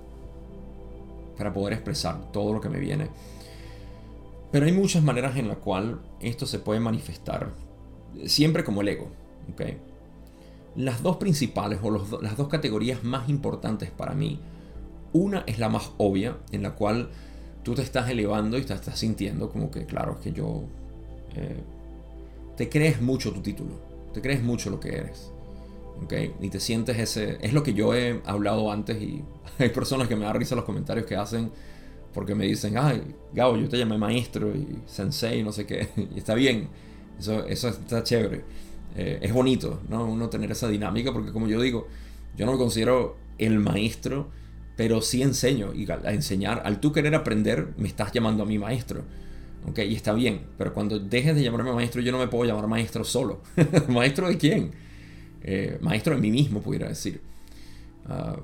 para 1.39 1.53
poder 1.53 1.73
expresar 1.73 2.31
todo 2.33 2.53
lo 2.53 2.59
que 2.59 2.67
me 2.67 2.79
viene. 2.79 3.07
Pero 4.51 4.65
hay 4.65 4.73
muchas 4.73 5.01
maneras 5.01 5.37
en 5.37 5.47
las 5.47 5.57
cuales 5.57 5.95
esto 6.19 6.45
se 6.45 6.59
puede 6.59 6.81
manifestar, 6.81 7.49
siempre 8.25 8.65
como 8.65 8.81
el 8.81 8.89
ego. 8.89 9.07
¿okay? 9.53 9.77
Las 10.75 11.01
dos 11.01 11.15
principales 11.15 11.79
o 11.81 12.19
las 12.21 12.35
dos 12.35 12.49
categorías 12.49 13.03
más 13.05 13.29
importantes 13.29 13.89
para 13.89 14.13
mí, 14.13 14.39
una 15.13 15.43
es 15.47 15.59
la 15.59 15.69
más 15.69 15.91
obvia, 15.97 16.37
en 16.51 16.61
la 16.61 16.75
cual 16.75 17.09
tú 17.63 17.73
te 17.73 17.81
estás 17.81 18.09
elevando 18.09 18.57
y 18.57 18.63
te 18.63 18.73
estás 18.73 18.99
sintiendo 18.99 19.49
como 19.49 19.71
que, 19.71 19.85
claro, 19.85 20.13
es 20.13 20.19
que 20.19 20.33
yo... 20.33 20.63
Eh, 21.35 21.63
te 22.57 22.67
crees 22.67 23.01
mucho 23.01 23.31
tu 23.31 23.39
título, 23.39 23.79
te 24.13 24.21
crees 24.21 24.43
mucho 24.43 24.69
lo 24.69 24.81
que 24.81 24.89
eres. 24.89 25.31
¿Okay? 26.03 26.33
Y 26.41 26.49
te 26.49 26.59
sientes 26.59 26.97
ese... 26.97 27.37
Es 27.41 27.53
lo 27.53 27.63
que 27.63 27.73
yo 27.73 27.93
he 27.93 28.21
hablado 28.25 28.71
antes 28.71 29.01
y 29.01 29.23
hay 29.59 29.69
personas 29.69 30.07
que 30.07 30.15
me 30.15 30.25
dan 30.25 30.35
risa 30.35 30.55
los 30.55 30.65
comentarios 30.65 31.05
que 31.05 31.15
hacen 31.15 31.51
porque 32.13 32.33
me 32.35 32.45
dicen, 32.45 32.77
ay, 32.77 33.03
Gabo, 33.33 33.57
yo 33.57 33.69
te 33.69 33.77
llamé 33.77 33.97
maestro 33.97 34.55
y 34.55 34.79
sensei, 34.87 35.43
no 35.43 35.51
sé 35.51 35.65
qué. 35.65 35.89
Y 36.15 36.17
está 36.17 36.33
bien, 36.33 36.67
eso, 37.19 37.45
eso 37.45 37.69
está 37.69 38.03
chévere. 38.03 38.43
Eh, 38.95 39.19
es 39.21 39.31
bonito, 39.31 39.81
¿no? 39.89 40.05
Uno 40.05 40.29
tener 40.29 40.51
esa 40.51 40.67
dinámica 40.67 41.13
porque 41.13 41.31
como 41.31 41.47
yo 41.47 41.61
digo, 41.61 41.87
yo 42.35 42.45
no 42.45 42.53
me 42.53 42.57
considero 42.57 43.17
el 43.37 43.59
maestro, 43.59 44.27
pero 44.75 45.01
sí 45.01 45.21
enseño 45.21 45.73
y 45.73 45.89
a 45.91 46.11
enseñar, 46.11 46.63
al 46.65 46.79
tú 46.79 46.91
querer 46.91 47.13
aprender, 47.13 47.73
me 47.77 47.87
estás 47.87 48.11
llamando 48.11 48.43
a 48.43 48.45
mi 48.45 48.57
maestro. 48.57 49.03
¿ok? 49.67 49.79
Y 49.79 49.95
está 49.95 50.13
bien, 50.13 50.41
pero 50.57 50.73
cuando 50.73 50.99
dejes 50.99 51.35
de 51.35 51.43
llamarme 51.43 51.73
maestro, 51.73 52.01
yo 52.01 52.11
no 52.11 52.17
me 52.17 52.27
puedo 52.27 52.45
llamar 52.45 52.67
maestro 52.67 53.03
solo. 53.03 53.41
¿Maestro 53.89 54.27
de 54.29 54.37
quién? 54.37 54.71
Eh, 55.43 55.77
maestro 55.81 56.15
de 56.15 56.21
mí 56.21 56.31
mismo, 56.31 56.61
pudiera 56.61 56.87
decir. 56.87 57.21
Ah, 58.05 58.37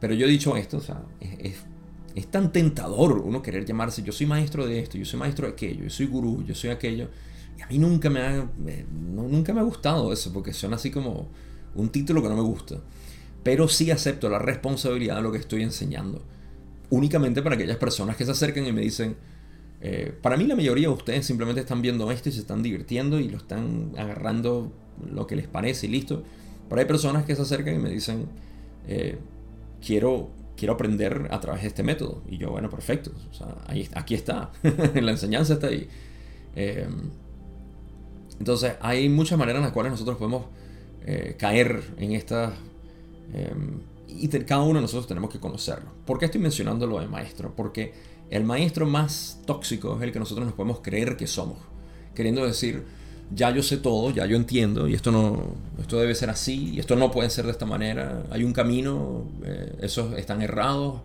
pero 0.00 0.14
yo 0.14 0.26
he 0.26 0.30
dicho 0.30 0.56
esto, 0.56 0.78
o 0.78 0.80
sea, 0.80 1.02
es, 1.20 2.26
tan 2.30 2.52
tentador 2.52 3.18
uno 3.18 3.42
querer 3.42 3.64
llamarse, 3.64 4.02
yo 4.02 4.12
soy 4.12 4.26
maestro 4.26 4.66
de 4.66 4.80
esto, 4.80 4.98
yo 4.98 5.04
soy 5.04 5.18
maestro 5.18 5.46
de 5.46 5.52
aquello, 5.52 5.84
yo 5.84 5.90
soy 5.90 6.06
gurú, 6.06 6.44
yo 6.44 6.54
soy 6.54 6.70
aquello. 6.70 7.08
Y 7.56 7.62
a 7.62 7.66
mí 7.68 7.78
nunca 7.78 8.10
me 8.10 8.20
ha, 8.20 8.48
nunca 8.92 9.54
me 9.54 9.60
ha 9.60 9.64
gustado 9.64 10.12
eso, 10.12 10.32
porque 10.32 10.52
suena 10.52 10.76
así 10.76 10.90
como 10.90 11.28
un 11.74 11.88
título 11.90 12.22
que 12.22 12.28
no 12.28 12.36
me 12.36 12.42
gusta 12.42 12.80
pero 13.44 13.68
sí 13.68 13.90
acepto 13.92 14.28
la 14.28 14.40
responsabilidad 14.40 15.16
de 15.16 15.22
lo 15.22 15.30
que 15.30 15.38
estoy 15.38 15.62
enseñando. 15.62 16.22
Únicamente 16.90 17.42
para 17.42 17.54
aquellas 17.54 17.76
personas 17.76 18.16
que 18.16 18.24
se 18.24 18.32
acercan 18.32 18.66
y 18.66 18.72
me 18.72 18.80
dicen, 18.80 19.16
eh, 19.86 20.16
para 20.22 20.38
mí 20.38 20.44
la 20.44 20.56
mayoría 20.56 20.88
de 20.88 20.94
ustedes 20.94 21.26
simplemente 21.26 21.60
están 21.60 21.82
viendo 21.82 22.10
esto 22.10 22.30
y 22.30 22.32
se 22.32 22.40
están 22.40 22.62
divirtiendo 22.62 23.20
y 23.20 23.28
lo 23.28 23.36
están 23.36 23.92
agarrando 23.98 24.72
lo 25.12 25.26
que 25.26 25.36
les 25.36 25.46
parece 25.46 25.86
y 25.86 25.90
listo. 25.90 26.22
Pero 26.70 26.80
hay 26.80 26.86
personas 26.86 27.26
que 27.26 27.36
se 27.36 27.42
acercan 27.42 27.74
y 27.74 27.78
me 27.78 27.90
dicen, 27.90 28.26
eh, 28.88 29.18
quiero, 29.86 30.30
quiero 30.56 30.72
aprender 30.72 31.28
a 31.30 31.38
través 31.38 31.60
de 31.60 31.68
este 31.68 31.82
método. 31.82 32.22
Y 32.26 32.38
yo, 32.38 32.50
bueno, 32.50 32.70
perfecto. 32.70 33.12
aquí 33.94 34.14
está. 34.14 34.52
la 34.94 35.10
enseñanza 35.10 35.52
está 35.52 35.66
ahí. 35.66 35.86
Eh, 36.56 36.88
entonces, 38.38 38.76
hay 38.80 39.10
muchas 39.10 39.38
maneras 39.38 39.58
en 39.58 39.64
las 39.64 39.72
cuales 39.72 39.92
nosotros 39.92 40.16
podemos 40.16 40.46
caer 41.36 41.82
en 41.98 42.12
estas 42.12 42.54
y 44.08 44.28
cada 44.28 44.62
uno 44.62 44.76
de 44.76 44.80
nosotros 44.80 45.06
tenemos 45.06 45.30
que 45.30 45.38
conocerlo. 45.38 45.90
¿Por 46.06 46.18
qué 46.18 46.24
estoy 46.24 46.40
mencionando 46.40 46.86
lo 46.86 47.00
de 47.00 47.06
maestro? 47.06 47.52
Porque 47.54 47.92
el 48.30 48.44
maestro 48.44 48.86
más 48.86 49.40
tóxico 49.46 49.96
es 49.96 50.02
el 50.02 50.12
que 50.12 50.18
nosotros 50.18 50.46
nos 50.46 50.54
podemos 50.54 50.80
creer 50.80 51.16
que 51.16 51.26
somos. 51.26 51.58
Queriendo 52.14 52.44
decir, 52.46 52.84
ya 53.34 53.50
yo 53.50 53.62
sé 53.62 53.76
todo, 53.78 54.10
ya 54.10 54.26
yo 54.26 54.36
entiendo, 54.36 54.88
y 54.88 54.94
esto 54.94 55.10
no, 55.10 55.54
esto 55.80 55.98
debe 55.98 56.14
ser 56.14 56.30
así, 56.30 56.74
y 56.74 56.78
esto 56.80 56.96
no 56.96 57.10
puede 57.10 57.30
ser 57.30 57.44
de 57.46 57.52
esta 57.52 57.66
manera, 57.66 58.24
hay 58.30 58.44
un 58.44 58.52
camino, 58.52 59.24
eh, 59.44 59.76
esos 59.82 60.16
están 60.16 60.42
errados, 60.42 61.00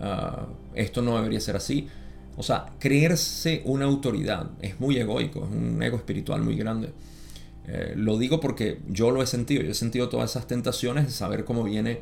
ah, 0.00 0.46
esto 0.74 1.02
no 1.02 1.16
debería 1.16 1.40
ser 1.40 1.56
así. 1.56 1.88
O 2.36 2.42
sea, 2.42 2.66
creerse 2.78 3.62
una 3.66 3.84
autoridad 3.84 4.50
es 4.62 4.80
muy 4.80 4.96
egoico, 4.96 5.44
es 5.44 5.50
un 5.50 5.82
ego 5.82 5.96
espiritual 5.96 6.40
muy 6.42 6.56
grande. 6.56 6.90
Eh, 7.68 7.92
lo 7.94 8.18
digo 8.18 8.40
porque 8.40 8.80
yo 8.88 9.10
lo 9.10 9.22
he 9.22 9.26
sentido, 9.26 9.62
yo 9.62 9.70
he 9.70 9.74
sentido 9.74 10.08
todas 10.08 10.30
esas 10.30 10.46
tentaciones 10.46 11.06
de 11.06 11.12
saber 11.12 11.44
cómo 11.44 11.62
viene. 11.62 12.00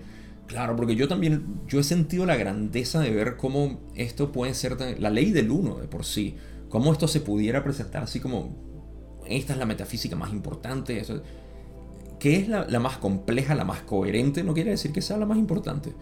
Claro, 0.50 0.74
porque 0.74 0.96
yo 0.96 1.06
también, 1.06 1.60
yo 1.68 1.78
he 1.78 1.84
sentido 1.84 2.26
la 2.26 2.34
grandeza 2.34 2.98
de 2.98 3.12
ver 3.12 3.36
cómo 3.36 3.78
esto 3.94 4.32
puede 4.32 4.52
ser 4.52 4.76
la 4.98 5.08
ley 5.08 5.30
del 5.30 5.52
uno 5.52 5.76
de 5.76 5.86
por 5.86 6.04
sí, 6.04 6.34
cómo 6.68 6.90
esto 6.90 7.06
se 7.06 7.20
pudiera 7.20 7.62
presentar 7.62 8.02
así 8.02 8.18
como, 8.18 8.56
esta 9.28 9.52
es 9.52 9.60
la 9.60 9.64
metafísica 9.64 10.16
más 10.16 10.32
importante, 10.32 10.98
eso, 10.98 11.22
que 12.18 12.34
es 12.34 12.48
la, 12.48 12.66
la 12.66 12.80
más 12.80 12.98
compleja, 12.98 13.54
la 13.54 13.64
más 13.64 13.82
coherente, 13.82 14.42
no 14.42 14.52
quiere 14.52 14.72
decir 14.72 14.90
que 14.90 15.02
sea 15.02 15.18
la 15.18 15.24
más 15.26 15.38
importante. 15.38 15.94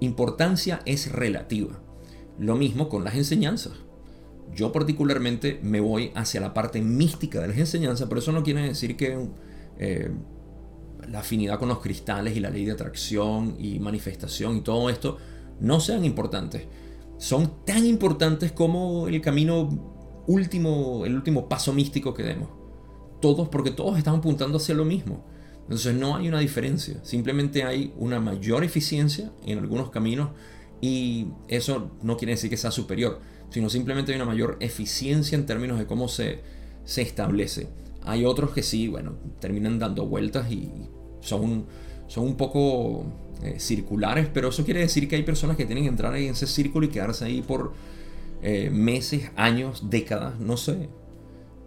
Importancia 0.00 0.80
es 0.86 1.12
relativa. 1.12 1.78
Lo 2.38 2.56
mismo 2.56 2.88
con 2.88 3.04
las 3.04 3.14
enseñanzas. 3.14 3.74
Yo 4.54 4.72
particularmente 4.72 5.60
me 5.62 5.80
voy 5.80 6.12
hacia 6.14 6.40
la 6.40 6.54
parte 6.54 6.80
mística 6.80 7.42
de 7.42 7.48
las 7.48 7.58
enseñanzas, 7.58 8.08
pero 8.08 8.20
eso 8.20 8.32
no 8.32 8.42
quiere 8.42 8.62
decir 8.62 8.96
que 8.96 9.28
eh, 9.78 10.10
la 11.08 11.20
afinidad 11.20 11.58
con 11.58 11.68
los 11.68 11.78
cristales 11.78 12.36
y 12.36 12.40
la 12.40 12.50
ley 12.50 12.64
de 12.64 12.72
atracción 12.72 13.56
y 13.58 13.78
manifestación 13.78 14.56
y 14.56 14.60
todo 14.60 14.90
esto 14.90 15.18
no 15.60 15.80
sean 15.80 16.04
importantes. 16.04 16.64
Son 17.18 17.64
tan 17.64 17.86
importantes 17.86 18.52
como 18.52 19.08
el 19.08 19.20
camino 19.20 20.24
último, 20.26 21.06
el 21.06 21.14
último 21.14 21.48
paso 21.48 21.72
místico 21.72 22.12
que 22.12 22.22
demos. 22.22 22.48
Todos, 23.20 23.48
porque 23.48 23.70
todos 23.70 23.96
están 23.96 24.16
apuntando 24.16 24.58
hacia 24.58 24.74
lo 24.74 24.84
mismo. 24.84 25.24
Entonces 25.62 25.94
no 25.94 26.14
hay 26.14 26.28
una 26.28 26.38
diferencia, 26.38 27.00
simplemente 27.02 27.64
hay 27.64 27.92
una 27.96 28.20
mayor 28.20 28.62
eficiencia 28.62 29.32
en 29.44 29.58
algunos 29.58 29.90
caminos 29.90 30.30
y 30.80 31.28
eso 31.48 31.90
no 32.02 32.16
quiere 32.16 32.34
decir 32.34 32.50
que 32.50 32.56
sea 32.56 32.70
superior 32.70 33.20
sino 33.50 33.70
simplemente 33.70 34.12
hay 34.12 34.16
una 34.16 34.26
mayor 34.26 34.56
eficiencia 34.60 35.36
en 35.36 35.46
términos 35.46 35.78
de 35.78 35.86
cómo 35.86 36.08
se, 36.08 36.40
se 36.84 37.02
establece. 37.02 37.68
Hay 38.02 38.24
otros 38.24 38.50
que 38.50 38.62
sí, 38.62 38.88
bueno, 38.88 39.14
terminan 39.40 39.78
dando 39.78 40.06
vueltas 40.06 40.50
y 40.50 40.70
son, 41.26 41.66
son 42.06 42.24
un 42.24 42.36
poco 42.36 43.04
eh, 43.42 43.58
circulares, 43.58 44.28
pero 44.32 44.48
eso 44.48 44.64
quiere 44.64 44.80
decir 44.80 45.08
que 45.08 45.16
hay 45.16 45.22
personas 45.22 45.56
que 45.56 45.66
tienen 45.66 45.84
que 45.84 45.90
entrar 45.90 46.12
ahí 46.12 46.26
en 46.26 46.32
ese 46.32 46.46
círculo 46.46 46.86
y 46.86 46.88
quedarse 46.88 47.24
ahí 47.24 47.42
por 47.42 47.72
eh, 48.42 48.70
meses, 48.70 49.30
años, 49.36 49.90
décadas, 49.90 50.38
no 50.38 50.56
sé. 50.56 50.88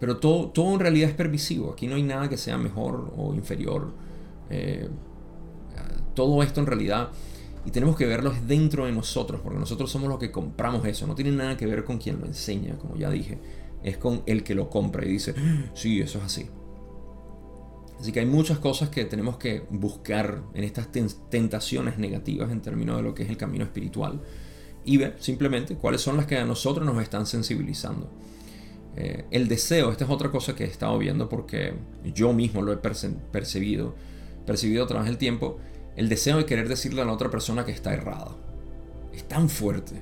Pero 0.00 0.16
todo, 0.16 0.48
todo 0.48 0.72
en 0.74 0.80
realidad 0.80 1.10
es 1.10 1.14
permisivo. 1.14 1.72
Aquí 1.72 1.86
no 1.86 1.96
hay 1.96 2.02
nada 2.02 2.28
que 2.28 2.38
sea 2.38 2.56
mejor 2.56 3.12
o 3.16 3.34
inferior. 3.34 3.92
Eh, 4.48 4.88
todo 6.14 6.42
esto 6.42 6.60
en 6.60 6.66
realidad 6.66 7.10
y 7.66 7.70
tenemos 7.70 7.96
que 7.96 8.06
verlo 8.06 8.32
dentro 8.46 8.86
de 8.86 8.92
nosotros, 8.92 9.40
porque 9.42 9.58
nosotros 9.58 9.90
somos 9.90 10.08
los 10.08 10.18
que 10.18 10.30
compramos 10.30 10.84
eso. 10.86 11.06
No 11.06 11.14
tiene 11.14 11.32
nada 11.32 11.56
que 11.56 11.66
ver 11.66 11.84
con 11.84 11.98
quien 11.98 12.18
lo 12.18 12.26
enseña, 12.26 12.76
como 12.78 12.96
ya 12.96 13.10
dije. 13.10 13.38
Es 13.82 13.96
con 13.96 14.22
el 14.26 14.42
que 14.42 14.54
lo 14.54 14.70
compra 14.70 15.04
y 15.04 15.08
dice, 15.08 15.34
sí, 15.74 16.00
eso 16.00 16.18
es 16.18 16.24
así. 16.24 16.50
Así 18.00 18.12
que 18.12 18.20
hay 18.20 18.26
muchas 18.26 18.58
cosas 18.58 18.88
que 18.88 19.04
tenemos 19.04 19.36
que 19.36 19.62
buscar 19.68 20.42
en 20.54 20.64
estas 20.64 20.88
tentaciones 20.90 21.98
negativas 21.98 22.50
en 22.50 22.62
términos 22.62 22.96
de 22.96 23.02
lo 23.02 23.14
que 23.14 23.24
es 23.24 23.28
el 23.28 23.36
camino 23.36 23.64
espiritual. 23.64 24.20
Y 24.86 24.96
ver 24.96 25.16
simplemente 25.20 25.76
cuáles 25.76 26.00
son 26.00 26.16
las 26.16 26.24
que 26.24 26.38
a 26.38 26.46
nosotros 26.46 26.86
nos 26.86 27.02
están 27.02 27.26
sensibilizando. 27.26 28.08
Eh, 28.96 29.26
el 29.30 29.48
deseo, 29.48 29.92
esta 29.92 30.04
es 30.04 30.10
otra 30.10 30.30
cosa 30.30 30.54
que 30.54 30.64
he 30.64 30.66
estado 30.66 30.98
viendo 30.98 31.28
porque 31.28 31.74
yo 32.14 32.32
mismo 32.32 32.62
lo 32.62 32.72
he 32.72 32.78
percibido, 32.78 33.94
percibido 34.46 34.84
a 34.84 34.86
través 34.86 35.06
del 35.06 35.18
tiempo 35.18 35.58
el 35.96 36.08
deseo 36.08 36.38
de 36.38 36.46
querer 36.46 36.68
decirle 36.68 37.02
a 37.02 37.04
la 37.04 37.12
otra 37.12 37.30
persona 37.30 37.66
que 37.66 37.72
está 37.72 37.92
errada. 37.92 38.34
Es 39.12 39.28
tan 39.28 39.50
fuerte, 39.50 40.00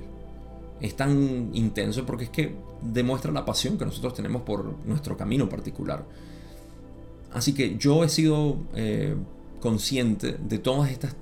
es 0.79 0.95
tan 0.95 1.49
intenso 1.53 2.05
porque 2.05 2.25
es 2.25 2.29
que 2.29 2.55
demuestra 2.81 3.31
la 3.33 3.43
pasión 3.43 3.77
que 3.77 3.85
nosotros 3.85 4.13
tenemos 4.13 4.43
por 4.43 4.85
nuestro 4.85 5.17
camino 5.17 5.49
particular. 5.49 6.05
Así 7.33 7.53
que 7.53 7.77
yo 7.77 8.03
he 8.03 8.09
sido 8.09 8.57
eh, 8.75 9.15
consciente 9.59 10.33
de 10.33 10.57
todas 10.57 10.91
estas 10.91 11.15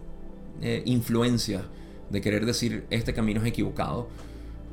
eh, 0.61 0.81
influencias 0.85 1.63
de 2.09 2.21
querer 2.21 2.45
decir 2.45 2.85
este 2.89 3.13
camino 3.13 3.41
es 3.41 3.47
equivocado. 3.47 4.07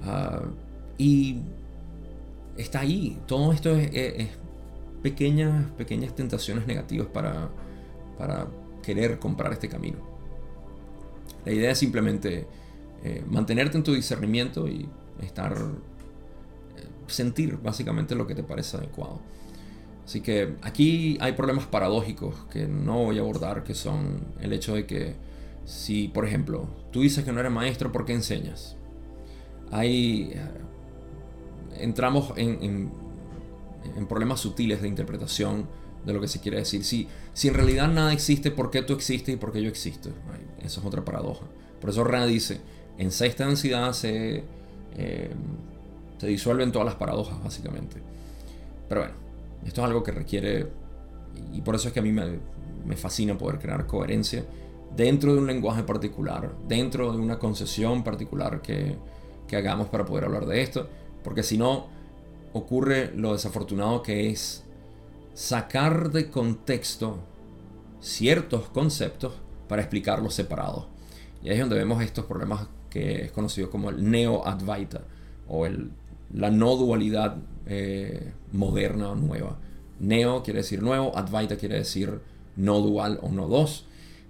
Ah, 0.03 0.43
y 0.99 1.41
está 2.57 2.81
ahí. 2.81 3.19
Todo 3.27 3.53
esto 3.53 3.75
es, 3.77 4.29
pequeñas, 5.03 5.71
pequeñas 5.73 6.15
tentaciones 6.15 6.67
negativas 6.67 7.09
para, 7.09 7.51
para 8.19 8.47
querer 8.83 9.19
comprar 9.19 9.53
este 9.53 9.69
camino. 9.69 9.99
La 11.45 11.53
idea 11.53 11.73
es 11.73 11.79
simplemente 11.79 12.47
eh, 13.03 13.25
mantenerte 13.29 13.77
en 13.77 13.83
tu 13.83 13.93
discernimiento 13.93 14.67
y 14.67 14.89
estar, 15.21 15.57
sentir 17.07 17.59
básicamente 17.63 18.15
lo 18.15 18.27
que 18.27 18.35
te 18.35 18.43
parece 18.43 18.77
adecuado. 18.77 19.21
Así 20.05 20.21
que 20.21 20.57
aquí 20.63 21.17
hay 21.21 21.33
problemas 21.33 21.67
paradójicos 21.67 22.35
que 22.53 22.67
no 22.67 23.05
voy 23.05 23.19
a 23.19 23.23
abordar, 23.23 23.65
que 23.65 23.75
son 23.75 24.23
el 24.41 24.53
hecho 24.53 24.75
de 24.75 24.87
que 24.87 25.15
si, 25.65 26.09
por 26.09 26.27
ejemplo, 26.27 26.69
tú 26.93 27.01
dices 27.01 27.25
que 27.25 27.33
no 27.33 27.41
eres 27.41 27.53
maestro, 27.53 27.91
¿por 27.91 28.05
qué 28.05 28.13
enseñas? 28.13 28.77
Ahí 29.71 30.31
eh, 30.35 30.41
entramos 31.79 32.33
en, 32.37 32.91
problemas 34.09 34.41
sutiles 34.41 34.83
de 34.83 34.89
interpretación 34.89 35.67
de 36.05 36.13
lo 36.13 36.21
que 36.21 36.29
se 36.29 36.41
quiere 36.41 36.59
decir. 36.59 36.85
Si, 36.85 37.09
si 37.33 37.49
en 37.49 37.55
realidad 37.55 37.89
nada 37.89 38.13
existe, 38.13 38.51
¿por 38.51 38.71
qué 38.71 38.83
tú 38.83 38.93
existes 38.93 39.35
y 39.35 39.39
por 39.39 39.53
qué 39.53 39.63
yo 39.63 39.69
existo? 39.69 40.11
Eso 40.63 40.81
es 40.81 40.87
otra 40.87 41.05
paradoja. 41.05 41.47
Por 41.81 41.91
eso 41.91 42.05
Rana 42.05 42.27
dice, 42.27 42.61
en 42.99 43.11
sexta 43.11 43.47
densidad 43.47 43.93
se, 43.93 44.45
eh, 44.97 45.31
se 46.19 46.27
disuelven 46.27 46.73
todas 46.73 46.87
las 46.87 46.95
paradojas, 46.97 47.43
básicamente. 47.43 47.97
Pero 48.89 49.03
bueno, 49.03 49.24
esto 49.67 49.81
es 49.81 49.87
algo 49.87 50.03
que 50.03 50.13
requiere, 50.13 50.69
y 51.53 51.61
por 51.63 51.75
eso 51.75 51.89
es 51.89 51.95
que 51.95 52.01
a 52.01 52.03
mí 52.03 52.13
me, 52.13 52.39
me 52.85 52.97
fascina 52.97 53.37
poder 53.37 53.59
crear 53.59 53.87
coherencia 53.87 54.45
dentro 54.97 55.33
de 55.33 55.41
un 55.41 55.47
lenguaje 55.47 55.83
particular, 55.83 56.55
dentro 56.69 57.13
de 57.13 57.19
una 57.19 57.39
concesión 57.39 58.05
particular 58.05 58.63
que, 58.63 58.97
que 59.49 59.57
hagamos 59.57 59.89
para 59.89 60.05
poder 60.05 60.25
hablar 60.25 60.47
de 60.47 60.63
esto, 60.63 60.89
porque 61.23 61.43
si 61.43 61.59
no 61.59 61.87
ocurre 62.53 63.13
lo 63.15 63.33
desafortunado 63.33 64.03
que 64.03 64.31
es 64.31 64.63
sacar 65.35 66.13
de 66.13 66.31
contexto 66.31 67.19
ciertos 68.01 68.69
conceptos 68.69 69.33
para 69.69 69.83
explicarlos 69.83 70.35
separados. 70.35 70.87
Y 71.43 71.49
ahí 71.49 71.55
es 71.55 71.61
donde 71.61 71.77
vemos 71.77 72.03
estos 72.03 72.27
problemas 72.27 72.69
que 72.91 73.25
es 73.25 73.33
conocido 73.33 73.71
como 73.71 73.91
el 73.91 74.09
neo-advaita 74.09 75.03
o 75.49 75.67
el, 75.67 75.91
la 76.35 76.51
no 76.51 76.77
dualidad 76.77 77.37
eh, 77.67 78.33
moderna 78.53 79.11
o 79.11 79.15
nueva. 79.15 79.59
Neo 80.01 80.43
quiere 80.43 80.61
decir 80.61 80.83
nuevo, 80.83 81.17
Advaita 81.17 81.57
quiere 81.57 81.77
decir 81.77 82.21
no 82.57 82.81
dual 82.81 83.19
o 83.23 83.31
no 83.31 83.49
dos. 83.49 83.87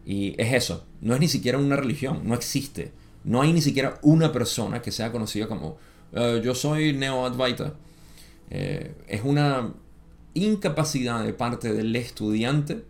Y 0.06 0.34
es 0.40 0.52
eso, 0.52 0.84
no 1.00 1.14
es 1.14 1.20
ni 1.20 1.28
siquiera 1.28 1.58
una 1.58 1.76
religión, 1.76 2.20
no 2.24 2.34
existe. 2.34 2.92
No 3.24 3.40
hay 3.40 3.54
ni 3.54 3.62
siquiera 3.62 3.98
una 4.02 4.32
persona 4.32 4.82
que 4.82 4.92
sea 4.92 5.10
conocida 5.10 5.48
como 5.48 5.78
eh, 6.12 6.42
yo 6.44 6.54
soy 6.54 6.92
Neo 6.92 7.24
Advaita. 7.24 7.72
Eh, 8.50 8.94
es 9.08 9.22
una 9.24 9.72
incapacidad 10.34 11.24
de 11.24 11.32
parte 11.32 11.72
del 11.72 11.96
estudiante 11.96 12.84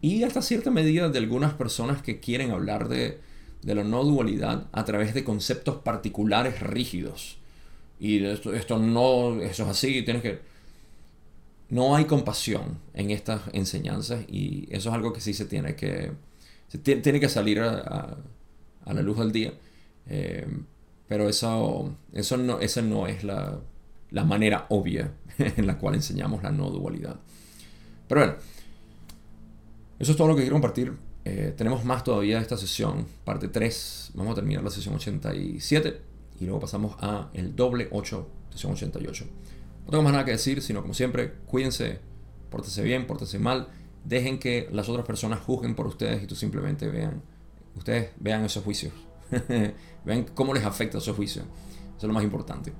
y 0.00 0.22
hasta 0.22 0.40
cierta 0.40 0.70
medida 0.70 1.10
de 1.10 1.18
algunas 1.18 1.52
personas 1.52 2.00
que 2.00 2.20
quieren 2.20 2.52
hablar 2.52 2.88
de, 2.88 3.20
de 3.60 3.74
la 3.74 3.84
no 3.84 4.02
dualidad 4.02 4.68
a 4.72 4.84
través 4.86 5.12
de 5.12 5.24
conceptos 5.24 5.76
particulares 5.76 6.60
rígidos. 6.60 7.39
Y 8.00 8.24
esto, 8.24 8.54
esto 8.54 8.78
no, 8.78 9.40
eso 9.42 9.64
es 9.64 9.68
así, 9.68 10.02
tienes 10.02 10.22
que... 10.22 10.40
No 11.68 11.94
hay 11.94 12.06
compasión 12.06 12.78
en 12.94 13.10
estas 13.10 13.42
enseñanzas 13.52 14.24
y 14.26 14.66
eso 14.70 14.88
es 14.88 14.94
algo 14.94 15.12
que 15.12 15.20
sí 15.20 15.34
se 15.34 15.44
tiene 15.44 15.76
que, 15.76 16.10
tiene 16.82 17.20
que 17.20 17.28
salir 17.28 17.60
a, 17.60 18.16
a, 18.84 18.92
la 18.92 19.02
luz 19.02 19.18
del 19.18 19.30
día. 19.30 19.52
Eh, 20.06 20.48
pero 21.06 21.28
eso, 21.28 21.94
eso, 22.12 22.36
no, 22.38 22.58
esa 22.58 22.82
no 22.82 23.06
es 23.06 23.22
la, 23.22 23.60
la 24.10 24.24
manera 24.24 24.66
obvia 24.70 25.12
en 25.38 25.66
la 25.66 25.78
cual 25.78 25.94
enseñamos 25.94 26.42
la 26.42 26.50
no 26.50 26.70
dualidad. 26.70 27.20
Pero 28.08 28.22
bueno, 28.22 28.36
eso 30.00 30.10
es 30.10 30.16
todo 30.16 30.26
lo 30.26 30.34
que 30.34 30.42
quiero 30.42 30.54
compartir. 30.54 30.92
Eh, 31.24 31.54
tenemos 31.56 31.84
más 31.84 32.02
todavía 32.02 32.36
de 32.36 32.42
esta 32.42 32.56
sesión, 32.56 33.06
parte 33.24 33.46
3. 33.46 34.12
Vamos 34.14 34.32
a 34.32 34.36
terminar 34.36 34.64
la 34.64 34.70
sesión 34.70 34.94
87 34.96 36.09
y 36.40 36.46
luego 36.46 36.60
pasamos 36.60 36.96
a 37.00 37.28
el 37.34 37.54
doble 37.54 37.88
8, 37.92 38.28
sesión 38.50 38.72
88. 38.72 39.26
No 39.84 39.90
tengo 39.90 40.02
más 40.02 40.12
nada 40.12 40.24
que 40.24 40.32
decir, 40.32 40.62
sino 40.62 40.80
como 40.80 40.94
siempre, 40.94 41.34
cuídense, 41.46 42.00
pórtense 42.50 42.82
bien, 42.82 43.06
pórtense 43.06 43.38
mal, 43.38 43.68
dejen 44.04 44.38
que 44.38 44.68
las 44.72 44.88
otras 44.88 45.06
personas 45.06 45.40
juzguen 45.40 45.74
por 45.74 45.86
ustedes 45.86 46.22
y 46.22 46.26
tú 46.26 46.34
simplemente 46.34 46.88
vean, 46.88 47.22
ustedes 47.76 48.10
vean 48.18 48.44
esos 48.44 48.64
juicios, 48.64 48.94
vean 50.04 50.24
cómo 50.34 50.54
les 50.54 50.64
afecta 50.64 50.98
esos 50.98 51.14
juicios. 51.14 51.44
Eso 51.44 52.06
es 52.06 52.08
lo 52.08 52.14
más 52.14 52.24
importante. 52.24 52.72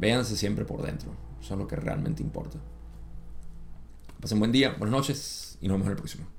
Véanse 0.00 0.36
siempre 0.36 0.64
por 0.64 0.82
dentro. 0.82 1.12
Eso 1.40 1.54
es 1.54 1.60
lo 1.60 1.68
que 1.68 1.76
realmente 1.76 2.22
importa. 2.24 2.58
Pasen 4.20 4.40
buen 4.40 4.50
día, 4.50 4.74
buenas 4.76 4.90
noches 4.90 5.58
y 5.60 5.68
nos 5.68 5.76
vemos 5.76 5.86
en 5.86 5.92
el 5.92 5.96
próximo. 5.96 6.37